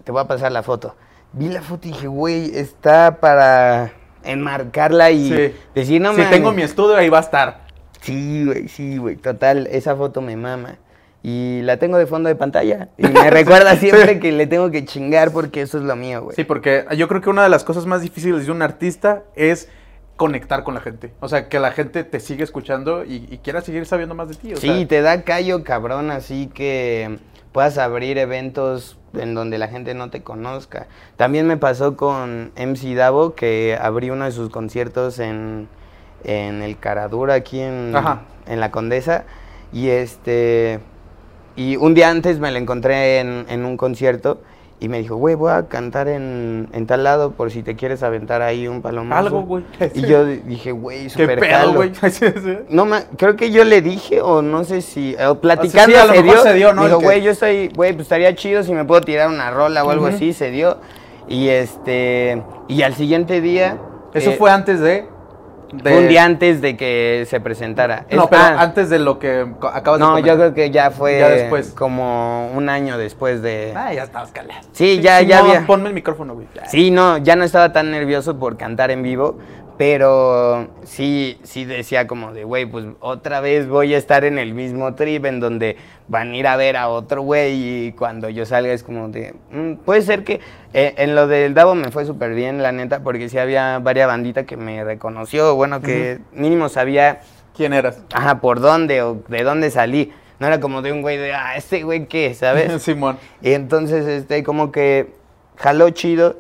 Te 0.04 0.12
voy 0.12 0.22
a 0.22 0.28
pasar 0.28 0.52
la 0.52 0.64
foto. 0.64 0.96
Vi 1.34 1.50
la 1.50 1.62
foto 1.62 1.88
y 1.88 1.92
dije, 1.92 2.08
güey, 2.08 2.56
está 2.56 3.20
para 3.20 3.94
enmarcarla 4.24 5.12
y 5.12 5.30
Sí. 5.30 5.54
decir, 5.76 6.02
no 6.02 6.12
si 6.12 6.18
mames". 6.18 6.32
tengo 6.32 6.52
mi 6.52 6.62
estudio, 6.62 6.96
ahí 6.96 7.10
va 7.10 7.18
a 7.18 7.22
estar. 7.22 7.62
Sí, 8.02 8.46
güey, 8.46 8.68
sí, 8.68 8.98
güey. 8.98 9.16
Total, 9.18 9.68
esa 9.72 9.96
foto 9.96 10.22
me 10.22 10.36
mama. 10.38 10.78
Y 11.30 11.62
la 11.64 11.76
tengo 11.76 11.98
de 11.98 12.06
fondo 12.08 12.30
de 12.30 12.36
pantalla. 12.38 12.88
Y 12.98 13.06
me 13.06 13.30
recuerda 13.30 13.76
siempre 13.76 14.18
que 14.18 14.32
le 14.32 14.48
tengo 14.48 14.72
que 14.72 14.86
chingar 14.86 15.32
porque 15.34 15.62
eso 15.62 15.78
es 15.78 15.84
lo 15.84 15.98
mío, 15.98 16.24
güey. 16.24 16.34
Sí, 16.38 16.46
porque 16.46 16.86
yo 16.96 17.10
creo 17.10 17.20
que 17.20 17.30
una 17.30 17.44
de 17.44 17.50
las 17.50 17.66
cosas 17.66 17.86
más 17.86 18.02
difíciles 18.02 18.46
de 18.46 18.52
un 18.54 18.62
artista 18.62 19.24
es 19.36 19.68
conectar 20.16 20.64
con 20.64 20.74
la 20.74 20.80
gente. 20.80 21.12
O 21.20 21.28
sea, 21.28 21.50
que 21.50 21.60
la 21.60 21.72
gente 21.72 22.06
te 22.06 22.22
sigue 22.22 22.46
escuchando 22.46 23.04
y, 23.04 23.28
y 23.30 23.40
quiera 23.40 23.60
seguir 23.60 23.86
sabiendo 23.86 24.16
más 24.16 24.30
de 24.30 24.36
ti. 24.36 24.54
O 24.54 24.56
Sí, 24.56 24.68
sea, 24.68 24.88
te 24.88 25.02
da 25.02 25.24
callo, 25.24 25.66
cabrón, 25.66 26.12
así 26.12 26.50
que 26.54 27.20
puedas 27.52 27.78
abrir 27.78 28.18
eventos 28.18 28.98
en 29.14 29.34
donde 29.34 29.58
la 29.58 29.68
gente 29.68 29.94
no 29.96 30.10
te 30.10 30.24
conozca. 30.24 30.88
También 31.18 31.46
me 31.46 31.58
pasó 31.58 31.98
con 31.98 32.54
MC 32.56 32.96
Davo, 32.96 33.36
que 33.36 33.78
abrí 33.82 34.12
uno 34.12 34.24
de 34.24 34.32
sus 34.32 34.50
conciertos 34.50 35.20
en, 35.20 35.68
en 36.24 36.62
el 36.62 36.78
Caradura, 36.80 37.34
aquí 37.34 37.60
en, 37.60 37.94
Ajá. 37.94 38.22
en 38.46 38.62
La 38.62 38.72
Condesa. 38.72 39.26
Y 39.74 39.90
este... 39.90 40.80
y 41.58 41.76
un 41.76 41.94
día 41.94 42.10
antes 42.10 42.40
me 42.40 42.50
la 42.52 42.60
encontré 42.60 43.20
en, 43.20 43.46
en 43.50 43.66
un 43.66 43.76
concierto 43.76 44.40
y 44.80 44.90
me 44.90 45.00
dijo, 45.00 45.16
güey, 45.16 45.34
voy 45.34 45.52
a 45.52 45.64
cantar 45.68 46.08
en, 46.08 46.70
en 46.72 46.86
tal 46.86 47.04
lado 47.04 47.32
por 47.32 47.50
si 47.50 47.64
te 47.64 47.76
quieres 47.76 48.04
aventar 48.04 48.44
ahí 48.44 48.68
un 48.68 48.84
palomazo. 48.84 49.20
Algo, 49.26 49.42
güey. 49.42 49.64
Y 49.96 50.02
yo 50.02 50.24
di- 50.24 50.38
dije, 50.46 50.72
güey, 50.72 51.04
¿Qué 51.06 51.10
súper 51.10 51.40
pedo, 51.40 51.74
güey? 51.74 51.92
Sí, 52.12 52.28
sí. 52.32 52.58
No, 52.70 52.86
ma- 52.86 53.02
creo 53.18 53.36
que 53.36 53.50
yo 53.50 53.64
le 53.64 53.82
dije, 53.82 54.22
o 54.22 54.44
no 54.44 54.64
sé 54.64 54.82
si, 54.84 55.16
o 55.16 55.34
sí, 55.34 55.40
platicando 55.42 56.00
a 56.00 56.06
lo 56.06 56.14
se, 56.14 56.22
mejor 56.22 56.36
dio, 56.36 56.44
se 56.44 56.54
dio, 56.54 56.74
¿no? 56.74 56.86
Dijo, 56.86 57.00
que- 57.00 57.06
güey, 57.06 57.22
yo 57.24 57.32
estoy, 57.32 57.70
güey, 57.76 57.94
pues 57.94 58.04
estaría 58.06 58.36
chido 58.36 58.62
si 58.64 58.72
me 58.72 58.86
puedo 58.86 59.02
tirar 59.02 59.30
una 59.30 59.50
rola 59.50 59.84
o 59.84 59.90
algo 59.90 60.06
así, 60.06 60.32
se 60.34 60.52
dio. 60.52 60.78
Y 61.28 61.48
este, 61.50 62.44
y 62.68 62.84
al 62.84 62.94
siguiente 62.94 63.42
día... 63.42 63.78
Eso 64.14 64.30
eh, 64.32 64.36
fue 64.38 64.52
antes 64.52 64.80
de, 64.80 65.06
de- 65.72 65.98
un 65.98 66.08
día 66.08 66.24
antes 66.26 66.62
de 66.62 66.78
que 66.78 67.26
se 67.30 67.40
presentara. 67.40 68.06
No, 68.12 68.24
Es- 68.24 68.30
pero 68.30 68.42
ah, 68.42 68.56
antes 68.62 68.90
de 68.90 69.00
lo 69.00 69.20
que 69.20 69.46
acabas 69.74 70.00
de 70.00 70.06
No, 70.06 70.20
yo 70.20 70.36
creo 70.36 70.54
que 70.54 70.72
ya 70.72 70.92
fue 70.92 71.20
Ya 71.20 71.30
después. 71.30 71.72
como 71.72 72.50
un 72.54 72.70
año 72.70 72.98
después 72.98 73.42
de... 73.42 73.74
Ah, 73.76 73.94
ya 73.94 74.04
estabas 74.04 74.32
calado. 74.32 74.62
Sí, 74.72 75.00
ya- 75.02 75.22
ya 75.22 75.42
no, 75.42 75.50
había. 75.50 75.66
Ponme 75.68 75.90
el 75.90 75.94
micrófono, 75.96 76.34
güey. 76.36 76.48
Sí, 76.70 76.92
no, 76.92 77.18
ya 77.18 77.36
no 77.36 77.44
estaba 77.44 77.72
tan 77.74 77.92
nervioso 77.92 78.38
por 78.40 78.58
cantar 78.58 78.92
en 78.92 79.04
vivo, 79.04 79.38
pero 79.78 80.68
sí, 80.84 81.40
sí 81.44 81.66
decía 81.66 82.08
como 82.08 82.34
de, 82.34 82.44
güey, 82.44 82.66
pues 82.66 82.86
otra 83.00 83.42
vez 83.42 83.68
voy 83.68 83.94
a 83.94 83.98
estar 83.98 84.24
en 84.26 84.40
el 84.40 84.54
mismo 84.54 84.96
trip 84.96 85.26
en 85.26 85.40
donde 85.40 85.78
van 86.08 86.32
a 86.32 86.36
ir 86.36 86.48
a 86.48 86.56
ver 86.56 86.78
a 86.78 86.90
otro 86.90 87.22
güey 87.22 87.88
y 87.88 87.92
cuando 87.92 88.30
yo 88.30 88.46
salga 88.46 88.74
es 88.74 88.82
como 88.84 89.10
de, 89.10 89.36
"Mm, 89.52 89.76
puede 89.86 90.02
ser 90.02 90.24
que 90.24 90.40
eh, 90.74 90.96
en 90.98 91.16
lo 91.16 91.28
del 91.28 91.54
Davo 91.54 91.76
me 91.76 91.92
fue 91.92 92.06
súper 92.06 92.34
bien, 92.34 92.62
la 92.62 92.72
neta, 92.72 93.02
porque 93.02 93.30
sí 93.30 93.38
había 93.38 93.80
varias 93.80 94.08
banditas 94.08 94.46
que 94.46 94.58
me 94.58 94.84
reconoció, 94.84 95.56
bueno, 95.56 95.82
que 95.82 96.20
mínimo 96.34 96.70
sabía, 96.70 97.22
¿Quién 97.56 97.74
eras? 97.74 98.02
ajá, 98.14 98.42
por 98.42 98.60
dónde 98.60 99.02
o 99.02 99.22
de 99.28 99.44
dónde 99.44 99.72
salí. 99.72 100.12
No 100.40 100.46
era 100.46 100.60
como 100.60 100.84
de 100.84 100.92
un 100.92 101.02
güey 101.02 101.18
de, 101.18 101.34
ah, 101.34 101.56
este 101.56 101.84
güey 101.84 102.06
qué, 102.06 102.34
¿sabes? 102.36 102.82
Simón. 102.84 103.18
Y 103.42 103.54
entonces, 103.54 104.06
este, 104.06 104.44
como 104.44 104.72
que 104.72 105.14
jaló 105.56 105.90
chido. 105.90 106.38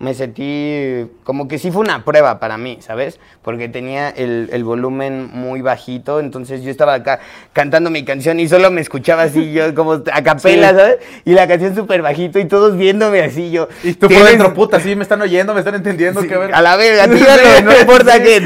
Me 0.00 0.14
sentí 0.14 1.10
como 1.24 1.48
que 1.48 1.58
sí 1.58 1.72
fue 1.72 1.80
una 1.80 2.04
prueba 2.04 2.38
para 2.38 2.56
mí, 2.56 2.78
¿sabes? 2.80 3.18
Porque 3.42 3.68
tenía 3.68 4.08
el, 4.10 4.48
el 4.52 4.62
volumen 4.62 5.28
muy 5.32 5.60
bajito, 5.60 6.20
entonces 6.20 6.62
yo 6.62 6.70
estaba 6.70 6.94
acá 6.94 7.18
cantando 7.52 7.90
mi 7.90 8.04
canción 8.04 8.38
y 8.38 8.46
solo 8.46 8.70
me 8.70 8.80
escuchaba 8.80 9.22
así, 9.22 9.50
yo 9.52 9.74
como 9.74 9.94
a 9.94 10.22
capela, 10.22 10.70
Sí. 10.70 10.76
¿sabes? 10.76 10.98
Y 11.24 11.32
la 11.32 11.48
canción 11.48 11.74
súper 11.74 12.02
bajito 12.02 12.38
y 12.38 12.44
todos 12.44 12.76
viéndome 12.76 13.22
así, 13.22 13.50
yo... 13.50 13.66
Y 13.82 13.94
tú 13.94 14.06
por 14.06 14.10
"¿Tienes- 14.10 14.30
dentro, 14.30 14.54
puta, 14.54 14.78
sí, 14.78 14.94
me 14.94 15.02
están 15.02 15.20
oyendo, 15.20 15.52
me 15.52 15.58
están 15.60 15.74
entendiendo, 15.74 16.20
Sí, 16.22 16.28
qué 16.28 16.36
ver. 16.36 16.54
a 16.54 16.62
la 16.62 16.76
verga, 16.76 17.08
tíralo, 17.12 17.62
no 17.64 17.76
importa 17.80 18.22
que. 18.22 18.40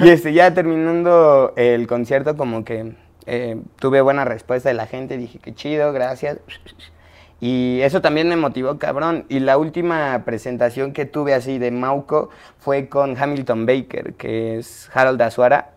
Y 0.00 0.08
este, 0.10 0.32
ya 0.32 0.52
terminando 0.52 1.52
el 1.56 1.86
concierto, 1.86 2.36
como 2.36 2.64
que 2.64 2.92
eh, 3.26 3.56
tuve 3.78 4.00
buena 4.00 4.24
respuesta 4.24 4.68
de 4.68 4.74
la 4.74 4.86
gente, 4.86 5.16
dije 5.16 5.38
que 5.38 5.54
chido, 5.54 5.92
gracias. 5.92 6.38
Y 7.40 7.80
eso 7.82 8.00
también 8.00 8.28
me 8.28 8.36
motivó, 8.36 8.78
cabrón. 8.78 9.26
Y 9.28 9.40
la 9.40 9.58
última 9.58 10.22
presentación 10.24 10.92
que 10.92 11.04
tuve 11.04 11.34
así 11.34 11.58
de 11.58 11.70
Mauco 11.70 12.30
fue 12.58 12.88
con 12.88 13.16
Hamilton 13.16 13.66
Baker, 13.66 14.14
que 14.14 14.58
es 14.58 14.88
Harold 14.94 15.20
Azuara. 15.20 15.72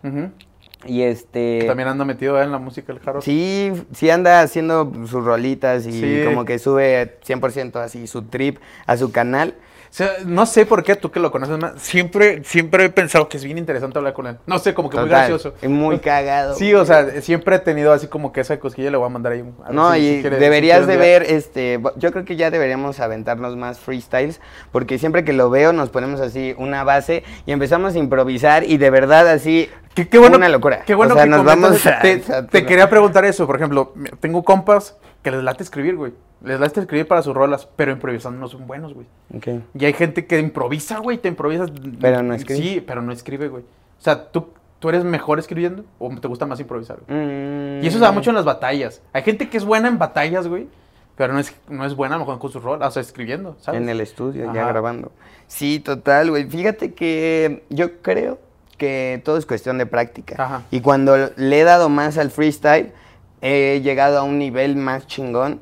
Y 0.86 1.02
este. 1.02 1.58
Que 1.60 1.66
También 1.66 1.88
anda 1.90 2.06
metido 2.06 2.40
en 2.42 2.50
la 2.50 2.58
música 2.58 2.92
del 2.94 3.02
Harold. 3.06 3.22
Sí, 3.22 3.70
sí 3.92 4.08
anda 4.08 4.40
haciendo 4.40 4.90
sus 5.06 5.22
rolitas 5.24 5.86
y 5.86 5.92
Sí. 5.92 6.22
como 6.24 6.46
que 6.46 6.58
sube 6.58 7.18
100% 7.22 7.76
así 7.80 8.06
su 8.06 8.22
trip 8.22 8.58
a 8.86 8.96
su 8.96 9.12
canal. 9.12 9.54
Sea, 9.90 10.18
no 10.24 10.46
sé 10.46 10.66
por 10.66 10.84
qué, 10.84 10.94
tú 10.94 11.10
que 11.10 11.18
lo 11.18 11.32
conoces 11.32 11.58
más, 11.58 11.72
siempre, 11.82 12.44
siempre 12.44 12.84
he 12.84 12.90
pensado 12.90 13.28
que 13.28 13.36
es 13.38 13.44
bien 13.44 13.58
interesante 13.58 13.98
hablar 13.98 14.12
con 14.12 14.28
él. 14.28 14.38
No 14.46 14.60
sé, 14.60 14.72
como 14.72 14.88
que 14.88 14.96
muy 14.98 15.08
gracioso. 15.08 15.52
muy 15.66 15.98
cagado. 15.98 16.54
Sí, 16.54 16.72
o 16.74 16.84
sea, 16.84 17.20
siempre 17.20 17.56
he 17.56 17.58
tenido 17.58 17.92
así 17.92 18.06
como 18.06 18.32
que 18.32 18.40
esa 18.40 18.58
cosquilla 18.60 18.90
le 18.92 18.96
voy 18.96 19.06
a 19.06 19.08
mandar 19.08 19.32
ahí. 19.32 19.44
a 19.64 19.72
No, 19.72 19.92
si- 19.92 19.98
y 19.98 20.14
si 20.16 20.20
quiere- 20.20 20.36
si 20.36 20.40
deberías 20.42 20.86
de 20.86 20.96
ver, 20.96 21.22
este, 21.24 21.80
yo 21.96 22.12
creo 22.12 22.24
que 22.24 22.36
ya 22.36 22.52
deberíamos 22.52 23.00
aventarnos 23.00 23.56
más 23.56 23.80
freestyles, 23.80 24.40
porque 24.70 24.96
siempre 24.98 25.24
que 25.24 25.32
lo 25.32 25.50
veo 25.50 25.72
nos 25.72 25.90
ponemos 25.90 26.20
así 26.20 26.54
una 26.56 26.84
base 26.84 27.24
y 27.44 27.50
empezamos 27.50 27.96
a 27.96 27.98
improvisar 27.98 28.62
y 28.62 28.76
de 28.76 28.90
verdad 28.90 29.26
así, 29.28 29.68
Qué, 29.92 30.08
qué 30.08 30.18
bueno, 30.18 30.36
una 30.36 30.48
locura. 30.48 30.82
Qué 30.86 30.94
bueno 30.94 31.14
O 31.14 31.16
sea, 31.16 31.24
que 31.24 31.30
nos 31.30 31.44
vamos 31.44 31.84
a- 31.84 31.98
te, 31.98 32.22
a- 32.32 32.46
te 32.46 32.64
quería 32.64 32.88
preguntar 32.88 33.24
eso, 33.24 33.44
por 33.44 33.56
ejemplo, 33.56 33.92
tengo 34.20 34.44
compas 34.44 34.96
que 35.22 35.30
les 35.30 35.42
late 35.42 35.62
escribir, 35.62 35.96
güey. 35.96 36.12
Les 36.42 36.58
late 36.58 36.80
escribir 36.80 37.06
para 37.06 37.22
sus 37.22 37.34
rolas, 37.34 37.68
pero 37.76 37.92
improvisando 37.92 38.38
no 38.38 38.48
son 38.48 38.66
buenos, 38.66 38.94
güey. 38.94 39.06
Ok. 39.34 39.62
Y 39.74 39.84
hay 39.84 39.92
gente 39.92 40.26
que 40.26 40.38
improvisa, 40.38 40.98
güey, 40.98 41.18
te 41.18 41.28
improvisas. 41.28 41.70
Pero 42.00 42.22
no 42.22 42.34
escribe. 42.34 42.60
Sí, 42.60 42.84
pero 42.86 43.02
no 43.02 43.12
escribe, 43.12 43.48
güey. 43.48 43.62
O 43.62 44.02
sea, 44.02 44.30
¿tú, 44.30 44.48
¿tú 44.78 44.88
eres 44.88 45.04
mejor 45.04 45.38
escribiendo 45.38 45.84
o 45.98 46.08
te 46.18 46.28
gusta 46.28 46.46
más 46.46 46.58
improvisar? 46.58 47.00
güey? 47.06 47.18
Mm. 47.18 47.84
Y 47.84 47.86
eso 47.86 47.98
se 47.98 48.04
da 48.04 48.12
mucho 48.12 48.30
en 48.30 48.36
las 48.36 48.46
batallas. 48.46 49.02
Hay 49.12 49.22
gente 49.22 49.48
que 49.50 49.58
es 49.58 49.64
buena 49.64 49.88
en 49.88 49.98
batallas, 49.98 50.48
güey, 50.48 50.68
pero 51.16 51.34
no 51.34 51.38
es, 51.38 51.54
no 51.68 51.84
es 51.84 51.94
buena 51.94 52.14
a 52.14 52.18
lo 52.18 52.24
mejor 52.24 52.38
con 52.38 52.50
sus 52.50 52.62
rolas, 52.62 52.88
o 52.88 52.90
sea, 52.92 53.02
escribiendo, 53.02 53.56
¿sabes? 53.60 53.82
En 53.82 53.88
el 53.90 54.00
estudio, 54.00 54.50
ya 54.54 54.66
grabando. 54.66 55.12
Sí, 55.46 55.80
total, 55.80 56.30
güey. 56.30 56.48
Fíjate 56.48 56.94
que 56.94 57.64
yo 57.68 58.00
creo 58.00 58.38
que 58.78 59.20
todo 59.22 59.36
es 59.36 59.44
cuestión 59.44 59.76
de 59.76 59.84
práctica. 59.84 60.42
Ajá. 60.42 60.62
Y 60.70 60.80
cuando 60.80 61.30
le 61.36 61.60
he 61.60 61.64
dado 61.64 61.90
más 61.90 62.16
al 62.16 62.30
freestyle, 62.30 62.94
he 63.42 63.80
llegado 63.82 64.18
a 64.18 64.22
un 64.22 64.38
nivel 64.38 64.76
más 64.76 65.06
chingón 65.06 65.60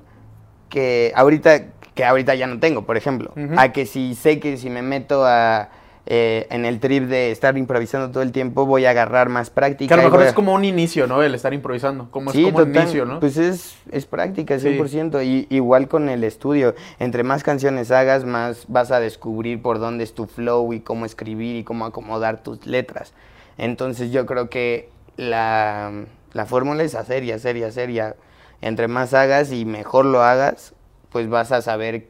que 0.69 1.13
ahorita, 1.15 1.67
que 1.95 2.05
ahorita 2.05 2.35
ya 2.35 2.47
no 2.47 2.59
tengo, 2.61 2.83
por 2.87 2.97
ejemplo. 2.97 3.33
A 3.57 3.73
que 3.73 3.87
si 3.87 4.15
sé 4.15 4.41
que 4.41 4.57
si 4.57 4.69
me 4.71 4.83
meto 4.83 5.25
a, 5.25 5.71
eh, 6.11 6.47
en 6.51 6.65
el 6.65 6.81
trip 6.81 7.05
de 7.05 7.31
estar 7.31 7.57
improvisando 7.59 8.11
todo 8.11 8.23
el 8.23 8.33
tiempo, 8.33 8.65
voy 8.67 8.85
a 8.87 8.91
agarrar 8.91 9.29
más 9.29 9.51
práctica. 9.51 9.95
Que 9.95 10.01
a 10.01 10.05
lo 10.05 10.11
mejor 10.11 10.25
a- 10.25 10.29
es 10.29 10.35
como 10.35 10.55
un 10.55 10.65
inicio, 10.65 11.07
¿no? 11.07 11.23
El 11.23 11.35
estar 11.35 11.53
improvisando. 11.55 12.11
Como 12.11 12.33
Sí, 12.33 12.47
es 12.47 12.53
como 12.53 12.65
un 12.65 12.75
inicio, 12.75 13.05
¿no? 13.05 13.21
Pues 13.21 13.37
es, 13.37 13.77
es 13.93 14.07
práctica, 14.07 14.59
Sí. 14.59 14.69
100%. 14.69 15.23
Y, 15.23 15.47
igual 15.51 15.89
con 15.89 16.09
el 16.09 16.25
estudio. 16.25 16.75
Entre 16.99 17.23
más 17.25 17.43
canciones 17.45 17.91
hagas, 17.91 18.25
más 18.25 18.65
vas 18.69 18.91
a 18.91 19.01
descubrir 19.01 19.61
por 19.63 19.79
dónde 19.79 20.05
es 20.05 20.15
tu 20.15 20.27
flow 20.27 20.73
y 20.73 20.81
cómo 20.81 21.05
escribir 21.05 21.57
y 21.57 21.65
cómo 21.65 21.85
acomodar 21.87 22.43
tus 22.43 22.67
letras. 22.67 23.13
Entonces 23.59 24.11
yo 24.11 24.25
creo 24.25 24.49
que 24.49 24.89
la, 25.17 25.93
la 26.39 26.47
fórmula 26.47 26.83
es 26.85 26.95
hacer 26.95 27.25
y 27.25 27.33
hacer 27.33 27.57
y 27.59 27.65
hacer. 27.65 27.91
Y 27.91 27.99
a- 28.01 28.15
entre 28.63 28.89
más 28.89 29.13
hagas 29.13 29.53
y 29.53 29.65
mejor 29.65 30.05
lo 30.07 30.23
hagas, 30.23 30.73
pues 31.11 31.29
vas 31.29 31.53
a 31.53 31.61
saber 31.63 32.09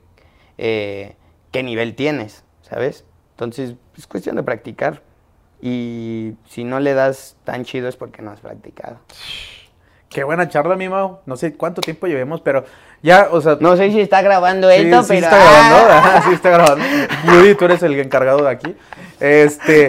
eh, 0.59 1.17
qué 1.51 1.63
nivel 1.63 1.95
tienes, 1.95 2.45
¿sabes? 2.63 3.05
Entonces 3.33 3.75
es 3.97 4.07
cuestión 4.07 4.37
de 4.37 4.43
practicar. 4.43 5.03
Y 5.61 6.35
si 6.49 6.63
no 6.65 6.79
le 6.79 6.95
das 6.95 7.37
tan 7.45 7.65
chido 7.65 7.89
es 7.89 7.97
porque 7.97 8.23
no 8.23 8.31
has 8.31 8.41
practicado. 8.41 8.99
Qué 10.09 10.25
buena 10.25 10.49
charla, 10.49 10.75
mi 10.77 10.89
Mau. 10.89 11.19
No 11.27 11.37
sé 11.37 11.55
cuánto 11.55 11.81
tiempo 11.83 12.07
llevemos, 12.07 12.41
pero 12.41 12.65
ya, 13.03 13.29
o 13.31 13.41
sea... 13.41 13.59
No 13.61 13.77
sé 13.77 13.91
si 13.91 14.01
está 14.01 14.23
grabando 14.23 14.71
Sí, 14.71 14.77
esto, 14.77 15.03
sí 15.03 15.09
pero. 15.09 15.27
está 15.27 15.37
grabando, 15.37 15.77
¡ah! 15.93 16.23
sí 16.27 16.35
está 16.35 16.51
grabando. 16.51 16.85
Judy, 17.27 17.55
tú 17.57 17.65
eres 17.67 17.83
el 17.83 17.99
encargado 18.01 18.43
de 18.45 18.51
aquí. 18.51 18.77
Este, 19.21 19.89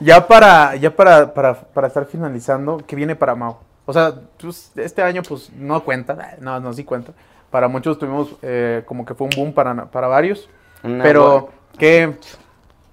ya 0.00 0.26
para, 0.26 0.74
ya 0.76 0.94
para, 0.96 1.34
para, 1.34 1.54
para 1.54 1.88
estar 1.88 2.06
finalizando, 2.06 2.78
¿qué 2.86 2.96
viene 2.96 3.14
para 3.14 3.34
Mau? 3.34 3.58
O 3.88 3.92
sea, 3.94 4.12
pues, 4.38 4.70
este 4.76 5.00
año 5.00 5.22
pues 5.26 5.50
no 5.54 5.82
cuenta, 5.82 6.36
no, 6.40 6.60
no 6.60 6.72
sí 6.74 6.84
cuenta. 6.84 7.12
Para 7.50 7.68
muchos 7.68 7.98
tuvimos 7.98 8.34
eh, 8.42 8.82
como 8.84 9.06
que 9.06 9.14
fue 9.14 9.24
un 9.26 9.32
boom 9.34 9.52
para, 9.54 9.86
para 9.86 10.06
varios. 10.08 10.46
Pero, 10.82 11.48
¿qué, 11.78 12.16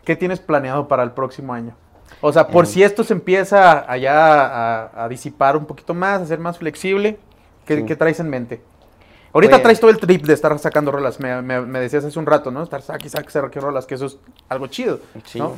¿qué 0.05 0.15
tienes 0.15 0.39
planeado 0.39 0.87
para 0.87 1.03
el 1.03 1.11
próximo 1.11 1.53
año? 1.53 1.75
O 2.21 2.31
sea, 2.31 2.47
por 2.47 2.63
Eh. 2.63 2.67
si 2.67 2.81
esto 2.81 3.03
se 3.03 3.11
empieza 3.11 3.91
allá 3.91 4.13
a, 4.85 5.03
a 5.03 5.09
disipar 5.09 5.57
un 5.57 5.65
poquito 5.65 5.93
más, 5.93 6.21
a 6.21 6.25
ser 6.25 6.39
más 6.39 6.57
flexible, 6.57 7.19
¿qué, 7.65 7.75
Sí. 7.77 7.85
qué 7.85 7.95
traes 7.97 8.21
en 8.21 8.29
mente? 8.29 8.61
Ahorita 9.33 9.51
Pues- 9.57 9.63
traes 9.63 9.79
todo 9.81 9.91
el 9.91 9.97
trip 9.97 10.25
de 10.25 10.33
estar 10.33 10.57
sacando 10.59 10.93
rolas. 10.93 11.19
Me, 11.19 11.41
me- 11.41 11.59
me 11.59 11.79
decías 11.81 12.05
hace 12.05 12.17
un 12.17 12.25
rato, 12.25 12.49
¿no? 12.51 12.63
Estar 12.63 12.81
saque, 12.81 13.09
saque, 13.09 13.29
saque 13.31 13.59
rolas, 13.59 13.85
que 13.85 13.95
eso 13.95 14.05
es 14.05 14.17
algo 14.47 14.67
chido. 14.67 15.01
Sí. 15.25 15.39
¿no? 15.39 15.55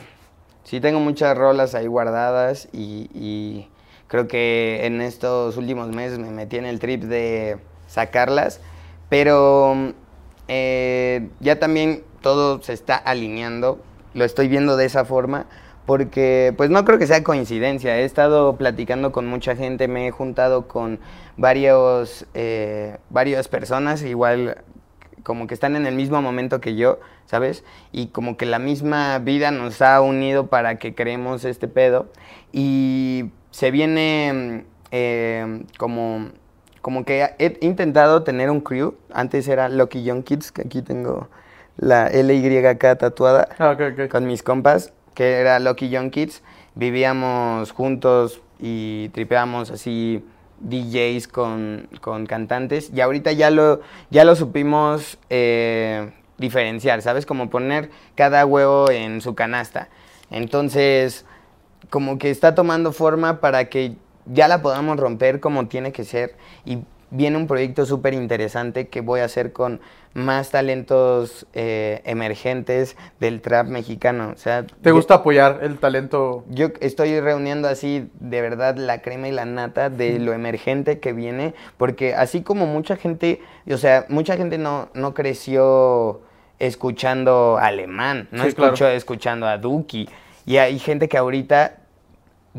Sí, 0.64 0.82
tengo 0.82 1.00
muchas 1.00 1.38
rolas 1.38 1.76
ahí 1.76 1.86
guardadas 1.86 2.68
y, 2.74 3.10
y 3.14 3.70
creo 4.08 4.28
que 4.28 4.86
en 4.86 5.02
estos 5.02 5.58
últimos 5.58 5.90
meses 5.90 6.20
me 6.20 6.32
metí 6.32 6.58
en 6.58 6.66
el 6.66 6.80
trip 6.80 7.04
de 7.04 7.58
sacarlas, 7.88 8.62
pero 9.10 9.94
eh, 10.48 11.30
ya 11.40 11.60
también 11.60 12.04
todo 12.22 12.62
se 12.62 12.74
está 12.74 12.96
alineando, 12.96 13.80
lo 14.14 14.26
estoy 14.26 14.48
viendo 14.48 14.78
de 14.78 14.86
esa 14.86 15.06
forma, 15.06 15.46
porque 15.86 16.54
pues 16.58 16.70
no 16.70 16.84
creo 16.84 17.00
que 17.00 17.08
sea 17.08 17.24
coincidencia, 17.24 17.98
he 17.98 18.04
estado 18.04 18.58
platicando 18.58 19.12
con 19.12 19.28
mucha 19.28 19.56
gente, 19.56 19.88
me 19.88 20.08
he 20.08 20.12
juntado 20.12 20.68
con 20.68 21.00
varios, 21.38 22.26
eh, 22.34 22.98
varias 23.10 23.48
personas, 23.48 24.04
igual 24.04 24.64
como 25.24 25.48
que 25.48 25.54
están 25.54 25.76
en 25.76 25.86
el 25.86 25.96
mismo 25.96 26.22
momento 26.22 26.62
que 26.62 26.76
yo, 26.76 27.00
¿sabes? 27.26 27.66
Y 27.92 28.08
como 28.08 28.38
que 28.38 28.46
la 28.46 28.60
misma 28.60 29.20
vida 29.20 29.52
nos 29.52 29.82
ha 29.82 30.00
unido 30.00 30.48
para 30.48 30.78
que 30.80 30.96
creemos 30.96 31.44
este 31.44 31.68
pedo. 31.68 32.08
Y 32.54 33.32
se 33.52 33.72
viene 33.72 34.66
eh, 34.92 35.64
como, 35.78 36.30
como 36.82 37.06
que 37.06 37.30
he 37.40 37.58
intentado 37.62 38.24
tener 38.24 38.50
un 38.50 38.62
crew. 38.62 38.96
Antes 39.12 39.48
era 39.48 39.70
Lucky 39.70 40.04
Young 40.04 40.24
Kids, 40.24 40.52
que 40.52 40.62
aquí 40.64 40.82
tengo 40.82 41.28
la 41.78 42.10
LYK 42.10 42.98
tatuada 42.98 43.50
Ah, 43.60 43.72
ok, 43.72 43.82
ok. 44.00 44.10
con 44.10 44.26
mis 44.26 44.44
compas, 44.44 44.94
que 45.14 45.34
era 45.40 45.60
Lucky 45.60 45.90
Young 45.90 46.10
Kids. 46.12 46.42
Vivíamos 46.76 47.72
juntos 47.72 48.42
y 48.60 49.10
tripeábamos 49.10 49.72
así 49.72 50.24
DJs 50.60 51.28
con, 51.28 51.88
con 52.02 52.26
cantantes 52.26 52.92
y 52.94 53.02
ahorita 53.02 53.32
ya 53.32 53.50
lo, 53.52 53.82
ya 54.10 54.24
lo 54.26 54.36
supimos 54.36 55.18
eh, 55.30 56.12
diferenciar, 56.38 57.02
¿sabes? 57.02 57.26
Como 57.26 57.50
poner 57.50 57.90
cada 58.16 58.46
huevo 58.46 58.90
en 58.90 59.22
su 59.22 59.36
canasta. 59.36 59.90
Entonces, 60.32 61.26
como 61.90 62.18
que 62.18 62.30
está 62.30 62.56
tomando 62.56 62.92
forma 62.92 63.40
para 63.40 63.66
que 63.70 63.96
ya 64.26 64.48
la 64.48 64.62
podamos 64.62 65.00
romper 65.00 65.40
como 65.40 65.68
tiene 65.68 65.92
que 65.92 66.04
ser 66.04 66.36
y 66.66 66.80
viene 67.10 67.38
un 67.38 67.48
proyecto 67.48 67.86
súper 67.86 68.14
interesante 68.14 68.90
que 68.90 69.00
voy 69.00 69.22
a 69.22 69.26
hacer 69.26 69.54
con 69.54 69.80
más 70.14 70.50
talentos 70.50 71.46
eh, 71.54 72.02
emergentes 72.04 72.98
del 73.22 73.40
trap 73.40 73.68
mexicano. 73.68 74.32
O 74.34 74.38
sea, 74.38 74.66
¿Te 74.66 74.90
yo- 74.90 74.96
gusta 74.96 75.14
apoyar 75.16 75.60
el 75.62 75.78
talento? 75.78 76.44
yo 76.50 76.70
estoy 76.82 77.20
reuniendo 77.22 77.70
así 77.70 78.10
de 78.20 78.42
verdad 78.42 78.76
la 78.76 79.02
crema 79.02 79.30
y 79.30 79.32
la 79.32 79.46
nata 79.46 79.90
de 79.90 80.20
lo 80.20 80.34
emergente 80.34 81.00
que 81.00 81.14
viene, 81.14 81.54
porque 81.78 82.14
así 82.16 82.42
como 82.42 82.66
mucha 82.66 82.98
gente, 82.98 83.40
o 83.72 83.78
sea, 83.78 84.06
mucha 84.10 84.36
gente 84.36 84.58
no, 84.58 84.90
no 84.94 85.14
creció 85.14 86.22
escuchando 86.60 87.58
alemán, 87.62 88.28
no 88.32 88.44
Sí, 88.44 88.50
escuchó 88.50 88.76
claro. 88.76 88.94
escuchando 88.96 89.48
a 89.48 89.58
Duki, 89.58 90.10
y 90.48 90.58
hay 90.58 90.80
gente 90.80 91.08
que 91.08 91.18
ahorita 91.18 91.76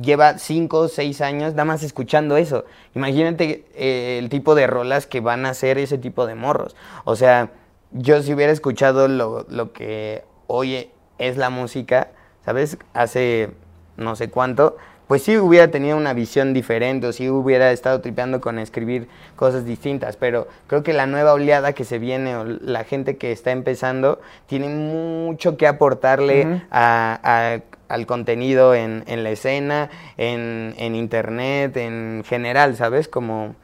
lleva 0.00 0.38
5 0.38 0.78
o 0.78 0.88
6 0.88 1.20
años 1.20 1.52
nada 1.54 1.64
más 1.64 1.82
escuchando 1.82 2.36
eso. 2.36 2.64
Imagínate 2.94 3.64
eh, 3.74 4.18
el 4.20 4.28
tipo 4.28 4.54
de 4.54 4.68
rolas 4.68 5.06
que 5.06 5.20
van 5.20 5.44
a 5.46 5.50
hacer 5.50 5.78
ese 5.78 5.98
tipo 5.98 6.26
de 6.26 6.36
morros. 6.36 6.76
O 7.04 7.16
sea, 7.16 7.50
yo 7.90 8.22
si 8.22 8.32
hubiera 8.32 8.52
escuchado 8.52 9.08
lo, 9.08 9.44
lo 9.48 9.72
que 9.72 10.22
hoy 10.46 10.90
es 11.18 11.36
la 11.36 11.50
música, 11.50 12.08
¿sabes? 12.44 12.78
Hace 12.94 13.50
no 13.96 14.14
sé 14.14 14.30
cuánto, 14.30 14.76
pues 15.08 15.22
sí 15.22 15.36
hubiera 15.38 15.68
tenido 15.70 15.96
una 15.96 16.12
visión 16.12 16.52
diferente 16.54 17.06
o 17.08 17.12
sí 17.12 17.28
hubiera 17.30 17.72
estado 17.72 18.00
tripeando 18.02 18.40
con 18.40 18.58
escribir 18.58 19.08
cosas 19.34 19.64
distintas, 19.64 20.16
pero 20.16 20.46
creo 20.68 20.82
que 20.84 20.92
la 20.92 21.06
nueva 21.06 21.32
oleada 21.32 21.72
que 21.72 21.84
se 21.84 21.98
viene 21.98 22.36
o 22.36 22.44
la 22.44 22.84
gente 22.84 23.16
que 23.16 23.32
está 23.32 23.50
empezando 23.50 24.20
tiene 24.46 24.68
mucho 24.68 25.56
que 25.56 25.66
aportarle 25.66 26.60
a- 26.70 27.58
al 27.88 28.06
contenido 28.06 28.74
en, 28.74 29.04
en 29.06 29.24
la 29.24 29.30
escena, 29.30 29.90
en, 30.16 30.74
en 30.78 30.94
internet, 30.94 31.76
en 31.76 32.22
general, 32.26 32.76
¿sabes? 32.76 33.08
Como... 33.08 33.54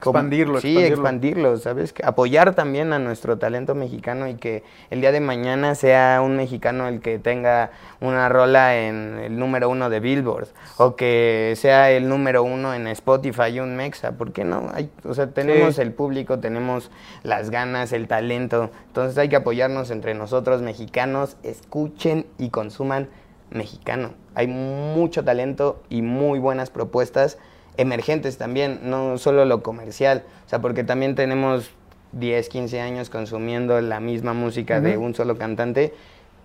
como- 0.00 0.18
Expandirlo, 0.18 0.58
Sí, 0.60 0.68
expandirlo. 0.78 0.94
expandirlo, 0.94 1.56
¿sabes? 1.58 1.94
Apoyar 2.02 2.54
también 2.54 2.94
a 2.94 2.98
nuestro 2.98 3.36
talento 3.36 3.74
mexicano 3.74 4.26
y 4.26 4.36
que 4.36 4.62
el 4.90 5.02
día 5.02 5.12
de 5.12 5.20
mañana 5.20 5.74
sea 5.74 6.22
un 6.24 6.34
mexicano 6.38 6.88
el 6.88 7.00
que 7.00 7.18
tenga 7.18 7.70
una 8.00 8.30
rola 8.30 8.74
en 8.78 9.18
el 9.22 9.38
número 9.38 9.68
uno 9.68 9.90
de 9.90 10.00
Billboard 10.00 10.48
o 10.78 10.96
que 10.96 11.52
sea 11.56 11.90
el 11.90 12.08
número 12.08 12.42
uno 12.42 12.72
en 12.72 12.86
Spotify, 12.86 13.60
un 13.60 13.76
mexa, 13.76 14.12
¿por 14.12 14.32
qué 14.32 14.44
no? 14.44 14.70
Hay, 14.72 14.88
o 15.04 15.12
sea, 15.12 15.26
tenemos 15.28 15.74
Sí. 15.76 15.82
el 15.82 15.92
público, 15.92 16.38
tenemos 16.38 16.90
las 17.22 17.50
ganas, 17.50 17.92
el 17.92 18.08
talento, 18.08 18.70
entonces 18.86 19.18
hay 19.18 19.28
que 19.28 19.36
apoyarnos 19.36 19.90
entre 19.90 20.14
nosotros 20.14 20.62
mexicanos, 20.62 21.36
escuchen 21.42 22.24
y 22.38 22.48
consuman 22.48 23.08
mexicano. 23.54 24.14
Hay 24.34 24.46
mucho 24.46 25.24
talento 25.24 25.82
y 25.90 26.02
muy 26.02 26.38
buenas 26.38 26.70
propuestas 26.70 27.38
emergentes 27.76 28.36
también, 28.38 28.80
no 28.82 29.16
solo 29.18 29.44
lo 29.44 29.62
comercial, 29.62 30.24
o 30.46 30.48
sea, 30.48 30.60
porque 30.60 30.84
también 30.84 31.14
tenemos 31.14 31.70
10, 32.12 32.48
15 32.50 32.80
años 32.80 33.08
consumiendo 33.08 33.80
la 33.80 33.98
misma 34.00 34.34
música 34.34 34.80
de 34.82 34.98
un 34.98 35.14
solo 35.14 35.38
cantante, 35.38 35.94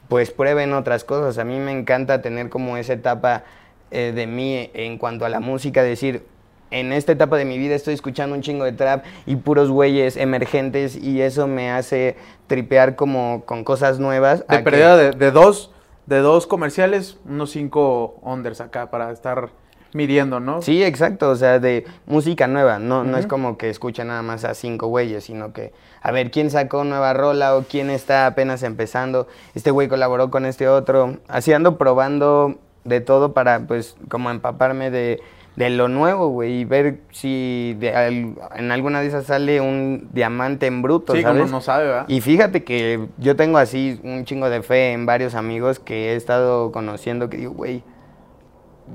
pues 0.08 0.32
prueben 0.32 0.72
otras 0.74 1.04
cosas. 1.04 1.38
A 1.38 1.44
mí 1.44 1.60
me 1.60 1.72
encanta 1.78 2.22
tener 2.22 2.50
como 2.50 2.78
esa 2.78 2.94
etapa 2.94 3.44
eh, 3.92 4.14
de 4.16 4.26
mí 4.28 4.70
en 4.74 4.98
cuanto 4.98 5.26
a 5.26 5.30
la 5.30 5.42
música, 5.42 5.84
decir, 5.84 6.24
en 6.72 6.92
esta 6.94 7.12
etapa 7.14 7.38
de 7.38 7.46
mi 7.46 7.58
vida 7.58 7.76
estoy 7.76 7.94
escuchando 7.94 8.36
un 8.36 8.42
chingo 8.42 8.64
de 8.66 8.74
trap 8.74 9.04
y 9.26 9.36
puros 9.38 9.70
güeyes 9.70 10.18
emergentes 10.18 10.96
y 10.96 11.22
eso 11.22 11.48
me 11.48 11.72
hace 11.72 12.16
tripear 12.48 12.96
como 12.96 13.44
con 13.46 13.64
cosas 13.66 14.00
nuevas. 14.00 14.46
De 14.48 14.58
que- 14.58 14.64
pérdida 14.64 14.98
de, 14.98 15.12
de 15.12 15.32
dos, 15.32 15.72
de 16.08 16.20
dos 16.20 16.48
comerciales, 16.48 17.18
unos 17.26 17.52
cinco 17.52 18.16
unders 18.24 18.62
acá 18.62 18.90
para 18.90 19.12
estar 19.12 19.50
midiendo, 19.94 20.40
¿no? 20.40 20.62
Sí, 20.62 20.84
exacto, 20.84 21.30
o 21.30 21.36
sea, 21.36 21.60
de 21.60 21.86
música 22.06 22.48
nueva, 22.48 22.80
no, 22.80 23.04
no 23.04 23.18
es 23.18 23.28
como 23.28 23.58
que 23.58 23.70
escucha 23.70 24.04
nada 24.04 24.22
más 24.22 24.44
a 24.44 24.54
cinco 24.54 24.88
güeyes, 24.88 25.26
sino 25.26 25.54
que, 25.54 25.74
a 26.02 26.12
ver, 26.12 26.32
¿quién 26.32 26.50
sacó 26.50 26.84
nueva 26.84 27.14
rola 27.14 27.56
o 27.56 27.64
quién 27.64 27.90
está 27.90 28.26
apenas 28.26 28.64
empezando? 28.64 29.28
Este 29.54 29.72
güey 29.72 29.88
colaboró 29.88 30.30
con 30.30 30.46
este 30.46 30.68
otro, 30.68 31.18
así 31.28 31.54
ando 31.54 31.78
probando 31.78 32.56
de 32.84 33.02
todo 33.02 33.34
para, 33.34 33.60
pues, 33.68 33.96
como 34.10 34.30
empaparme 34.30 34.92
de, 34.92 35.22
de 35.58 35.70
lo 35.72 35.88
nuevo, 35.90 36.30
güey, 36.30 36.60
y 36.62 36.66
ver 36.66 37.00
si 37.12 37.76
de 37.80 37.94
al- 37.94 38.36
en 38.56 38.72
alguna 38.72 39.02
de 39.02 39.08
esas 39.08 39.26
sale 39.26 39.60
un 39.60 40.08
diamante 40.14 40.68
en 40.68 40.82
bruto, 40.84 41.14
Sí, 41.14 41.24
¿sabes? 41.24 41.42
como 41.42 41.52
no 41.52 41.62
sabe, 41.62 41.86
¿verdad? 41.88 42.06
Y 42.08 42.22
fíjate 42.22 42.64
que 42.64 43.08
yo 43.18 43.36
tengo 43.36 43.58
así 43.58 44.00
un 44.04 44.24
chingo 44.24 44.50
de 44.50 44.62
fe 44.62 44.94
en 44.94 45.06
varios 45.06 45.34
amigos 45.36 45.80
que 45.80 46.14
he 46.14 46.16
estado 46.16 46.72
conociendo 46.72 47.30
que 47.30 47.38
digo, 47.38 47.54
güey, 47.54 47.84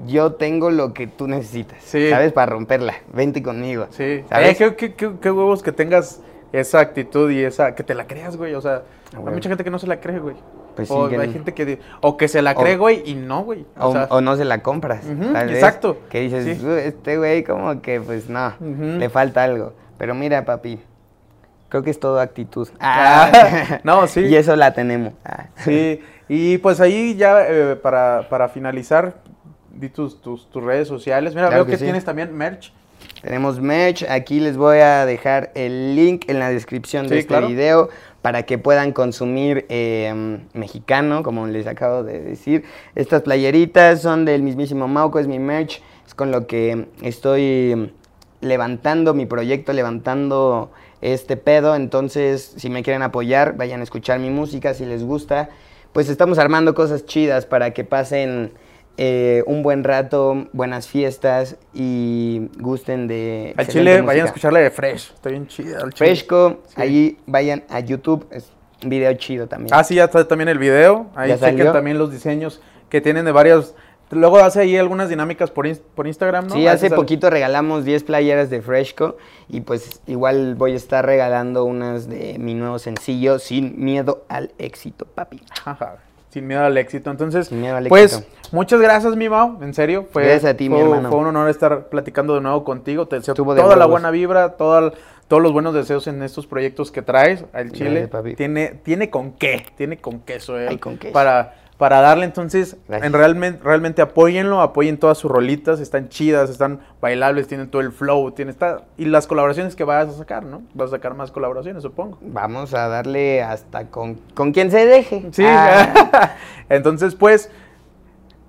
yo 0.06 0.32
tengo 0.34 0.70
lo 0.70 0.94
que 0.94 1.06
tú 1.06 1.26
necesitas, 1.28 1.82
Sí. 1.82 2.08
¿sabes? 2.08 2.32
Para 2.32 2.52
romperla, 2.52 2.94
vente 3.12 3.42
conmigo. 3.42 3.88
Sí. 3.90 4.22
¿sabes? 4.28 4.52
Eh, 4.52 4.56
qué, 4.56 4.76
qué- 4.76 4.94
qué- 4.94 5.12
qué 5.20 5.30
huevos 5.30 5.62
que 5.62 5.72
tengas 5.72 6.22
esa 6.52 6.80
actitud 6.80 7.30
y 7.30 7.42
esa... 7.44 7.74
Que 7.74 7.82
te 7.82 7.94
la 7.94 8.06
creas, 8.06 8.36
güey. 8.36 8.54
O 8.54 8.60
sea, 8.60 8.82
Ah, 9.14 9.18
hay 9.26 9.34
mucha 9.34 9.48
gente 9.50 9.62
que 9.64 9.70
no 9.70 9.78
se 9.78 9.86
la 9.86 10.00
cree, 10.00 10.18
güey. 10.20 10.36
Pues 10.74 10.88
sí, 10.88 10.94
o 10.94 11.06
hay 11.06 11.16
no. 11.28 11.32
gente 11.32 11.54
que... 11.54 11.78
O 12.00 12.16
que 12.16 12.28
se 12.28 12.42
la 12.42 12.54
cree, 12.54 12.76
güey, 12.76 13.02
y 13.04 13.14
no, 13.14 13.42
güey. 13.44 13.64
O, 13.78 13.88
O, 13.88 13.92
sea, 13.92 14.06
o 14.10 14.20
no 14.20 14.36
se 14.36 14.44
la 14.44 14.62
compras. 14.62 15.04
Ujú, 15.04 15.32
tal 15.32 15.46
vez, 15.48 15.56
exacto. 15.56 15.98
Que 16.10 16.20
dices, 16.20 16.58
Sí. 16.58 16.66
"Uh, 16.66 16.72
este 16.72 17.16
güey 17.18 17.44
como 17.44 17.80
que 17.82 18.00
pues 18.00 18.28
no, 18.28 18.54
le 18.60 19.08
falta 19.10 19.44
algo. 19.44 19.72
Pero 19.98 20.14
mira, 20.14 20.44
papi, 20.44 20.80
creo 21.68 21.82
que 21.82 21.90
es 21.90 22.00
todo 22.00 22.20
actitud. 22.20 22.68
Ah, 22.80 23.80
no, 23.84 24.06
sí. 24.06 24.20
Y 24.20 24.36
eso 24.36 24.56
la 24.56 24.72
tenemos. 24.74 25.12
Ah. 25.24 25.46
Sí, 25.56 26.00
y 26.28 26.58
pues 26.58 26.80
ahí 26.80 27.14
ya 27.16 27.44
eh, 27.48 27.76
para, 27.76 28.28
para 28.28 28.48
finalizar, 28.48 29.14
di 29.72 29.88
tus, 29.88 30.20
tus, 30.20 30.50
tus 30.50 30.62
redes 30.62 30.88
sociales. 30.88 31.34
Mira, 31.34 31.48
Claro 31.48 31.64
veo 31.64 31.66
que 31.66 31.72
que 31.72 31.78
sí. 31.78 31.84
tienes 31.84 32.04
también 32.04 32.34
merch. 32.36 32.72
Tenemos 33.20 33.60
merch, 33.60 34.04
aquí 34.08 34.38
les 34.40 34.56
voy 34.56 34.78
a 34.78 35.04
dejar 35.06 35.50
el 35.54 35.96
link 35.96 36.24
en 36.28 36.38
la 36.38 36.50
descripción 36.50 37.04
de 37.08 37.14
Sí, 37.16 37.18
este 37.20 37.28
claro. 37.28 37.48
video 37.48 37.88
para 38.22 38.44
que 38.44 38.56
puedan 38.56 38.92
consumir 38.92 39.66
eh, 39.68 40.40
mexicano, 40.54 41.22
como 41.22 41.46
les 41.48 41.66
acabo 41.66 42.04
de 42.04 42.20
decir. 42.20 42.64
Estas 42.94 43.22
playeritas 43.22 44.00
son 44.00 44.24
del 44.24 44.42
mismísimo 44.42 44.88
Mauco, 44.88 45.18
es 45.18 45.26
mi 45.26 45.40
merch, 45.40 45.82
es 46.06 46.14
con 46.14 46.30
lo 46.30 46.46
que 46.46 46.86
estoy 47.02 47.92
levantando 48.40 49.12
mi 49.14 49.26
proyecto, 49.26 49.72
levantando 49.72 50.70
este 51.00 51.36
pedo, 51.36 51.74
entonces 51.74 52.54
si 52.56 52.70
me 52.70 52.82
quieren 52.82 53.02
apoyar, 53.02 53.56
vayan 53.56 53.80
a 53.80 53.82
escuchar 53.82 54.20
mi 54.20 54.30
música, 54.30 54.72
si 54.72 54.86
les 54.86 55.04
gusta, 55.04 55.50
pues 55.92 56.08
estamos 56.08 56.38
armando 56.38 56.74
cosas 56.74 57.04
chidas 57.06 57.44
para 57.44 57.72
que 57.72 57.84
pasen 57.84 58.52
eh, 58.98 59.42
un 59.46 59.62
buen 59.62 59.84
rato, 59.84 60.46
buenas 60.52 60.86
fiestas 60.88 61.56
y 61.72 62.48
gusten 62.58 63.08
de... 63.08 63.54
Al 63.56 63.66
chile, 63.66 64.00
vayan 64.02 64.24
a 64.24 64.26
escucharle 64.28 64.60
de 64.60 64.70
Fresh. 64.70 65.12
Está 65.14 65.30
bien 65.30 65.46
chida. 65.46 65.78
Fresco, 65.94 66.60
Sí. 66.68 66.74
ahí 66.76 67.18
vayan 67.26 67.64
a 67.68 67.80
YouTube, 67.80 68.26
es 68.30 68.50
un 68.82 68.90
video 68.90 69.12
chido 69.14 69.46
también. 69.46 69.74
Ah, 69.74 69.82
sí, 69.84 69.94
ya 69.94 70.04
está 70.04 70.26
también 70.28 70.48
el 70.48 70.58
video. 70.58 71.06
Ahí 71.14 71.30
¿Ya 71.30 71.36
chequen 71.36 71.56
salió? 71.58 71.72
también 71.72 71.98
los 71.98 72.10
diseños 72.12 72.60
que 72.88 73.00
tienen 73.00 73.24
de 73.24 73.32
varios. 73.32 73.74
Luego 74.10 74.36
hace 74.40 74.60
ahí 74.60 74.76
algunas 74.76 75.08
dinámicas 75.08 75.50
por, 75.50 75.66
ins- 75.66 75.80
por 75.94 76.06
Instagram, 76.06 76.48
¿no? 76.48 76.54
Sí, 76.54 76.66
hace 76.66 76.90
poquito 76.90 77.30
regalamos 77.30 77.86
10 77.86 78.04
playeras 78.04 78.50
de 78.50 78.60
Fresco 78.60 79.16
y 79.48 79.62
pues 79.62 80.02
igual 80.06 80.54
voy 80.54 80.72
a 80.72 80.76
estar 80.76 81.06
regalando 81.06 81.64
unas 81.64 82.10
de 82.10 82.36
mi 82.38 82.52
nuevo 82.52 82.78
sencillo, 82.78 83.38
Sin 83.38 83.82
Miedo 83.82 84.24
al 84.28 84.50
Éxito, 84.58 85.06
papi. 85.06 85.40
Ajá, 85.64 85.96
Sin 86.32 86.46
miedo 86.46 86.64
al 86.64 86.76
éxito. 86.78 87.10
Entonces, 87.10 87.48
Sin 87.48 87.60
miedo 87.60 87.76
al 87.76 87.86
pues, 87.88 88.14
éxito. 88.18 88.36
muchas 88.52 88.80
gracias, 88.80 89.14
mi 89.16 89.28
Mau. 89.28 89.62
En 89.62 89.74
serio. 89.74 90.06
Fue, 90.10 90.24
Gracias 90.24 90.52
a 90.54 90.56
ti, 90.56 90.68
mi 90.70 90.76
fue- 90.76 90.84
hermano. 90.84 91.10
Fue 91.10 91.18
un 91.18 91.26
honor 91.26 91.48
estar 91.50 91.88
platicando 91.88 92.34
de 92.34 92.40
nuevo 92.40 92.64
contigo. 92.64 93.06
Te 93.06 93.16
deseo 93.16 93.32
Estuvo 93.34 93.54
toda 93.54 93.76
la 93.76 93.84
buena 93.86 94.10
vibra, 94.10 94.52
toda 94.56 94.78
el- 94.80 94.92
todos 95.28 95.42
los 95.42 95.52
buenos 95.52 95.72
deseos 95.74 96.06
en 96.08 96.22
estos 96.22 96.46
proyectos 96.46 96.90
que 96.90 97.00
traes 97.02 97.44
al 97.52 97.72
Chile. 97.72 98.08
Gracias. 98.10 98.36
Tiene, 98.36 98.80
tiene 98.82 99.08
con 99.10 99.32
qué, 99.32 99.64
tiene 99.76 99.98
con 99.98 100.20
queso, 100.20 100.58
eh, 100.58 100.66
Ay, 100.70 100.78
con 100.78 100.98
queso. 100.98 101.12
Para, 101.12 101.54
para 101.82 102.00
darle 102.00 102.24
entonces, 102.24 102.76
en 102.88 103.12
realmente, 103.12 103.60
realmente 103.60 104.02
apóyenlo, 104.02 104.60
apoyen 104.60 104.98
todas 104.98 105.18
sus 105.18 105.28
rolitas, 105.28 105.80
están 105.80 106.10
chidas, 106.10 106.48
están 106.48 106.78
bailables, 107.00 107.48
tienen 107.48 107.72
todo 107.72 107.82
el 107.82 107.90
flow, 107.90 108.30
tiene 108.30 108.52
está, 108.52 108.84
y 108.96 109.06
las 109.06 109.26
colaboraciones 109.26 109.74
que 109.74 109.82
vas 109.82 110.06
a 110.06 110.12
sacar, 110.12 110.44
¿no? 110.44 110.62
Vas 110.74 110.90
a 110.90 110.92
sacar 110.92 111.14
más 111.14 111.32
colaboraciones, 111.32 111.82
supongo. 111.82 112.18
Vamos 112.20 112.72
a 112.72 112.86
darle 112.86 113.42
hasta 113.42 113.88
con, 113.88 114.20
con 114.34 114.52
quien 114.52 114.70
se 114.70 114.86
deje. 114.86 115.26
Sí, 115.32 115.42
Ah, 115.44 116.36
entonces 116.68 117.16
pues, 117.16 117.50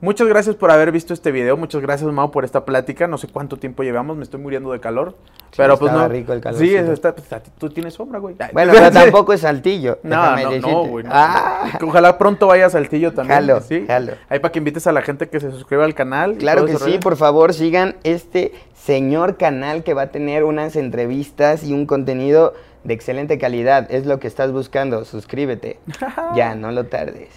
muchas 0.03 0.27
gracias 0.27 0.55
por 0.55 0.69
haber 0.69 0.91
visto 0.91 1.13
este 1.13 1.31
video. 1.31 1.57
Muchas 1.57 1.81
gracias, 1.81 2.11
Mau, 2.11 2.29
por 2.29 2.45
esta 2.45 2.65
plática. 2.65 3.07
No 3.07 3.17
sé 3.17 3.27
cuánto 3.27 3.57
tiempo 3.57 3.81
llevamos, 3.83 4.15
me 4.17 4.23
estoy 4.23 4.39
muriendo 4.39 4.71
de 4.71 4.79
calor. 4.79 5.15
pero 5.57 5.77
pues 5.79 5.91
no. 5.91 6.07
rico 6.07 6.33
el 6.33 6.41
Sí, 6.55 6.75
es- 6.75 6.87
está, 6.89 7.15
pues, 7.15 7.27
ti- 7.27 7.51
tú 7.57 7.69
tienes 7.69 7.93
sombra, 7.93 8.19
güey. 8.19 8.35
Bueno, 8.53 8.71
pero 8.73 8.91
tampoco 8.91 9.33
es 9.33 9.41
saltillo. 9.41 9.99
No, 10.03 10.35
no, 10.35 10.51
no, 10.59 10.83
güey. 10.85 11.05
no. 11.05 11.11
Ah, 11.13 11.79
Ojalá 11.81 12.17
pronto 12.17 12.47
vaya 12.47 12.65
a 12.67 12.69
Saltillo 12.69 13.13
también. 13.13 13.39
Jalo, 13.39 13.61
¿sí? 13.61 13.85
jalo. 13.87 14.13
Ahí 14.29 14.39
para 14.39 14.51
que 14.51 14.59
invites 14.59 14.85
a 14.87 14.91
la 14.91 15.01
gente 15.01 15.29
que 15.29 15.39
se 15.39 15.51
suscriba 15.51 15.85
al 15.85 15.93
canal. 15.95 16.35
claro 16.37 16.65
que 16.65 16.75
sí, 16.77 16.97
por 16.99 17.15
favor, 17.17 17.53
sigan 17.53 17.95
este 18.03 18.51
señor 18.75 19.37
canal 19.37 19.83
que 19.83 19.93
va 19.93 20.03
a 20.03 20.07
tener 20.07 20.43
unas 20.43 20.75
entrevistas 20.75 21.63
y 21.63 21.71
un 21.73 21.85
contenido 21.85 22.53
de 22.83 22.93
excelente 22.93 23.37
calidad. 23.37 23.89
Es 23.89 24.05
lo 24.05 24.19
que 24.19 24.27
estás 24.27 24.51
buscando. 24.51 25.05
Suscríbete. 25.05 25.79
ya, 26.35 26.55
no 26.55 26.71
lo 26.71 26.85
tardes. 26.87 27.29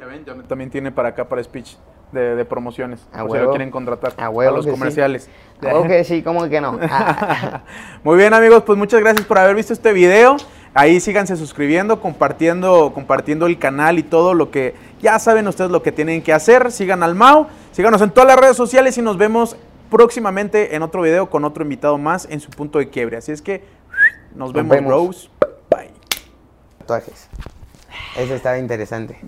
Ya, 0.00 0.06
ven, 0.06 0.24
ya 0.24 0.34
también 0.48 0.70
tiene 0.70 0.90
para 0.90 1.10
acá 1.10 1.28
para 1.28 1.44
speech 1.44 1.76
de, 2.10 2.34
de 2.34 2.44
promociones. 2.46 3.06
A 3.12 3.26
por 3.26 3.36
si 3.36 3.42
lo 3.44 3.50
quieren 3.50 3.70
contratar. 3.70 4.14
A 4.16 4.30
huevo 4.30 4.56
los 4.56 4.64
que 4.64 4.72
sí. 4.72 4.78
comerciales. 4.78 5.28
¿Cómo 5.60 5.86
que 5.86 6.04
sí? 6.04 6.22
¿Cómo 6.22 6.48
que 6.48 6.58
no? 6.58 6.78
Muy 8.02 8.16
bien, 8.16 8.32
amigos, 8.32 8.62
pues 8.64 8.78
muchas 8.78 9.00
gracias 9.00 9.26
por 9.26 9.38
haber 9.38 9.54
visto 9.54 9.74
este 9.74 9.92
video. 9.92 10.38
Ahí 10.72 11.00
síganse 11.00 11.36
suscribiendo, 11.36 12.00
compartiendo, 12.00 12.92
compartiendo 12.94 13.46
el 13.46 13.58
canal 13.58 13.98
y 13.98 14.02
todo 14.02 14.32
lo 14.32 14.50
que 14.50 14.74
ya 15.02 15.18
saben 15.18 15.46
ustedes 15.46 15.70
lo 15.70 15.82
que 15.82 15.92
tienen 15.92 16.22
que 16.22 16.32
hacer. 16.32 16.72
Sigan 16.72 17.02
al 17.02 17.14
Mau, 17.14 17.48
síganos 17.72 18.00
en 18.00 18.10
todas 18.10 18.28
las 18.28 18.38
redes 18.38 18.56
sociales 18.56 18.96
y 18.96 19.02
nos 19.02 19.18
vemos 19.18 19.56
próximamente 19.90 20.74
en 20.74 20.82
otro 20.82 21.02
video 21.02 21.28
con 21.28 21.44
otro 21.44 21.62
invitado 21.62 21.98
más 21.98 22.26
en 22.30 22.40
su 22.40 22.50
punto 22.50 22.78
de 22.78 22.88
quiebre. 22.88 23.18
Así 23.18 23.32
es 23.32 23.42
que 23.42 23.64
nos, 24.34 24.54
vemos, 24.54 24.70
vemos. 24.70 24.88
bros. 24.88 25.30
Bye. 25.68 25.90
tatuajes. 26.78 27.28
Eso 28.16 28.34
estaba 28.34 28.56
interesante. 28.56 29.20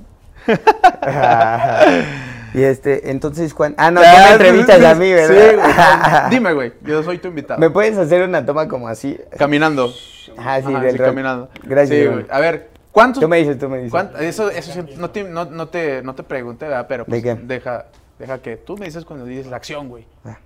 y 2.55 2.62
este, 2.62 3.11
entonces, 3.11 3.55
¿cuándo? 3.55 3.76
Ah, 3.78 3.90
no, 3.90 4.01
tú 4.01 4.07
me 4.07 4.32
entrevistas 4.32 4.82
a 4.84 4.95
mí, 4.95 5.07
Sí, 5.07 5.12
¿verdad? 5.12 6.20
güey. 6.20 6.30
Dime, 6.30 6.53
güey, 6.53 6.72
yo 6.82 7.03
soy 7.03 7.18
tu 7.18 7.28
invitado. 7.28 7.61
¿Me 7.61 7.70
puedes 7.70 7.97
hacer 7.97 8.26
una 8.28 8.45
toma 8.45 8.68
como 8.68 8.88
así? 8.88 9.18
Caminando. 9.38 9.93
Ah, 10.36 10.61
sí, 10.61 10.66
Ajá, 10.72 10.80
del 10.80 10.99
rock. 10.99 11.07
caminando. 11.09 11.49
Gracias, 11.62 11.99
Sí, 11.99 12.07
güey. 12.07 12.26
A 12.30 12.40
ver, 12.40 12.70
¿cuántos? 12.90 13.20
Tú 13.22 13.28
me 13.28 13.38
dices, 13.38 13.59
tú 13.59 13.68
me 13.68 13.78
dices. 13.78 14.01
Eso, 14.20 14.51
eso 14.51 14.72
sí, 14.72 14.95
no 14.99 15.11
te, 15.11 15.24
no, 15.24 15.45
no 15.47 15.68
te, 15.68 16.03
no 16.03 16.14
te 16.14 16.22
pregunté, 16.22 16.66
¿verdad? 16.66 16.86
Pero 16.88 17.05
¿De 17.05 17.11
pues, 17.11 17.22
qué? 17.22 17.34
deja, 17.34 17.86
deja 18.18 18.38
que 18.43 18.57
tú 18.57 18.76
me 18.76 18.86
dices 18.86 19.05
cuando 19.05 19.24
dices 19.24 19.47
la 19.47 19.57
acción, 19.57 19.88
güey. 19.88 20.07
Ah, 20.24 20.38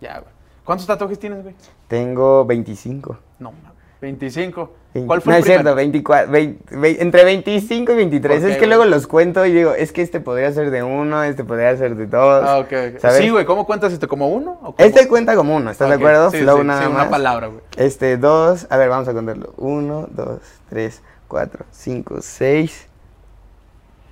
Ya, 0.00 0.18
güey. 0.18 0.32
¿Cuántos 0.64 0.86
tatuajes 0.86 1.18
tienes, 1.18 1.42
güey? 1.42 1.54
Tengo 1.88 2.44
25. 2.44 3.18
No, 3.38 3.52
mames. 3.52 3.70
25. 4.00 4.74
¿Cuál 5.06 5.22
fue 5.22 5.30
no 5.32 5.36
el 5.36 5.40
es 5.40 5.46
cierto, 5.46 5.60
primero? 5.62 5.76
24, 5.76 6.32
vein- 6.32 6.58
vein- 6.72 6.96
entre 6.98 7.24
25 7.24 7.92
y 7.92 7.94
23. 7.96 8.38
¿Por 8.38 8.46
qué, 8.46 8.52
es 8.52 8.58
que 8.58 8.66
güey? 8.66 8.68
luego 8.76 8.84
los 8.86 9.06
cuento 9.06 9.46
y 9.46 9.52
digo, 9.52 9.72
es 9.72 9.92
que 9.92 10.02
este 10.02 10.18
podría 10.20 10.50
ser 10.52 10.70
de 10.70 10.82
uno, 10.82 11.22
este 11.22 11.44
podría 11.44 11.76
ser 11.76 11.94
de 11.94 12.06
dos. 12.06 12.44
Ah, 12.44 12.58
ok. 12.58 12.98
Sí, 13.18 13.30
güey, 13.30 13.44
¿cómo 13.44 13.66
cuentas 13.66 13.92
este? 13.92 14.08
¿Como 14.08 14.28
uno? 14.28 14.58
o? 14.62 14.74
Este 14.78 15.06
cuenta 15.06 15.36
como 15.36 15.54
uno, 15.54 15.70
¿estás 15.70 15.88
de 15.90 15.94
acuerdo? 15.94 16.30
Sí, 16.32 16.38
Flow 16.38 16.58
sí, 16.58 16.64
nada 16.64 16.82
sí, 16.82 16.88
más. 16.88 17.02
una 17.02 17.10
palabra, 17.10 17.46
güey. 17.46 17.60
Este, 17.76 18.16
dos, 18.16 18.66
a 18.68 18.76
ver, 18.76 18.88
vamos 18.88 19.06
a 19.06 19.12
contarlo. 19.12 19.54
Uno, 19.58 20.08
dos, 20.10 20.40
tres, 20.68 21.02
cuatro, 21.28 21.64
cinco, 21.70 22.16
seis. 22.20 22.88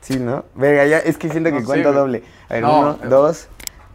Sí, 0.01 0.19
¿no? 0.21 0.45
Verga, 0.55 0.87
ya, 0.87 0.99
es 0.99 1.19
que 1.19 1.29
siento 1.29 1.51
que 1.51 1.59
No 1.61 1.67
cuento 1.67 1.93
doble. 1.93 2.23
A 2.49 2.55
ver, 2.55 2.63
No, 2.63 2.79
uno, 2.81 2.99
eh. 3.03 3.07
dos, 3.09 3.49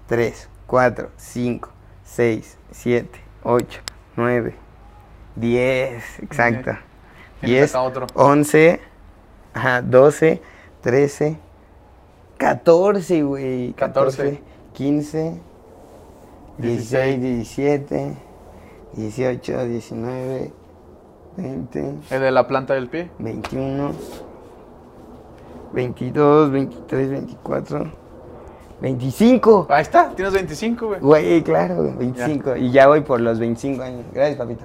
tres, 0.08 0.50
cuatro, 0.68 1.10
cinco, 1.16 1.70
seis, 2.04 2.58
siete, 2.72 3.22
ocho, 3.44 3.80
nueve, 4.18 4.54
diez, 5.36 6.20
exacto. 6.20 6.72
Tienes 7.42 7.60
Diez, 7.60 7.72
acá 7.76 7.82
otro. 7.84 8.08
once, 8.16 8.80
ajá, 9.54 9.82
doce, 9.82 10.42
trece, 10.82 11.38
catorce, 12.38 13.22
güey. 13.24 13.74
Catorce. 13.74 14.18
Catorce, 14.18 14.44
quince, 14.74 15.42
dieciséis, 16.58 17.22
diecisiete, 17.22 18.16
dieciocho, 18.94 19.66
diecinueve, 19.66 20.54
veinte. 21.36 21.94
El 22.10 22.22
de 22.22 22.32
la 22.32 22.48
planta 22.48 22.74
del 22.76 22.88
pie. 22.88 23.10
21, 23.20 23.92
22, 25.74 26.52
23, 26.52 27.10
24, 27.10 27.92
25. 28.82 29.68
Ahí 29.70 29.82
está, 29.82 30.10
tienes 30.16 30.34
25, 30.34 30.88
güey. 30.88 31.00
Güey, 31.00 31.44
claro, 31.44 31.94
25. 31.98 32.56
Y 32.58 32.72
ya 32.72 32.88
voy 32.88 33.02
por 33.02 33.20
los 33.20 33.40
25 33.40 33.82
años. 33.82 34.06
Gracias, 34.14 34.38
papito. 34.38 34.64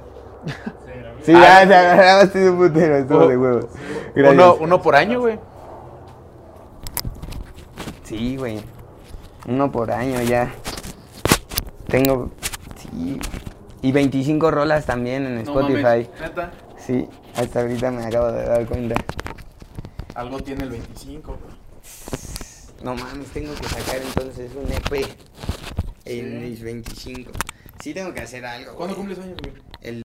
Sí, 1.24 1.32
Ah, 1.34 1.64
ya, 1.64 1.68
ya 1.68 1.94
grabaste 1.96 2.38
de 2.38 2.50
un 2.50 2.58
putero, 2.58 2.96
estuvo 2.96 3.26
de 3.26 3.36
huevos. 3.36 3.66
Uno 4.60 4.80
por 4.80 4.94
año, 4.96 5.20
güey. 5.20 5.38
Sí, 8.04 8.36
güey. 8.36 8.60
Uno 9.46 9.70
por 9.70 9.90
año 9.90 10.20
ya. 10.22 10.52
Tengo. 11.88 12.30
Sí. 12.76 13.20
Y 13.82 13.92
25 13.92 14.50
rolas 14.50 14.86
también 14.86 15.26
en 15.26 15.34
No 15.36 15.40
Spotify. 15.42 15.82
mames, 15.82 16.08
neta. 16.20 16.52
Sí, 16.78 17.08
hasta 17.36 17.60
ahorita 17.60 17.90
me 17.90 18.04
acabo 18.04 18.32
de 18.32 18.44
dar 18.44 18.66
cuenta. 18.66 18.94
Algo 20.14 20.40
tiene 20.40 20.64
el 20.64 20.70
25, 20.70 21.32
güey. 21.40 21.58
No 22.82 22.94
mames, 22.94 23.28
tengo 23.28 23.52
que 23.54 23.68
sacar 23.68 24.00
entonces 24.02 24.50
un 24.54 24.72
EP 24.72 25.06
en 26.04 26.40
mis 26.42 26.62
25. 26.62 27.30
Sí 27.80 27.94
tengo 27.94 28.12
que 28.14 28.20
hacer 28.20 28.44
algo. 28.44 28.74
¿Cuándo 28.74 28.96
güey. 28.96 29.06
cumples 29.06 29.18
años, 29.26 29.38
güey? 29.42 29.54
El 29.80 29.96